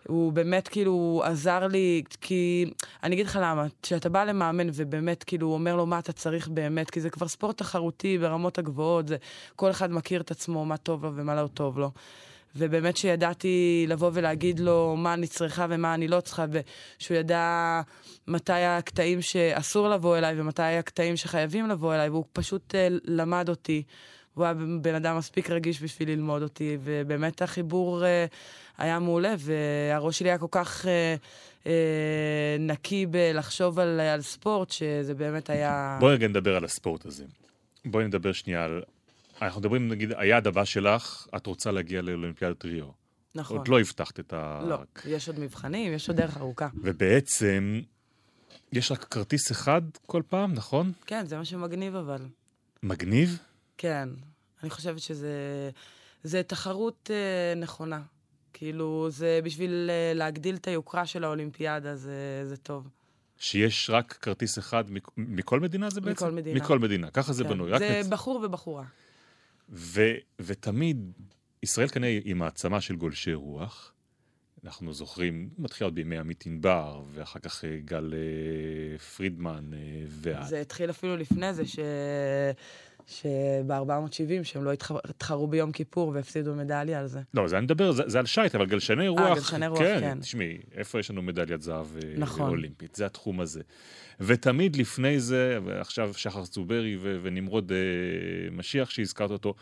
הוא 0.08 0.34
באמת 0.34 0.68
כאילו 0.68 1.22
עזר 1.26 1.68
לי, 1.68 2.04
כי 2.22 2.72
אני 3.04 3.16
אגיד 3.16 3.26
לך 3.26 3.40
למה, 3.42 3.66
כשאתה 3.82 4.10
בא 4.10 4.24
למאמן 4.24 4.68
ובאמת 4.74 5.24
כאילו 5.24 5.54
אומר 5.54 5.76
לו 5.76 5.86
מה 5.86 6.00
אתה 6.00 6.12
צריך 6.12 6.48
באמת, 6.48 6.90
כי 6.90 7.02
זה 7.02 7.10
כבר 7.10 7.28
ספורט 7.28 7.58
תחרותי 7.58 8.18
ברמות 8.18 8.58
הגבוהות, 8.58 9.08
זה, 9.08 9.18
כל 9.56 9.72
אחד 9.72 9.92
מכיר 9.92 10.22
את 10.22 10.32
עצמו, 10.32 10.66
מה 10.66 10.78
טוב 10.78 11.06
לו 11.06 11.12
ומה 11.16 11.36
לא 11.36 11.48
טוב 11.48 11.80
לו. 11.80 11.92
ובאמת 12.58 12.98
שידעתי 12.98 13.86
לבוא 13.88 14.12
ולהגיד 14.14 14.60
לו 14.60 14.96
מה 14.98 15.14
אני 15.14 15.28
צריכה 15.28 15.66
ומה 15.70 15.94
אני 15.94 16.08
לא 16.08 16.22
צריכה, 16.22 16.46
ושהוא 16.52 17.18
ידע 17.18 17.82
מתי 18.28 18.54
הקטעים 18.54 19.22
שאסור 19.22 19.90
לבוא 19.90 20.18
אליי 20.18 20.42
ומתי 20.42 20.62
הקטעים 20.62 21.16
שחייבים 21.16 21.68
לבוא 21.68 21.96
אליי, 21.96 22.10
והוא 22.10 22.26
פשוט 22.34 22.76
אה, 22.76 22.88
למד 23.04 23.50
אותי. 23.50 23.84
הוא 24.34 24.46
היה 24.46 24.54
בן 24.82 24.96
אדם 24.96 25.18
מספיק 25.18 25.50
רגיש 25.50 25.84
בשביל 25.84 26.10
ללמוד 26.10 26.42
אותי, 26.42 26.78
ובאמת 26.84 27.42
החיבור 27.42 28.06
אה, 28.06 28.26
היה 28.78 29.00
מעולה, 29.00 29.36
והראש 29.38 30.20
שלי 30.20 30.30
היה 30.30 30.38
כל 30.38 30.48
כך 30.52 30.86
אה, 30.86 31.16
אה, 31.68 32.56
נקי 32.60 33.06
בלחשוב 33.06 33.80
על, 33.80 34.00
על 34.00 34.22
ספורט, 34.22 34.72
שזה 34.72 35.14
באמת 35.14 35.50
היה... 35.50 35.98
בואי 36.00 36.14
רגע 36.14 36.28
נדבר 36.28 36.56
על 36.56 36.66
הספורט 36.66 37.06
הזה. 37.06 37.26
בואי 37.86 38.06
נדבר 38.06 38.32
שנייה 38.32 38.64
על... 38.64 38.82
אנחנו 39.42 39.62
מדברים, 39.62 39.88
נגיד, 39.90 40.12
היעד 40.18 40.48
הבא 40.48 40.66
שלך, 40.66 41.28
את 41.36 41.46
רוצה 41.46 41.72
להגיע 41.72 42.02
לאולימפיאדת 42.02 42.66
ריו. 42.66 42.86
נכון. 43.36 43.58
עוד 43.58 43.68
לא 43.68 43.80
הבטחת 43.80 44.20
את 44.20 44.34
ה... 44.34 44.62
לא, 44.68 44.78
יש 45.06 45.28
עוד 45.28 45.40
מבחנים, 45.40 45.94
יש 45.94 46.10
עוד 46.10 46.18
דרך 46.18 46.38
ארוכה. 46.38 46.68
ובעצם, 46.82 47.82
יש 48.74 48.92
רק 48.92 49.04
כרטיס 49.04 49.52
אחד 49.52 49.82
כל 50.06 50.22
פעם, 50.28 50.54
נכון? 50.54 50.92
כן, 51.06 51.26
זה 51.26 51.38
מה 51.38 51.46
שמגניב 51.46 51.96
אבל. 51.96 52.22
מגניב? 52.84 53.40
כן, 53.78 54.10
אני 54.64 54.70
חושבת 54.70 55.00
שזה 55.00 55.32
זה 56.24 56.44
תחרות 56.44 57.12
אה, 57.14 57.56
נכונה. 57.60 58.02
כאילו, 58.54 59.08
זה 59.10 59.40
בשביל 59.44 59.90
אה, 59.90 60.14
להגדיל 60.16 60.56
את 60.56 60.68
היוקרה 60.68 61.06
של 61.06 61.24
האולימפיאדה, 61.24 61.96
זה, 61.96 62.16
זה 62.44 62.58
טוב. 62.58 62.88
שיש 63.40 63.90
רק 63.90 64.14
כרטיס 64.22 64.60
אחד 64.60 64.84
מכ- 64.92 65.10
מכל 65.18 65.60
מדינה 65.60 65.90
זה 65.90 66.02
בעצם? 66.02 66.26
מכל 66.26 66.36
מדינה. 66.36 66.60
מכל 66.60 66.80
מדינה, 66.80 67.12
ככה 67.12 67.34
זה 67.34 67.44
כן. 67.44 67.50
בנוי. 67.50 67.78
זה 67.80 68.02
נצ- 68.04 68.08
בחור 68.10 68.42
ובחורה. 68.44 68.84
ו- 69.70 70.16
ותמיד, 70.40 71.12
ישראל 71.64 71.88
כנראה 71.88 72.20
היא 72.26 72.36
מעצמה 72.36 72.82
של 72.82 72.96
גולשי 72.96 73.34
רוח. 73.34 73.94
אנחנו 74.66 74.94
זוכרים, 74.94 75.50
מתחיל 75.58 75.86
עוד 75.86 75.96
בימי 75.96 76.18
עמית 76.18 76.44
ענבר, 76.46 77.02
ואחר 77.14 77.40
כך 77.40 77.66
אה, 77.66 77.78
גל 77.86 78.14
אה, 78.14 78.98
פרידמן 78.98 79.72
אה, 79.74 79.80
ואת. 80.10 80.48
זה 80.48 80.62
התחיל 80.62 80.90
אפילו 80.90 81.18
לפני 81.18 81.54
זה, 81.54 81.66
ש... 81.66 81.80
שב-470, 83.08 84.44
שהם 84.44 84.64
לא 84.64 84.74
התח- 84.74 84.92
התחרו 85.04 85.48
ביום 85.48 85.72
כיפור 85.72 86.12
והפסידו 86.16 86.56
מדליה 86.56 87.00
על 87.00 87.08
זה. 87.08 87.22
לא, 87.34 87.48
זה 87.48 87.58
אני 87.58 87.64
מדבר, 87.66 87.92
זה, 87.92 88.04
זה 88.08 88.20
על 88.20 88.26
שייט, 88.26 88.56
אבל 88.56 88.66
גלשני 88.66 89.08
רוח... 89.08 89.36
גלשני 89.38 89.68
רוח, 89.68 89.80
כן. 89.80 89.98
כן. 90.02 90.20
תשמעי, 90.20 90.58
איפה 90.76 91.00
יש 91.00 91.12
לנו 91.12 91.22
מדליית 91.22 91.62
זהב 91.62 91.88
אה, 91.98 92.14
נכון. 92.18 92.50
אולימפית? 92.50 92.96
זה 92.96 93.06
התחום 93.06 93.40
הזה. 93.40 93.62
ותמיד 94.20 94.76
לפני 94.76 95.20
זה, 95.20 95.60
ועכשיו 95.66 96.14
שחר 96.14 96.46
צוברי 96.46 96.98
ו- 97.02 97.18
ונמרוד 97.22 97.72
אה, 97.72 97.78
משיח 98.52 98.90
שהזכרת 98.90 99.32
אותו, 99.32 99.54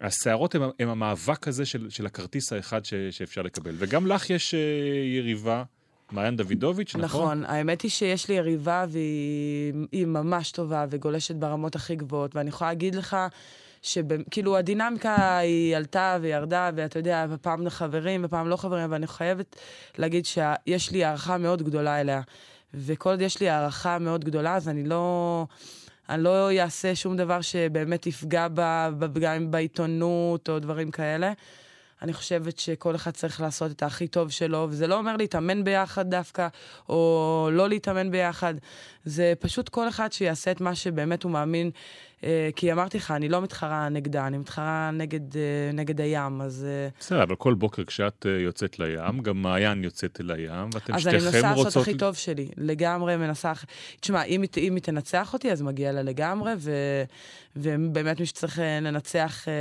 הסערות 0.00 0.54
הם, 0.54 0.62
הם 0.78 0.88
המאבק 0.88 1.48
הזה 1.48 1.66
של, 1.66 1.90
של 1.90 2.06
הכרטיס 2.06 2.52
האחד 2.52 2.84
ש, 2.84 2.94
שאפשר 2.94 3.42
לקבל. 3.42 3.74
וגם 3.78 4.06
לך 4.06 4.30
יש 4.30 4.54
אה, 4.54 4.60
יריבה, 5.16 5.62
מעיין 6.12 6.36
דוידוביץ', 6.36 6.96
נכון? 6.96 7.04
נכון, 7.04 7.44
האמת 7.44 7.82
היא 7.82 7.90
שיש 7.90 8.28
לי 8.28 8.34
יריבה 8.34 8.84
והיא 8.88 9.74
היא 9.92 10.06
ממש 10.06 10.50
טובה 10.50 10.86
וגולשת 10.90 11.34
ברמות 11.34 11.76
הכי 11.76 11.96
גבוהות, 11.96 12.36
ואני 12.36 12.48
יכולה 12.48 12.70
להגיד 12.70 12.94
לך 12.94 13.16
שכאילו 13.82 14.56
הדינמיקה 14.56 15.38
היא 15.38 15.76
עלתה 15.76 16.18
וירדה, 16.20 16.70
ואתה 16.74 16.98
יודע, 16.98 17.26
פעם 17.42 17.70
חברים 17.70 18.24
ופעם 18.24 18.48
לא 18.48 18.56
חברים, 18.56 18.84
אבל 18.84 18.94
אני 18.94 19.06
חייבת 19.06 19.56
להגיד 19.98 20.26
שיש 20.26 20.90
לי 20.90 21.04
הערכה 21.04 21.38
מאוד 21.38 21.62
גדולה 21.62 22.00
אליה. 22.00 22.20
וכל 22.76 23.10
עוד 23.10 23.20
יש 23.20 23.40
לי 23.40 23.48
הערכה 23.48 23.98
מאוד 23.98 24.24
גדולה, 24.24 24.56
אז 24.56 24.68
אני 24.68 24.84
לא... 24.84 25.46
אני 26.08 26.22
לא 26.22 26.50
אעשה 26.60 26.94
שום 26.94 27.16
דבר 27.16 27.40
שבאמת 27.40 28.06
יפגע 28.06 28.46
ב- 28.54 29.18
גם 29.20 29.50
בעיתונות 29.50 30.48
או 30.48 30.58
דברים 30.58 30.90
כאלה. 30.90 31.32
אני 32.02 32.12
חושבת 32.12 32.58
שכל 32.58 32.94
אחד 32.94 33.10
צריך 33.10 33.40
לעשות 33.40 33.70
את 33.70 33.82
הכי 33.82 34.08
טוב 34.08 34.30
שלו, 34.30 34.66
וזה 34.70 34.86
לא 34.86 34.98
אומר 34.98 35.16
להתאמן 35.16 35.64
ביחד 35.64 36.10
דווקא, 36.10 36.48
או 36.88 37.48
לא 37.52 37.68
להתאמן 37.68 38.10
ביחד. 38.10 38.54
זה 39.04 39.32
פשוט 39.38 39.68
כל 39.68 39.88
אחד 39.88 40.12
שיעשה 40.12 40.50
את 40.50 40.60
מה 40.60 40.74
שבאמת 40.74 41.22
הוא 41.22 41.32
מאמין 41.32 41.70
כי 42.56 42.72
אמרתי 42.72 42.98
לך, 42.98 43.10
אני 43.10 43.28
לא 43.28 43.42
מתחרה 43.42 43.88
נגדה, 43.88 44.26
אני 44.26 44.38
מתחרה 44.38 44.90
נגד, 44.92 45.36
אה, 45.36 45.42
נגד 45.74 46.00
הים, 46.00 46.40
אז... 46.40 46.66
אה, 46.68 46.88
בסדר, 47.00 47.22
אבל 47.22 47.34
כל 47.36 47.54
בוקר 47.54 47.84
כשאת 47.84 48.26
אה, 48.28 48.40
יוצאת 48.40 48.78
לים, 48.78 49.18
גם 49.22 49.42
מעיין 49.42 49.84
יוצאת 49.84 50.20
אל 50.20 50.30
הים, 50.30 50.68
ואתם 50.74 50.94
אז 50.94 51.08
אני 51.08 51.20
שתיכם 51.20 51.36
מנסה 51.36 51.48
לעשות 51.50 51.64
רוצות... 51.66 51.82
הכי 51.82 51.94
טוב 51.94 52.14
שלי, 52.14 52.48
לגמרי 52.56 53.16
מנסה... 53.16 53.52
תשמע, 54.00 54.22
אם, 54.24 54.42
היא- 54.42 54.68
אם 54.68 54.74
היא 54.74 54.82
תנצח 54.82 55.32
אותי, 55.32 55.52
אז 55.52 55.62
מגיע 55.62 55.92
לה 55.92 56.02
לגמרי, 56.02 56.52
ו, 56.58 56.70
ובאמת 57.56 58.20
מי 58.20 58.26
שצריך 58.26 58.58
אה, 58.58 58.78
לנצח 58.80 59.44
אה, 59.48 59.52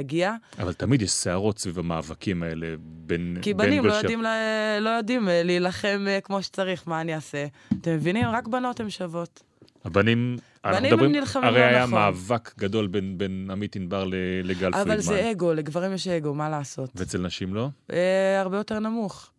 יגיע. 0.00 0.34
אבל 0.58 0.72
תמיד 0.72 1.02
יש 1.02 1.10
סערות 1.10 1.58
סביב 1.58 1.78
המאבקים 1.78 2.42
האלה 2.42 2.66
בין... 2.80 3.38
כי 3.42 3.54
בנים 3.54 3.86
לא 3.86 3.92
יודעים, 3.92 4.22
ל- 4.22 4.78
לא 4.80 4.90
יודעים 4.90 5.28
אה, 5.28 5.42
להילחם 5.42 6.04
אה, 6.08 6.20
כמו 6.20 6.42
שצריך, 6.42 6.88
מה 6.88 7.00
אני 7.00 7.14
אעשה? 7.14 7.46
אתם 7.80 7.90
מבינים? 7.94 8.26
רק 8.28 8.48
בנות 8.48 8.80
הן 8.80 8.90
שוות. 8.90 9.42
הבנים... 9.84 10.36
בנים 10.64 10.76
הם 10.76 10.84
מדברים- 10.84 11.12
נלחמים 11.12 11.44
הרי 11.48 11.60
לא 11.60 11.64
היה 11.64 11.82
נכון. 11.86 11.98
מאבק 11.98 12.54
גדול 12.58 12.86
בין, 12.86 13.18
בין 13.18 13.48
עמית 13.52 13.76
ענבר 13.76 14.04
לגל 14.44 14.72
פרידמן. 14.72 14.90
אבל 14.90 15.00
זה 15.00 15.30
אגו, 15.30 15.54
לגברים 15.54 15.92
יש 15.92 16.08
אגו, 16.08 16.34
מה 16.34 16.48
לעשות? 16.48 16.90
ואצל 16.94 17.18
נשים 17.18 17.54
לא? 17.54 17.68
אה, 17.92 18.40
הרבה 18.40 18.56
יותר 18.56 18.78
נמוך. 18.78 19.30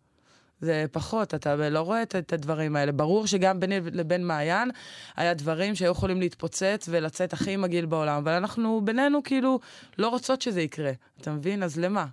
זה 0.60 0.84
פחות, 0.92 1.34
אתה 1.34 1.56
לא 1.70 1.80
רואה 1.80 2.02
את, 2.02 2.16
את 2.16 2.32
הדברים 2.32 2.76
האלה. 2.76 2.92
ברור 2.92 3.26
שגם 3.26 3.60
ביני 3.60 3.80
לבין 3.92 4.26
מעיין 4.26 4.70
היה 5.16 5.34
דברים 5.34 5.74
שהיו 5.74 5.92
יכולים 5.92 6.20
להתפוצץ 6.20 6.88
ולצאת 6.90 7.32
הכי 7.32 7.56
מגעיל 7.56 7.86
בעולם, 7.86 8.16
אבל 8.16 8.32
אנחנו 8.32 8.80
בינינו 8.84 9.22
כאילו 9.22 9.60
לא 9.98 10.08
רוצות 10.08 10.42
שזה 10.42 10.60
יקרה. 10.60 10.92
אתה 11.20 11.32
מבין? 11.32 11.62
אז 11.62 11.78
למה? 11.78 12.06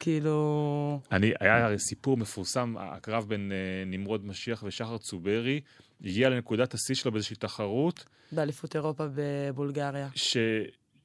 כאילו... 0.00 1.00
אני, 1.12 1.32
היה 1.40 1.64
הרי 1.66 1.78
סיפור 1.78 2.16
מפורסם, 2.16 2.74
הקרב 2.78 3.24
בין 3.28 3.52
אה, 3.52 3.56
נמרוד 3.86 4.26
משיח 4.26 4.62
ושחר 4.66 4.98
צוברי, 4.98 5.60
הגיע 6.04 6.28
לנקודת 6.28 6.74
השיא 6.74 6.94
שלו 6.94 7.12
באיזושהי 7.12 7.36
תחרות, 7.36 8.04
באליפות 8.32 8.76
אירופה 8.76 9.04
בבולגריה. 9.14 10.08
ש, 10.14 10.36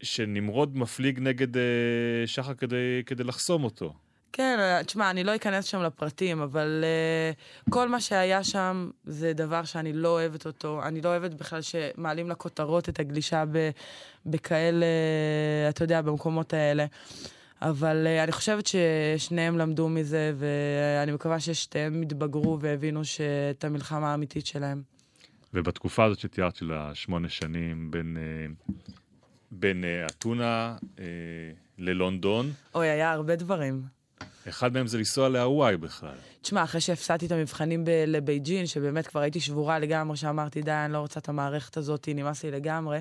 שנמרוד 0.02 0.78
מפליג 0.78 1.20
נגד 1.20 1.58
אה, 1.58 1.64
שחר 2.26 2.54
כדי, 2.54 3.04
כדי 3.06 3.24
לחסום 3.24 3.64
אותו. 3.64 3.94
כן, 4.34 4.82
תשמע, 4.86 5.10
אני 5.10 5.24
לא 5.24 5.36
אכנס 5.36 5.66
שם 5.66 5.82
לפרטים, 5.82 6.42
אבל 6.42 6.84
uh, 7.66 7.72
כל 7.72 7.90
מה 7.90 8.02
שהיה 8.02 8.44
שם 8.44 8.90
זה 9.06 9.34
דבר 9.34 9.64
שאני 9.64 9.94
לא 9.94 10.10
אוהבת 10.10 10.46
אותו. 10.46 10.82
אני 10.84 11.02
לא 11.02 11.10
אוהבת 11.10 11.34
בכלל 11.34 11.62
שמעלים 11.62 12.30
לכותרות 12.30 12.90
את 12.90 13.00
הגלישה 13.00 13.44
ב, 13.52 13.70
בכאלה, 14.26 14.86
אתה 15.70 15.84
יודע, 15.84 16.02
במקומות 16.02 16.54
האלה. 16.54 16.86
אבל 17.62 18.08
uh, 18.08 18.24
אני 18.24 18.32
חושבת 18.32 18.68
ששניהם 18.68 19.58
למדו 19.58 19.90
מזה, 19.90 20.34
ואני 20.38 21.12
מקווה 21.12 21.40
ששתיהם 21.40 22.02
התבגרו 22.02 22.60
והבינו 22.62 23.02
את 23.52 23.64
המלחמה 23.64 24.12
האמיתית 24.12 24.46
שלהם. 24.46 24.82
ובתקופה 25.54 26.06
הזאת 26.06 26.20
שתיארת 26.20 26.56
של 26.56 26.74
השמונה 26.74 27.30
שנים 27.30 27.92
בין, 27.92 28.18
אה, 28.18 28.74
בין 29.52 29.84
אה, 29.84 30.06
אתונה 30.06 30.76
ללונדון, 31.78 32.52
אוי, 32.76 32.88
היה 32.88 33.12
הרבה 33.12 33.36
דברים. 33.36 33.84
אחד 34.50 34.74
מהם 34.74 34.88
זה 34.88 34.98
לנסוע 34.98 35.30
להוואי 35.30 35.78
בכלל. 35.78 36.16
תשמע, 36.42 36.64
אחרי 36.64 36.82
שהפסדתי 36.82 37.26
את 37.26 37.32
המבחנים 37.32 37.86
ב- 37.86 38.04
לבייג'ין, 38.08 38.66
שבאמת 38.66 39.08
כבר 39.08 39.20
הייתי 39.20 39.40
שבורה 39.40 39.80
לגמרי, 39.80 40.18
שאמרתי, 40.18 40.62
די, 40.62 40.72
אני 40.72 40.94
לא 40.94 40.98
רוצה 40.98 41.20
את 41.20 41.30
המערכת 41.30 41.78
הזאת, 41.78 42.10
נמאס 42.16 42.44
לי 42.44 42.52
לגמרי. 42.52 43.00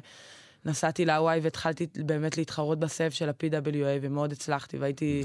נסעתי 0.66 1.04
להוואי 1.04 1.40
והתחלתי 1.42 1.86
באמת 1.94 2.38
להתחרות 2.38 2.78
בסבב 2.78 3.10
של 3.10 3.28
ה-PWA, 3.28 3.98
ומאוד 4.00 4.32
הצלחתי, 4.32 4.78
והייתי... 4.78 5.22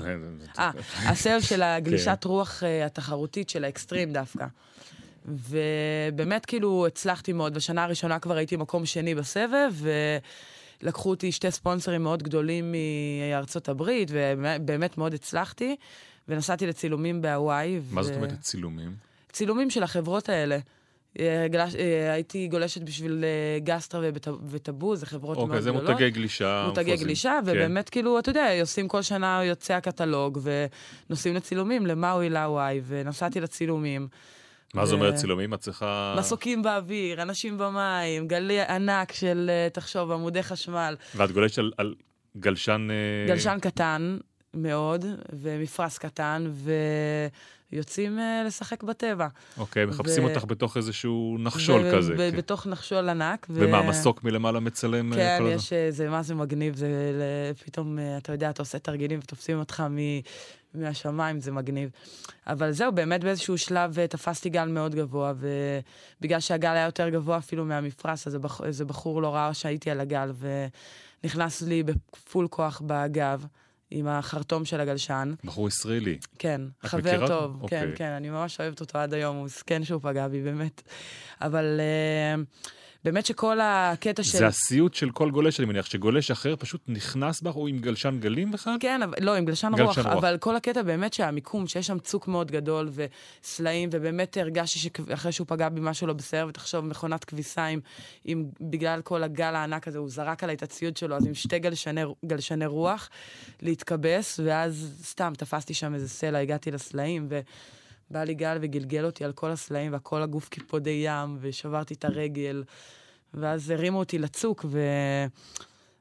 אה, 0.60 0.72
הסבב 1.06 1.40
של 1.42 1.62
הגלישת 1.62 2.24
רוח 2.24 2.64
אה, 2.64 2.86
התחרותית 2.86 3.50
של 3.50 3.64
האקסטרים 3.64 4.14
דווקא. 4.14 4.46
ובאמת 5.26 6.46
כאילו 6.46 6.88
הצלחתי 6.88 7.34
מאוד, 7.34 7.54
בשנה 7.54 7.84
הראשונה 7.84 8.20
כבר 8.20 8.36
הייתי 8.36 8.56
מקום 8.56 8.86
שני 8.86 9.16
בסבב, 9.16 9.74
ולקחו 10.82 11.10
אותי 11.10 11.32
שתי 11.32 11.52
ספונסרים 11.52 12.04
מאוד 12.04 12.24
גדולים 12.24 12.76
מארצות 13.32 13.70
הברית, 13.70 14.10
ובאמת 14.12 14.98
מאוד 14.98 15.14
הצלחתי, 15.14 15.76
ונסעתי 16.28 16.68
לצילומים 16.68 17.22
בהוואי. 17.22 17.80
מה 17.92 18.02
ו- 18.02 18.04
זאת 18.04 18.16
אומרת 18.16 18.42
צילומים? 18.42 18.96
צילומים 19.32 19.70
של 19.70 19.84
החברות 19.84 20.30
האלה. 20.30 20.58
אה, 21.20 21.48
גלש, 21.48 21.76
אה, 21.76 22.14
הייתי 22.14 22.48
גולשת 22.48 22.82
בשביל 22.82 23.24
אה, 23.24 23.60
גסטרה 23.60 24.10
וטאבו, 24.50 24.96
זה 24.96 25.06
חברות 25.06 25.38
מאוד 25.38 25.50
אוקיי, 25.50 25.62
זה 25.62 25.70
גדולות. 25.70 25.90
מותגי 25.90 26.10
גלישה. 26.10 26.66
מותגי. 26.68 26.96
גלישה, 26.96 27.40
כן. 27.46 27.52
ובאמת 27.52 27.90
כאילו, 27.90 28.20
אתה 28.20 28.30
יודע, 28.30 28.62
עושים 28.62 28.88
כל 28.88 29.02
שנה, 29.02 29.42
יוצא 29.44 29.74
הקטלוג, 29.74 30.40
ונוסעים 31.10 31.36
לצילומים 31.36 31.86
למאוי 31.86 32.30
להוואי, 32.30 32.82
ונסעתי 32.88 33.42
לצילומים. 33.42 34.08
מה 34.74 34.86
זה 34.86 34.96
ו- 34.96 34.98
אומרת 34.98 35.16
צילומים? 35.16 35.54
את 35.54 35.60
צריכה... 35.60 36.16
מסוקים 36.18 36.62
באוויר, 36.62 37.22
אנשים 37.22 37.58
במים, 37.58 38.28
גלי 38.28 38.62
ענק 38.62 39.12
של, 39.12 39.52
תחשוב, 39.74 40.12
עמודי 40.12 40.44
חשמל. 40.44 40.96
ואת 41.16 41.32
גולשת 41.32 41.58
על, 41.58 41.72
על 41.78 41.96
גלשן... 42.38 42.88
גלשן 43.28 43.58
קטן 43.62 44.18
מאוד, 44.54 45.06
ומפרש 45.34 45.98
קטן, 45.98 46.52
ויוצאים 47.74 48.20
אה, 48.20 48.44
לשחק 48.48 48.84
בטבע. 48.84 49.28
אוקיי, 49.58 49.86
מחפשים 49.86 50.24
ו- 50.24 50.28
אותך 50.30 50.46
בתוך 50.48 50.78
איזשהו 50.78 51.38
נחשול 51.40 51.82
ו- 51.86 51.92
כזה. 51.98 52.14
ב- 52.14 52.18
כן. 52.32 52.38
בתוך 52.38 52.68
נחשול 52.68 53.10
ענק. 53.10 53.48
ו- 53.50 53.60
ומה, 53.68 53.82
מסוק 53.90 54.24
מלמעלה 54.24 54.60
מצלם? 54.60 55.14
אה, 55.14 55.18
כן, 55.18 55.36
כל 55.40 55.44
הזמן? 55.46 55.56
יש, 55.56 55.74
אה, 55.74 55.92
זה 55.92 56.10
מה 56.10 56.24
זה 56.24 56.36
מגניב, 56.36 56.76
זה 56.76 56.88
פתאום, 57.66 57.98
אתה 58.18 58.32
יודע, 58.32 58.50
אתה 58.50 58.62
עושה 58.62 58.80
תרגילים 58.80 59.20
ותופסים 59.24 59.60
אותך 59.60 59.84
מ- 59.90 60.20
מהשמיים, 60.74 61.42
זה 61.42 61.52
מגניב. 61.52 61.90
אבל 62.48 62.72
זהו, 62.72 62.92
באמת 62.92 63.24
באיזשהו 63.24 63.58
שלב 63.58 64.06
תפסתי 64.06 64.50
גל 64.50 64.68
מאוד 64.68 64.96
גבוה, 64.96 65.34
ובגלל 66.20 66.40
שהגל 66.40 66.70
היה 66.70 66.86
יותר 66.86 67.10
גבוה 67.10 67.38
אפילו 67.38 67.66
מהמפרש, 67.66 68.28
אז 68.28 68.38
איזה 68.64 68.86
בחור 68.86 69.22
לא 69.22 69.36
ראה 69.36 69.54
שהייתי 69.54 69.92
על 69.92 70.00
הגל, 70.00 70.32
ונכנס 71.24 71.62
לי 71.62 71.84
בפול 71.84 72.48
כוח 72.48 72.82
בגב. 72.86 73.46
עם 73.92 74.08
החרטום 74.08 74.66
של 74.66 74.80
הגלשן, 74.80 75.34
בחור 75.44 75.68
ישראלי. 75.68 76.18
כן, 76.40 76.62
חבר 76.84 77.00
מכירה? 77.00 77.28
טוב, 77.28 77.54
כן, 77.54 77.62
אוקיי. 77.64 77.96
כן, 77.96 78.10
אני 78.10 78.30
ממש 78.30 78.60
אוהבת 78.60 78.82
אותו 78.82 78.98
עד 78.98 79.14
היום, 79.14 79.38
הוא 79.38 79.48
זקן 79.48 79.84
שהוא 79.84 80.02
פגע 80.02 80.28
בי, 80.28 80.42
באמת. 80.42 80.82
אבל 81.42 81.80
אה, 81.80 82.44
באמת 83.06 83.26
שכל 83.26 83.60
הקטע 83.62 84.24
של... 84.24 84.38
זה 84.38 84.48
הסיוט 84.48 84.94
של 84.94 85.10
כל 85.10 85.32
גולש, 85.32 85.60
אני 85.60 85.68
מניח, 85.68 85.86
שגולש 85.86 86.32
אחר 86.32 86.56
פשוט 86.56 86.82
נכנס 86.88 87.42
בך, 87.42 87.54
הוא 87.54 87.68
עם 87.68 87.80
גלשן 87.80 88.18
גלים 88.20 88.52
בכלל? 88.52 88.76
כן, 88.80 89.02
אבל, 89.02 89.14
לא, 89.22 89.36
עם 89.36 89.46
גלשן 89.46 89.72
גלשן 89.72 89.84
רוח, 89.84 89.98
רוח. 89.98 90.08
אבל 90.08 90.38
כל 90.38 90.56
הקטע 90.56 90.82
באמת 90.82 91.14
שהמיקום, 91.14 91.68
שיש 91.68 91.88
שם 91.88 92.00
צוק 92.00 92.28
מאוד 92.28 92.52
גדול 92.52 92.90
וסלעים, 93.44 93.90
ובאמת 93.92 94.38
הרגשתי 94.38 94.80
שאחרי 94.80 95.32
שהוא 95.32 95.48
פגע 95.48 95.70
בי 95.70 95.80
משהו 95.84 96.08
לא 96.08 96.14
בסדר, 96.14 96.46
ותחשוב, 96.50 96.86
מכונת 96.86 97.24
כביסה, 97.24 97.66
עם, 97.66 97.80
עם, 98.26 98.46
בגלל 98.62 99.02
כל 99.02 99.24
הגל 99.24 99.56
הענק 99.56 99.88
הזה, 99.88 99.98
הוא 99.98 100.10
זרק 100.10 100.44
עליי 100.44 100.56
את 100.56 100.64
הציוד 100.64 100.98
שלו, 100.98 101.16
אז 101.16 101.26
עם 101.26 101.34
שתי 101.34 101.60
גלשני, 101.60 102.02
גלשני 102.26 102.66
רוח, 102.66 103.10
להתכבס, 103.62 104.40
ואז 104.44 104.96
סתם 105.04 105.34
תפסתי 105.38 105.74
שם 105.74 105.94
איזה 105.94 106.10
סלע, 106.10 106.40
הגעתי 106.40 106.72
לסלעים, 106.72 107.28
ובא 108.12 108.24
לי 108.24 108.34
גל 108.34 108.58
וגלגל 108.62 109.06
אותי 109.06 109.26
על 109.26 109.32
כל 109.32 109.52
הסלעים, 109.52 109.94
והכל 109.94 110.22
הגוף 110.22 110.50
קיפודי 110.50 111.04
ים, 111.06 111.38
ושברתי 111.42 111.94
את 111.94 112.06
הרגל, 112.06 112.64
ואז 113.34 113.70
הרימו 113.70 114.00
אותי 114.00 114.20
לצוק, 114.20 114.66
ו... 114.70 114.80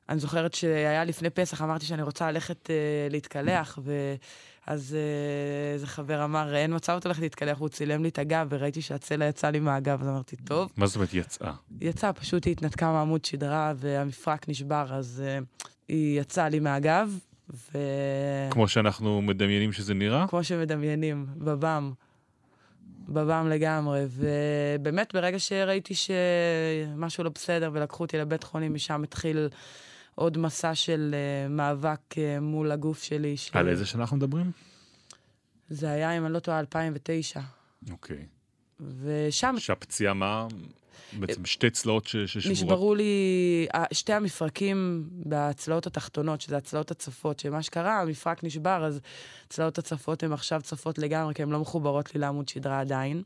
אני 0.09 0.19
זוכרת 0.19 0.55
שהיה 0.55 1.05
לפני 1.05 1.31
פסח, 1.31 1.63
אמרתי 1.63 1.87
שאני 1.87 2.03
רוצה 2.03 2.31
ללכת 2.31 2.67
uh, 2.67 3.13
להתקלח, 3.13 3.79
ואז 3.83 4.97
uh, 4.97 5.75
איזה 5.75 5.87
חבר 5.87 6.25
אמר, 6.25 6.57
אין 6.57 6.75
מצב 6.75 6.95
אותה 6.95 7.09
ללכת 7.09 7.21
להתקלח, 7.21 7.59
הוא 7.59 7.69
צילם 7.69 8.03
לי 8.03 8.09
את 8.09 8.19
הגב, 8.19 8.47
וראיתי 8.51 8.83
שהצלע 8.83 9.25
יצא 9.25 9.51
לי 9.51 9.61
מהגב, 9.61 10.03
אז 10.03 10.09
אמרתי, 10.09 10.37
טוב. 10.37 10.73
מה 10.77 10.87
זאת 10.87 10.97
אומרת 10.97 11.15
יצאה? 11.15 11.53
יצא, 11.81 12.13
פשוט 12.13 12.45
היא 12.45 12.53
התנתקה 12.53 12.93
מעמוד 12.93 13.25
שדרה, 13.25 13.73
והמפרק 13.77 14.49
נשבר, 14.49 14.87
אז 14.91 15.23
uh, 15.27 15.65
היא 15.89 16.21
יצאה 16.21 16.49
לי 16.49 16.61
מהגב, 16.61 17.19
ו... 17.51 17.79
כמו 18.51 18.69
שאנחנו 18.69 19.23
מדמיינים 19.23 19.73
שזה 19.73 19.95
נראה? 19.95 20.27
כמו 20.29 20.45
שמדמיינים, 20.45 21.27
בבם. 21.37 21.93
בבם 23.09 23.47
לגמרי, 23.49 24.05
ובאמת 24.09 25.15
ברגע 25.15 25.39
שראיתי 25.39 25.95
שמשהו 25.95 27.25
לא 27.25 27.31
בסדר 27.35 27.71
ולקחו 27.73 28.05
אותי 28.05 28.19
לבית 28.19 28.45
חולים, 28.45 28.75
משם 28.75 29.03
התחיל 29.03 29.49
עוד 30.15 30.39
מסע 30.39 30.75
של 30.75 31.15
uh, 31.15 31.53
מאבק 31.53 32.01
uh, 32.13 32.17
מול 32.41 32.73
הגוף 32.73 33.03
שלי. 33.03 33.37
ש... 33.37 33.51
על 33.53 33.69
איזה 33.69 33.87
שנה 33.87 34.03
אנחנו 34.03 34.17
מדברים? 34.17 34.51
זה 35.71 35.91
היה, 35.91 36.19
אם 36.19 36.27
אני 36.27 36.33
לא 36.33 36.39
טועה, 36.39 36.61
2009. 36.61 37.41
אוקיי. 37.91 38.27
ושם 38.81 39.55
שהפציעה 39.59 40.15
מה? 40.15 40.47
בעצם 41.13 41.45
שתי 41.45 41.71
צלעות 41.71 42.07
ששבורות. 42.07 42.53
נשברו 42.53 42.95
לי 42.95 43.67
אה, 43.75 43.85
שתי 43.93 44.13
המפרקים 44.13 45.09
בצלעות 45.27 45.87
התחתונות, 45.87 46.41
שזה 46.41 46.57
הצלעות 46.57 46.91
הצפות, 46.91 47.39
שמה 47.39 47.63
שקרה, 47.63 48.01
המפרק 48.01 48.45
נשבר, 48.45 48.85
אז 48.85 49.01
צלעות 49.49 49.79
הצפות 49.79 50.23
הן 50.23 50.33
עכשיו 50.33 50.61
צפות 50.63 50.99
לגמרי, 50.99 51.35
כי 51.35 51.43
הן 51.43 51.51
לא 51.51 51.61
מחוברות 51.61 52.15
לי 52.15 52.21
לעמוד 52.21 52.49
שדרה 52.49 52.81
עדיין. 52.81 53.23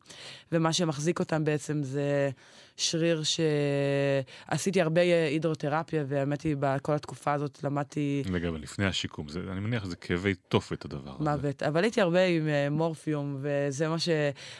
ומה 0.52 0.72
שמחזיק 0.72 1.20
אותן 1.20 1.44
בעצם 1.44 1.82
זה 1.82 2.30
שריר 2.76 3.22
שעשיתי 3.22 4.80
הרבה 4.80 5.00
הידרותרפיה, 5.00 6.04
והאמת 6.08 6.42
היא, 6.42 6.56
בכל 6.60 6.92
התקופה 6.92 7.32
הזאת 7.32 7.64
למדתי 7.64 8.22
לגמרי, 8.30 8.60
לפני 8.60 8.86
השיקום. 8.86 9.28
זה, 9.28 9.40
אני 9.52 9.60
מניח 9.60 9.84
שזה 9.84 9.96
כאבי 9.96 10.34
תופת 10.34 10.84
הדבר 10.84 11.14
הזה. 11.20 11.30
מוות. 11.30 11.62
אבל 11.62 11.82
הייתי 11.82 12.00
הרבה 12.00 12.24
עם 12.24 12.48
אה, 12.48 12.70
מורפיום, 12.70 13.36
וזה 13.40 13.88
מה 13.88 13.98
ש... 13.98 14.08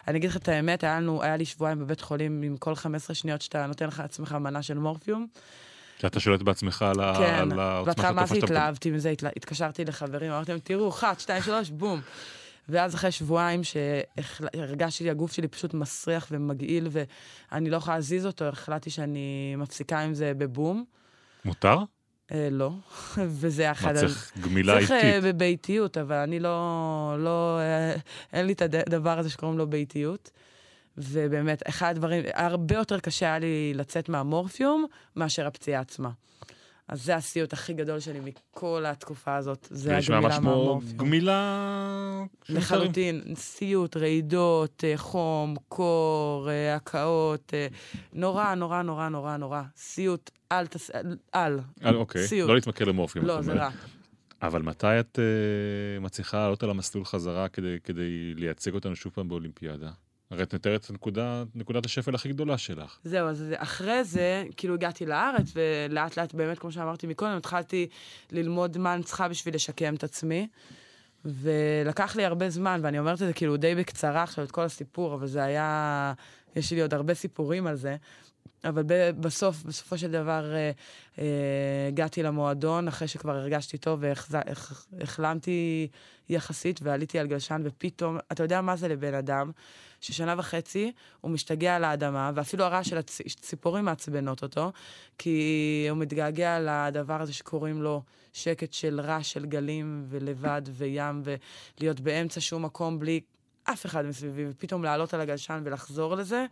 אני 0.09 0.19
אגיד 0.19 0.31
לך 0.31 0.37
את 0.37 0.49
האמת, 0.49 0.85
היה, 0.85 1.01
לנו, 1.01 1.23
היה 1.23 1.37
לי 1.37 1.45
שבועיים 1.45 1.79
בבית 1.79 2.01
חולים 2.01 2.43
עם 2.43 2.57
כל 2.57 2.75
15 2.75 3.15
שניות 3.15 3.43
שאתה 3.43 3.67
נותן 3.67 3.87
לך 3.87 4.01
עצמך 4.01 4.33
מנה 4.33 4.63
של 4.63 4.79
מורפיום. 4.79 5.27
שאתה 5.99 6.21
שולט 6.21 6.43
בעצמך 6.43 6.83
על 6.83 7.17
כן, 7.17 7.59
העוצמה 7.59 7.83
בהתחלה 7.85 8.09
של 8.09 8.15
מה 8.15 8.23
התופעה 8.23 8.27
זה 8.27 8.35
שאתה... 8.35 8.47
התלהבתי 8.47 8.91
מזה, 8.91 9.13
התקשרתי 9.37 9.85
לחברים, 9.85 10.33
אמרתי 10.33 10.51
להם, 10.51 10.61
תראו, 10.65 10.89
אחת, 10.89 11.21
שתיים, 11.21 11.43
שלוש, 11.43 11.71
בום. 11.71 12.01
ואז 12.69 12.95
אחרי 12.95 13.13
שבועיים 13.13 13.61
שהרגשתי, 13.65 15.11
הגוף 15.11 15.33
שלי 15.33 15.49
פשוט 15.49 15.75
מסריח 15.75 16.27
ומגעיל, 16.31 16.89
ואני 16.91 17.71
לא 17.71 17.77
יכולה 17.77 17.97
להזיז 17.97 18.27
אותו, 18.27 18.45
החלטתי 18.45 18.91
שאני 18.91 19.55
מפסיקה 19.57 20.01
עם 20.01 20.15
זה 20.15 20.33
בבום. 20.35 20.85
מותר? 21.45 21.79
אה, 22.33 22.49
לא, 22.51 22.71
וזה 23.41 23.71
אחד... 23.71 23.93
מה, 23.93 24.01
צריך 24.01 24.33
גמילה 24.41 24.73
צריך 24.73 24.91
אה, 24.91 25.17
איטית. 25.17 25.25
בביתיות, 25.35 25.99
אבל 25.99 26.17
אני 26.17 26.41
לא, 26.41 27.17
לא, 27.19 27.59
אה, 27.61 27.95
אין 28.33 28.47
לי 28.47 28.53
את 28.53 28.63
הדבר 28.63 29.19
הזה 29.19 29.31
שקוראים 29.31 29.59
לו 29.59 29.67
ביתיות. 29.67 30.31
ובאמת, 30.99 31.63
אחד 31.69 31.91
הדברים, 31.91 32.25
הרבה 32.35 32.75
יותר 32.75 33.01
קשה 33.01 33.27
היה 33.27 33.39
לי 33.39 33.73
לצאת 33.75 34.09
מהמורפיום 34.09 34.87
מאשר 35.17 35.47
הפציעה 35.47 35.81
עצמה. 35.81 36.11
אז 36.89 37.05
זה 37.05 37.17
הסיוט 37.17 37.53
הכי 37.53 37.73
גדול 37.73 38.01
שלי 38.01 38.21
מכל 38.21 38.85
התקופה 38.87 39.37
הזאת, 39.37 39.69
זה 39.71 39.97
נשמע 39.97 40.17
הגמילה 40.17 40.41
מהמורפיום. 40.41 40.97
גמילה... 40.97 42.25
של 42.45 42.53
דברים. 42.53 42.63
לחלוטין, 42.63 43.23
סיוט, 43.35 43.97
רעידות, 43.97 44.85
אה, 44.85 44.97
חום, 44.97 45.57
קור, 45.69 46.51
אה, 46.51 46.75
הקאות, 46.75 47.55
אה, 47.55 47.67
נורא, 48.13 48.55
נורא, 48.55 48.83
נורא, 48.83 49.09
נורא, 49.09 49.37
נורא. 49.37 49.63
סיוט, 49.77 50.31
אל 50.53 50.67
תס... 50.67 50.91
אל. 51.35 51.59
אה, 51.85 51.91
אוקיי, 51.95 52.27
סיוט. 52.27 52.49
לא 52.49 52.55
להתמכר 52.55 52.85
למורפיום. 52.85 53.27
לא, 53.27 53.43
זה. 53.43 53.53
רע. 53.53 53.71
אבל 54.43 54.63
מתי 54.63 55.01
את 55.01 55.19
uh, 55.19 56.05
מצליחה 56.05 56.39
לעלות 56.39 56.63
על 56.63 56.71
המסלול 56.71 57.05
חזרה 57.05 57.49
כדי, 57.49 57.77
כדי 57.85 58.35
לייצג 58.35 58.75
אותנו 58.75 58.97
שוב 58.97 59.13
פעם 59.13 59.29
באולימפיאדה? 59.29 59.91
הרי 60.35 60.43
את 60.43 60.55
מתארת 60.55 60.85
את 60.85 60.91
נקודה, 60.91 61.45
נקודת 61.55 61.87
השפל 61.87 62.15
הכי 62.15 62.29
גדולה 62.29 62.59
שלך. 62.59 62.99
זהו, 63.05 63.29
אז 63.29 63.45
אחרי 63.57 64.05
זה, 64.05 64.45
כאילו 64.57 64.75
הגעתי 64.75 65.07
לארץ, 65.07 65.53
ולאט 65.55 66.19
לאט, 66.19 66.35
באמת, 66.35 66.59
כמו 66.59 66.73
שאמרתי 66.73 67.07
מקודם, 67.07 67.37
התחלתי 67.37 67.89
ללמוד 68.33 68.79
מה 68.79 68.95
אני 68.95 69.03
צריכה 69.03 69.29
בשביל 69.29 69.55
לשקם 69.55 69.95
את 69.95 70.05
עצמי. 70.05 70.49
ולקח 71.25 72.17
לי 72.17 72.25
הרבה 72.25 72.51
זמן, 72.51 72.81
ואני 72.83 72.99
אומרת 72.99 73.23
את 73.23 73.27
זה 73.27 73.33
כאילו 73.33 73.57
די 73.57 73.75
בקצרה 73.75 74.23
עכשיו, 74.23 74.45
את 74.45 74.51
כל 74.51 74.63
הסיפור, 74.63 75.15
אבל 75.15 75.27
זה 75.27 75.45
היה... 75.45 76.13
יש 76.57 76.73
לי 76.73 76.83
עוד 76.83 76.95
הרבה 76.95 77.15
סיפורים 77.15 77.67
על 77.67 77.77
זה. 77.77 77.97
אבל 78.65 78.83
בסוף, 79.21 79.63
בסופו 79.63 79.99
של 79.99 80.11
דבר, 80.11 80.55
אה, 80.55 80.71
אה, 81.19 81.25
הגעתי 81.89 82.23
למועדון 82.23 82.89
אחרי 82.89 83.09
שכבר 83.09 83.37
הרגשתי 83.37 83.79
טוב 83.79 84.05
והחלמתי 84.31 85.89
יחסית 86.29 86.81
ועליתי 86.83 87.19
על 87.19 87.27
גלשן, 87.27 87.63
ופתאום, 87.65 88.19
אתה 88.33 88.43
יודע 88.43 88.61
מה 88.61 88.77
זה 88.77 88.89
לבן 88.89 89.15
אדם? 89.15 89.51
ששנה 90.01 90.35
וחצי 90.39 90.93
הוא 91.21 91.31
משתגע 91.31 91.77
על 91.77 91.85
האדמה, 91.85 92.31
ואפילו 92.35 92.65
הרעש 92.65 92.89
של 92.89 92.99
הציפורים 92.99 93.85
מעצבנות 93.85 94.43
אותו, 94.43 94.73
כי 95.19 95.87
הוא 95.91 95.99
מתגעגע 95.99 96.59
לדבר 96.61 97.23
הזה 97.23 97.33
שקוראים 97.33 97.83
לו 97.83 98.03
שקט 98.33 98.73
של 98.73 99.01
רעש 99.01 99.33
של 99.33 99.47
גלים 99.47 100.05
ולבד 100.09 100.63
וים, 100.67 101.23
ולהיות 101.25 102.01
באמצע 102.01 102.41
שום 102.41 102.65
מקום 102.65 102.99
בלי 102.99 103.21
אף 103.65 103.87
אחד 103.87 104.05
מסביבי, 104.07 104.45
ופתאום 104.51 104.85
לעלות 104.85 105.15
על 105.15 105.21
הגלשן 105.21 105.63
ולחזור 105.65 106.15
לזה. 106.15 106.47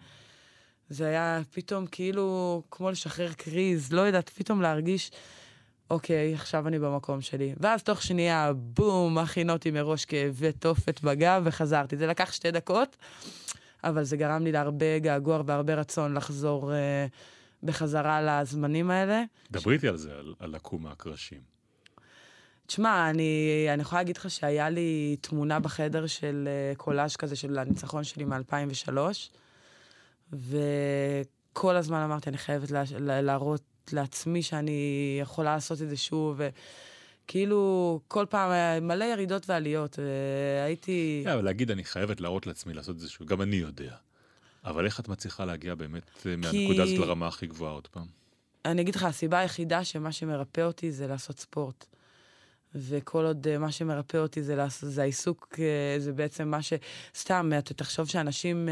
זה 0.92 1.06
היה 1.06 1.40
פתאום 1.50 1.86
כאילו 1.86 2.62
כמו 2.70 2.90
לשחרר 2.90 3.32
קריז, 3.32 3.92
לא 3.92 4.00
יודעת, 4.00 4.30
פתאום 4.30 4.62
להרגיש, 4.62 5.10
אוקיי, 5.90 6.34
עכשיו 6.34 6.68
אני 6.68 6.78
במקום 6.78 7.20
שלי. 7.20 7.54
ואז 7.60 7.82
תוך 7.82 8.02
שנייה, 8.02 8.52
בום, 8.56 9.18
הכינותי 9.18 9.70
מראש 9.70 10.04
כאבי 10.04 10.52
תופת 10.52 11.00
בגב 11.00 11.42
וחזרתי. 11.44 11.96
זה 11.96 12.06
לקח 12.06 12.32
שתי 12.32 12.50
דקות, 12.50 12.96
אבל 13.84 14.04
זה 14.04 14.16
גרם 14.16 14.44
לי 14.44 14.52
להרבה 14.52 14.98
געגוע 14.98 15.42
והרבה 15.46 15.74
רצון 15.74 16.14
לחזור 16.14 16.74
אה, 16.74 17.06
בחזרה 17.62 18.22
לזמנים 18.22 18.90
האלה. 18.90 19.22
דברי 19.50 19.74
איתי 19.74 19.88
על 19.88 19.96
זה, 19.96 20.12
על, 20.12 20.34
על 20.38 20.50
לקום 20.50 20.82
מהקרשים. 20.82 21.40
תשמע, 22.66 23.10
אני, 23.10 23.66
אני 23.68 23.82
יכולה 23.82 24.00
להגיד 24.00 24.16
לך 24.16 24.30
שהיה 24.30 24.70
לי 24.70 25.16
תמונה 25.20 25.60
בחדר 25.60 26.06
של 26.06 26.48
uh, 26.48 26.76
קולאז' 26.76 27.16
כזה 27.16 27.36
של 27.36 27.58
הניצחון 27.58 28.04
שלי 28.04 28.24
מ-2003, 28.24 28.96
וכל 30.32 31.76
הזמן 31.76 31.98
אמרתי, 31.98 32.30
אני 32.30 32.38
חייבת 32.38 32.70
לה, 32.70 32.82
לה, 32.98 33.22
להראות 33.22 33.62
לעצמי 33.92 34.42
שאני 34.42 35.18
יכולה 35.22 35.54
לעשות 35.54 35.82
את 35.82 35.88
זה 35.88 35.96
שוב, 35.96 36.40
וכאילו, 37.24 38.00
כל 38.08 38.26
פעם 38.28 38.50
היה 38.50 38.80
מלא 38.80 39.04
ירידות 39.04 39.50
ועליות, 39.50 39.98
והייתי... 39.98 41.24
Yeah, 41.26 41.32
אבל 41.32 41.44
להגיד, 41.44 41.70
אני 41.70 41.84
חייבת 41.84 42.20
להראות 42.20 42.46
לעצמי 42.46 42.74
לעשות 42.74 42.96
את 42.96 43.00
זה 43.00 43.08
שוב, 43.08 43.26
גם 43.26 43.42
אני 43.42 43.56
יודע. 43.56 43.94
אבל 44.64 44.84
איך 44.84 45.00
את 45.00 45.08
מצליחה 45.08 45.44
להגיע 45.44 45.74
באמת 45.74 46.26
אה, 46.26 46.36
מהנקודה 46.36 46.82
הזאת 46.82 46.98
לרמה 46.98 47.28
הכי 47.28 47.46
גבוהה 47.46 47.72
עוד 47.72 47.86
פעם? 47.86 48.06
אני 48.64 48.82
אגיד 48.82 48.94
לך, 48.94 49.02
הסיבה 49.02 49.38
היחידה 49.38 49.84
שמה 49.84 50.12
שמרפא 50.12 50.60
אותי 50.60 50.92
זה 50.92 51.06
לעשות 51.06 51.38
ספורט. 51.38 51.86
וכל 52.74 53.24
עוד 53.24 53.46
uh, 53.46 53.58
מה 53.58 53.72
שמרפא 53.72 54.16
אותי 54.16 54.42
זה, 54.42 54.56
לעשות, 54.56 54.90
זה 54.90 55.02
העיסוק, 55.02 55.54
uh, 55.54 56.00
זה 56.00 56.12
בעצם 56.12 56.48
מה 56.48 56.62
ש... 56.62 56.72
סתם, 57.16 57.52
אתה 57.58 57.74
תחשוב 57.74 58.08
שאנשים 58.08 58.68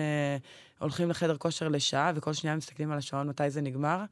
הולכים 0.81 1.11
לחדר 1.11 1.37
כושר 1.37 1.69
לשעה, 1.69 2.13
וכל 2.15 2.33
שנייה 2.33 2.57
מסתכלים 2.57 2.93
על 2.93 2.99
השעון 2.99 3.29
מתי 3.29 3.51
זה 3.51 3.61
נגמר. 3.61 4.05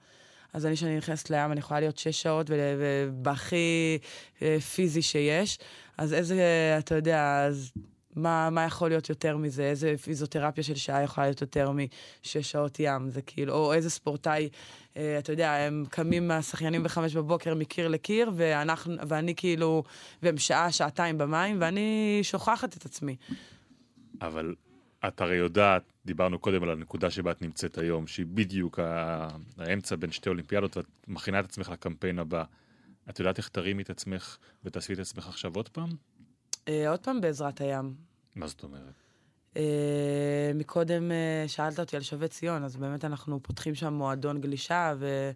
אז 0.52 0.66
אני, 0.66 0.74
כשאני 0.74 0.96
נכנסת 0.96 1.30
לים, 1.30 1.52
אני 1.52 1.60
יכולה 1.60 1.80
להיות 1.80 1.98
שש 1.98 2.22
שעות 2.22 2.50
ובהכי 2.50 3.98
uh, 4.38 4.42
פיזי 4.74 5.02
שיש. 5.02 5.58
אז 5.98 6.14
איזה, 6.14 6.76
אתה 6.78 6.94
יודע, 6.94 7.44
אז 7.44 7.72
מה, 8.16 8.50
מה 8.50 8.64
יכול 8.64 8.88
להיות 8.88 9.08
יותר 9.08 9.36
מזה? 9.36 9.62
איזה 9.62 9.94
פיזיותרפיה 10.02 10.64
של 10.64 10.74
שעה 10.74 11.02
יכולה 11.02 11.26
להיות 11.26 11.40
יותר 11.40 11.70
משש 11.70 12.50
שעות 12.50 12.76
ים? 12.80 13.10
זה 13.10 13.22
כאילו, 13.22 13.54
או 13.54 13.72
איזה 13.72 13.90
ספורטאי, 13.90 14.48
אה, 14.96 15.18
אתה 15.18 15.32
יודע, 15.32 15.52
הם 15.52 15.84
קמים 15.90 16.28
מהשחיינים 16.28 16.82
בחמש 16.82 17.16
בבוקר 17.16 17.54
מקיר 17.54 17.88
לקיר, 17.88 18.30
ואנחנו, 18.36 18.94
ואני 19.08 19.34
כאילו, 19.34 19.82
והם 20.22 20.38
שעה, 20.38 20.72
שעתיים 20.72 21.18
במים, 21.18 21.56
ואני 21.60 22.20
שוכחת 22.22 22.76
את 22.76 22.84
עצמי. 22.84 23.16
אבל 24.20 24.54
את 25.06 25.20
הרי 25.20 25.36
יודעת, 25.36 25.92
דיברנו 26.04 26.38
קודם 26.38 26.62
על 26.62 26.70
הנקודה 26.70 27.10
שבה 27.10 27.30
את 27.30 27.42
נמצאת 27.42 27.78
היום, 27.78 28.06
שהיא 28.06 28.26
בדיוק 28.26 28.78
האמצע 29.58 29.96
בין 29.96 30.12
שתי 30.12 30.28
אולימפיאדות, 30.28 30.76
ואת 30.76 30.86
מכינה 31.08 31.40
את 31.40 31.44
עצמך 31.44 31.68
לקמפיין 31.68 32.18
הבא. 32.18 32.44
את 33.10 33.18
יודעת 33.18 33.38
איך 33.38 33.48
תרימי 33.48 33.82
את 33.82 33.90
עצמך 33.90 34.36
ותעשי 34.64 34.92
את 34.92 34.98
עצמך 34.98 35.28
עכשיו 35.28 35.52
עוד 35.54 35.68
פעם? 35.68 35.88
אה, 36.68 36.90
עוד 36.90 37.00
פעם 37.00 37.20
בעזרת 37.20 37.60
הים. 37.60 37.94
מה 38.36 38.46
זאת 38.46 38.62
אומרת? 38.62 38.94
אה, 39.56 40.50
מקודם 40.54 41.10
אה, 41.10 41.44
שאלת 41.46 41.80
אותי 41.80 41.96
על 41.96 42.02
שווה 42.02 42.28
ציון, 42.28 42.64
אז 42.64 42.76
באמת 42.76 43.04
אנחנו 43.04 43.42
פותחים 43.42 43.74
שם 43.74 43.92
מועדון 43.92 44.40
גלישה, 44.40 44.94
ו... 44.98 45.30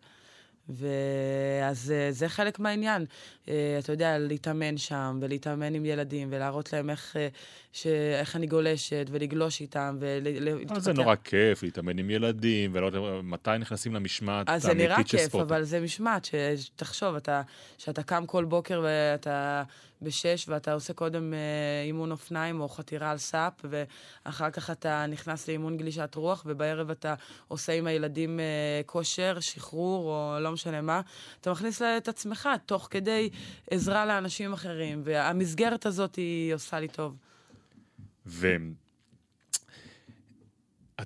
ואז 0.68 1.92
אה, 1.92 2.12
זה 2.12 2.28
חלק 2.28 2.58
מהעניין. 2.58 3.04
אה, 3.48 3.76
אתה 3.78 3.92
יודע, 3.92 4.18
להתאמן 4.18 4.76
שם, 4.76 5.18
ולהתאמן 5.22 5.74
עם 5.74 5.84
ילדים, 5.84 6.28
ולהראות 6.30 6.72
להם 6.72 6.90
איך, 6.90 7.16
אה, 7.16 7.28
ש... 7.72 7.86
איך 8.20 8.36
אני 8.36 8.46
גולשת, 8.46 9.06
ולגלוש 9.10 9.60
איתם, 9.60 9.96
ולהתפתח. 10.00 10.78
זה 10.78 10.92
נורא 10.92 11.14
כיף 11.24 11.62
להתאמן 11.62 11.98
עם 11.98 12.10
ילדים, 12.10 12.70
ולא 12.74 13.22
מתי 13.22 13.50
נכנסים 13.58 13.94
למשמעת 13.94 14.48
אז 14.48 14.62
זה 14.62 14.74
נראה 14.74 14.92
האמיתית 14.92 15.10
של 15.10 15.18
כיף, 15.18 15.28
ספורט. 15.28 15.46
אבל 15.46 15.62
זה 15.62 15.80
משמעת, 15.80 16.28
שתחשוב, 16.56 17.14
אתה, 17.14 17.42
שאתה 17.78 18.02
קם 18.02 18.26
כל 18.26 18.44
בוקר 18.44 18.80
ואתה 18.84 19.62
בשש, 20.03 20.48
ואתה 20.48 20.72
עושה 20.72 20.92
קודם 20.92 21.34
אה, 21.34 21.38
אימון 21.86 22.11
אופניים 22.11 22.61
או 22.61 22.68
חתירה 22.68 23.11
על 23.11 23.18
סאפ, 23.18 23.53
ואחר 23.64 24.50
כך 24.50 24.70
אתה 24.70 25.07
נכנס 25.07 25.48
לאימון 25.48 25.76
גלישת 25.76 26.14
רוח, 26.14 26.42
ובערב 26.46 26.90
אתה 26.90 27.14
עושה 27.48 27.72
עם 27.72 27.86
הילדים 27.86 28.40
אה, 28.40 28.80
כושר, 28.86 29.40
שחרור, 29.40 30.05
או 30.05 30.40
לא 30.40 30.53
משנה 30.53 30.80
מה. 30.80 31.00
אתה 31.40 31.50
מכניס 31.50 31.82
את 31.82 32.09
עצמך 32.09 32.48
תוך 32.66 32.88
כדי 32.90 33.30
עזרה 33.70 34.07
לאנשים 34.07 34.53
אחרים, 34.53 35.03
והמסגרת 35.05 35.86
הזאת 35.86 36.16
היא 36.16 36.55
עושה 36.55 36.80
לי 36.80 36.88
טוב. 36.88 37.16
ואת 38.26 38.59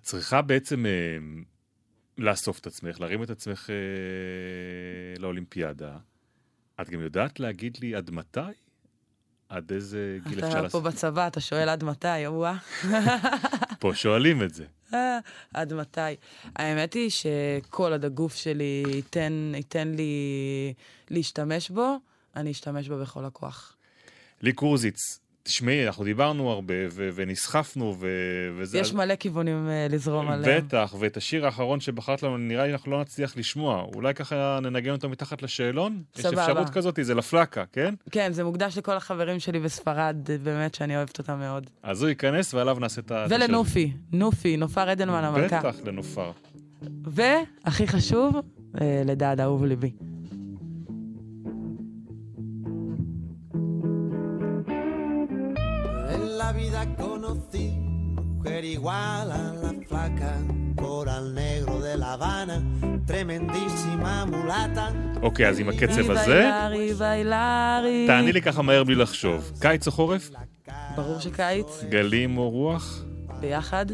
צריכה 0.03 0.43
בעצם 0.43 0.87
אה, 0.87 0.93
לאסוף 2.19 2.59
את 2.59 2.67
עצמך, 2.67 3.01
להרים 3.01 3.23
את 3.23 3.31
עצמך 3.31 3.71
אה, 3.71 5.19
לאולימפיאדה. 5.19 5.99
את 6.81 6.91
גם 6.91 7.01
יודעת 7.01 7.41
להגיד 7.41 7.77
לי 7.81 7.95
עד 7.95 8.11
מתי? 8.11 8.41
עד 9.49 9.73
איזה 9.73 10.19
גיל 10.29 10.39
אפשר 10.39 10.49
אתה 10.49 10.57
פה 10.57 10.63
לעשות? 10.63 10.83
בצבא, 10.83 11.27
אתה 11.27 11.41
שואל 11.41 11.69
עד 11.69 11.85
מתי, 11.85 12.27
וואה. 12.27 12.57
פה 13.81 13.95
שואלים 13.95 14.43
את 14.43 14.55
זה. 14.55 14.65
אה, 14.95 15.19
עד 15.55 15.73
מתי? 15.73 16.01
האמת 16.57 16.95
היא 16.95 17.11
שכל 17.11 17.93
עוד 17.93 18.05
הגוף 18.05 18.35
שלי 18.35 18.83
ייתן, 18.89 19.53
ייתן 19.55 19.89
לי 19.89 20.75
להשתמש 21.11 21.71
בו, 21.71 21.97
אני 22.37 22.51
אשתמש 22.51 22.89
בו 22.89 22.99
בכל 23.01 23.25
הכוח. 23.25 23.77
לי 24.43 24.53
קורזיץ, 24.53 25.19
תשמעי, 25.47 25.87
אנחנו 25.87 26.05
דיברנו 26.05 26.51
הרבה 26.51 26.75
ו- 26.91 27.09
ונסחפנו 27.15 27.97
ו- 28.01 28.07
וזה... 28.57 28.79
יש 28.79 28.93
מלא 28.93 29.15
כיוונים 29.15 29.69
uh, 29.69 29.93
לזרום 29.93 30.29
עליהם. 30.29 30.67
בטח, 30.67 30.95
ואת 30.99 31.17
השיר 31.17 31.47
האחרון 31.47 31.81
שבחרת 31.81 32.23
לנו, 32.23 32.37
נראה 32.37 32.67
לי 32.67 32.73
אנחנו 32.73 32.91
לא 32.91 33.01
נצליח 33.01 33.37
לשמוע. 33.37 33.83
אולי 33.95 34.15
ככה 34.15 34.59
ננגן 34.63 34.91
אותו 34.91 35.09
מתחת 35.09 35.43
לשאלון? 35.43 36.03
סבבה. 36.17 36.43
יש 36.43 36.49
אפשרות 36.49 36.71
כזאת, 36.71 36.99
זה 37.03 37.15
לפלקה, 37.15 37.65
כן? 37.73 37.95
כן, 38.11 38.33
זה 38.33 38.45
מוקדש 38.45 38.79
לכל 38.79 38.97
החברים 38.97 39.41
שלי 39.41 39.61
בספרד, 39.61 40.17
באמת 40.43 40.75
שאני 40.75 40.97
אוהבת 40.97 41.19
אותם 41.19 41.39
מאוד. 41.39 41.71
אז 41.83 42.03
הוא 42.03 42.09
ייכנס 42.09 42.55
ועליו 42.55 42.79
נעשה 42.81 43.01
את 43.01 43.11
ה... 43.11 43.27
ולנופי, 43.31 43.93
נופי, 44.13 44.57
נופר 44.57 44.93
אדלמן 44.93 45.25
המלכה. 45.25 45.59
בטח, 45.59 45.77
לנופר. 45.85 46.31
והכי 47.05 47.87
חשוב, 47.87 48.37
אה, 48.81 49.03
לדעת, 49.05 49.41
אהוב 49.41 49.65
ליבי. 49.65 49.93
La 56.87 56.97
conocí 56.97 57.69
mujer 58.47 58.65
igual 58.65 59.31
a 59.33 59.53
la 59.63 59.73
flaca, 59.89 60.33
coral 60.77 61.35
negro 61.35 61.81
de 61.81 61.97
La 61.97 62.13
Habana, 62.15 62.59
tremendísima 63.07 64.25
mulata. 64.27 64.91
אוקיי, 65.23 65.49
אז 65.49 65.61
עם 65.61 65.69
הקצב 65.69 66.11
הזה. 66.11 66.51
תעני 68.07 68.33
לי 68.33 68.43
ככה 68.43 68.63
מהר 68.63 68.85
בלי 68.85 68.95
לחשוב. 68.95 69.53
קיץ 69.61 69.87
או 69.87 69.93
חורף? 69.93 70.31
ברור 70.97 71.21
שקיץ, 71.21 71.85
גלים 71.89 72.39
או 72.39 72.51
רוח? 72.51 73.05
ביחד. 73.41 73.87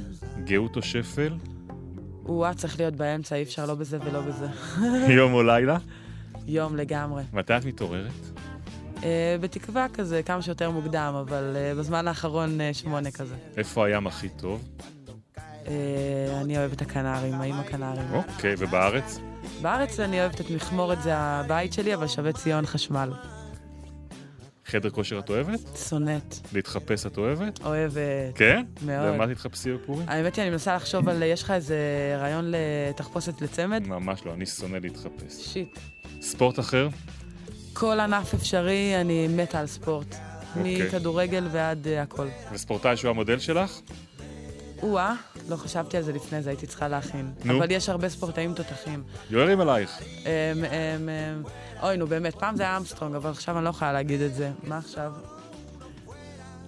גאות 0.44 0.76
או 0.76 0.82
שפל? 0.82 1.32
או-אה, 2.26 2.54
צריך 2.54 2.80
להיות 2.80 2.96
באמצע, 2.96 3.36
אי 3.36 3.42
אפשר 3.42 3.66
לא 3.66 3.74
בזה 3.74 3.98
ולא 4.04 4.20
בזה. 4.20 4.46
יום 5.08 5.32
או 5.32 5.42
לילה? 5.42 5.78
יום 6.46 6.76
לגמרי. 6.76 7.22
מתי 7.32 7.56
את 7.56 7.64
מתעוררת? 7.64 8.31
אה, 9.02 9.36
בתקווה 9.40 9.86
כזה, 9.94 10.22
כמה 10.22 10.42
שיותר 10.42 10.70
מוקדם, 10.70 11.14
אבל 11.20 11.56
אה, 11.56 11.74
בזמן 11.74 12.08
האחרון 12.08 12.60
אה, 12.60 12.74
שמונה 12.74 13.10
כזה. 13.10 13.34
איפה 13.56 13.86
הים 13.86 14.06
הכי 14.06 14.28
טוב? 14.28 14.68
אני 16.40 16.58
אוהבת 16.58 16.72
את 16.72 16.82
הקנרים, 16.82 17.34
האם 17.34 17.54
הקנרים. 17.54 18.14
אוקיי, 18.14 18.54
ובארץ? 18.58 19.18
בארץ 19.62 20.00
אני 20.00 20.20
אוהבת 20.20 20.40
את 20.40 20.50
מכמורת, 20.50 21.02
זה 21.02 21.16
הבית 21.16 21.72
שלי, 21.72 21.94
אבל 21.94 22.06
שווה 22.08 22.32
ציון 22.32 22.66
חשמל. 22.66 23.12
חדר 24.66 24.90
כושר 24.90 25.18
את 25.18 25.30
אוהבת? 25.30 25.60
שונאת, 25.88 26.34
להתחפש 26.52 27.06
את 27.06 27.18
אוהבת? 27.18 27.60
אוהבת. 27.64 28.34
כן? 28.34 28.64
מאוד. 28.86 29.14
ומה 29.14 29.26
תתחפשי 29.34 29.72
בפורים? 29.72 30.08
האמת 30.08 30.36
היא, 30.36 30.42
אני 30.42 30.50
מנסה 30.50 30.76
לחשוב 30.76 31.08
על, 31.08 31.22
יש 31.22 31.42
לך 31.42 31.50
איזה 31.50 31.76
רעיון 32.18 32.52
לתחפושת 32.54 33.42
לצמד? 33.42 33.86
ממש 33.86 34.26
לא, 34.26 34.32
אני 34.32 34.46
שונא 34.46 34.76
להתחפש. 34.76 35.52
שיט. 35.52 35.78
ספורט 36.20 36.58
אחר? 36.58 36.88
כל 37.82 38.00
ענף 38.00 38.34
אפשרי, 38.34 39.00
אני 39.00 39.28
מתה 39.28 39.60
על 39.60 39.66
ספורט. 39.66 40.14
אוקיי. 40.56 40.86
מכדורגל 40.86 41.48
ועד 41.52 41.88
אה, 41.88 42.02
הכל. 42.02 42.28
וספורטאי 42.52 42.96
שהוא 42.96 43.10
המודל 43.10 43.38
שלך? 43.38 43.80
או-אה, 44.82 45.14
לא 45.48 45.56
חשבתי 45.56 45.96
על 45.96 46.02
זה 46.02 46.12
לפני 46.12 46.42
זה, 46.42 46.50
הייתי 46.50 46.66
צריכה 46.66 46.88
להכין. 46.88 47.32
נו. 47.44 47.58
אבל 47.58 47.70
יש 47.70 47.88
הרבה 47.88 48.08
ספורטאים 48.08 48.54
תותחים. 48.54 49.02
יורים 49.30 49.60
עלייך. 49.60 49.90
אמ, 50.00 50.24
אמ, 50.64 51.08
אמ, 51.08 51.42
אוי, 51.82 51.96
נו 51.96 52.06
באמת, 52.06 52.34
פעם 52.34 52.56
זה 52.56 52.62
היה 52.62 52.76
אמסטרונג, 52.76 53.14
אבל 53.14 53.30
עכשיו 53.30 53.56
אני 53.56 53.64
לא 53.64 53.70
יכולה 53.70 53.92
להגיד 53.92 54.20
את 54.20 54.34
זה. 54.34 54.50
מה 54.62 54.78
עכשיו? 54.78 55.12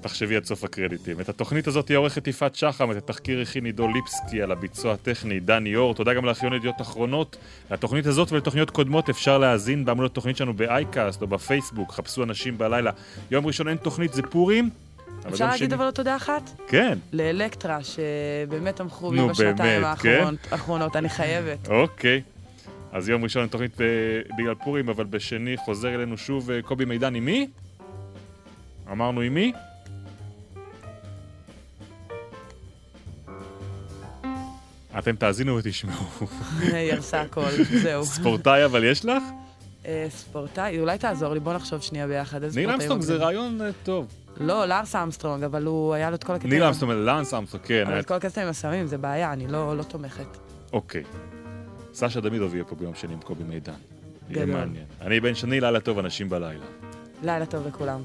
תחשבי 0.04 0.36
עד 0.36 0.44
סוף 0.44 0.64
הקרדיטים. 0.64 1.20
את 1.20 1.28
התוכנית 1.28 1.66
הזאת 1.66 1.88
היא 1.88 1.96
עורכת 1.96 2.26
יפעת 2.26 2.54
שחם, 2.54 2.90
את 2.90 2.96
התחקיר 2.96 3.40
הכין 3.40 3.64
עידו 3.64 3.88
ליפסקי 3.88 4.42
על 4.42 4.52
הביצוע 4.52 4.92
הטכני, 4.92 5.40
דני 5.40 5.76
אור. 5.76 5.94
תודה 5.94 6.14
גם 6.14 6.24
לארכיון 6.24 6.52
ידיעות 6.52 6.80
אחרונות. 6.80 7.36
לתוכנית 7.70 8.06
הזאת 8.06 8.32
ולתוכניות 8.32 8.70
קודמות 8.70 9.08
אפשר 9.08 9.38
להאזין 9.38 9.84
בעמוד 9.84 10.04
התוכנית 10.06 10.36
שלנו 10.36 10.54
באייקאסט 10.54 11.22
או 11.22 11.26
בפייסבוק, 11.26 11.92
חפשו 11.92 12.22
אנשים 12.22 12.58
בלילה. 12.58 12.90
יום 13.30 13.46
ראשון 13.46 13.68
אין 13.68 13.76
תוכנית, 13.76 14.12
זה 14.14 14.22
פורים. 14.22 14.70
אפשר 15.28 15.46
להגיד 15.46 15.68
שני- 15.70 15.74
אבל 15.78 15.90
תודה 15.90 16.16
אחת? 16.16 16.50
כן, 16.68 16.98
לאלקטרה, 17.12 17.78
שבאמת 17.84 18.76
תמכו 18.76 19.10
בי 19.10 19.28
בשנתיים 19.28 19.82
כן? 20.02 20.24
האחרונות, 20.50 20.96
אני 20.96 21.08
חייבת. 21.08 21.68
אוקיי. 21.82 22.22
אז 22.92 23.08
יום 23.08 23.22
ראשון 23.24 23.46
תוכנית 23.46 23.80
אה, 23.80 23.86
בגלל 24.38 24.54
פורים, 24.54 24.88
אבל 24.88 25.04
בשני 25.04 25.56
חוזר 25.56 25.94
אלינו 25.94 26.18
שוב 26.18 26.50
אה, 26.50 26.62
קובי 26.62 26.84
מידן 26.84 27.14
עם 27.14 27.24
מי? 27.24 27.48
אמרנו 28.92 29.20
עם 29.20 29.34
מי? 29.34 29.52
אתם 35.04 35.16
תאזינו 35.16 35.56
ותשמעו. 35.56 36.04
היא 36.72 36.92
הרסה 36.92 37.20
הכל, 37.20 37.50
זהו. 37.82 38.04
ספורטאי 38.04 38.64
אבל 38.64 38.84
יש 38.84 39.04
לך? 39.04 39.22
אה, 39.86 40.06
ספורטאי, 40.10 40.80
אולי 40.80 40.98
תעזור 40.98 41.34
לי, 41.34 41.40
בוא 41.40 41.52
נחשוב 41.52 41.80
שנייה 41.80 42.06
ביחד. 42.06 42.40
ניל 42.54 42.70
אמסטרונג 42.70 43.02
זה. 43.02 43.16
רעיון 43.16 43.62
אה, 43.62 43.70
טוב. 43.82 44.06
לא, 44.40 44.66
לארס 44.66 44.96
אמסטרונג, 44.96 45.44
אבל 45.44 45.64
הוא, 45.64 45.94
היה 45.94 46.10
לו 46.10 46.16
את 46.16 46.24
כל 46.24 46.32
הקטעים. 46.32 46.52
ניל 46.52 46.64
אמסטרונג, 46.64 46.98
לאנס 46.98 47.34
אמסטרונג, 47.34 47.66
כן. 47.66 47.82
אבל 47.86 47.94
אה, 47.94 48.00
את 48.00 48.06
כל 48.06 48.14
הקטעים 48.14 48.46
עם 48.46 48.50
הסמים, 48.50 48.86
זה 48.86 48.98
בעיה, 48.98 49.32
אני 49.32 49.46
לא 49.46 49.76
לא 49.76 49.82
תומכת. 49.82 50.38
אוקיי. 50.72 51.02
סשה 51.94 52.20
דמידוב 52.20 52.54
יהיה 52.54 52.64
פה 52.64 52.74
ביום 52.74 52.94
שני 52.94 53.12
עם 53.12 53.20
קובי 53.20 53.44
מידן. 53.44 53.72
יהיה. 54.30 54.46
מעניין. 54.46 54.84
אני 55.00 55.20
בן 55.20 55.34
שני, 55.34 55.60
לילה 55.60 55.80
טוב, 55.80 55.98
אנשים 55.98 56.28
בלילה. 56.28 56.64
לילה 57.22 57.46
טוב 57.46 57.66
לכולם. 57.66 58.00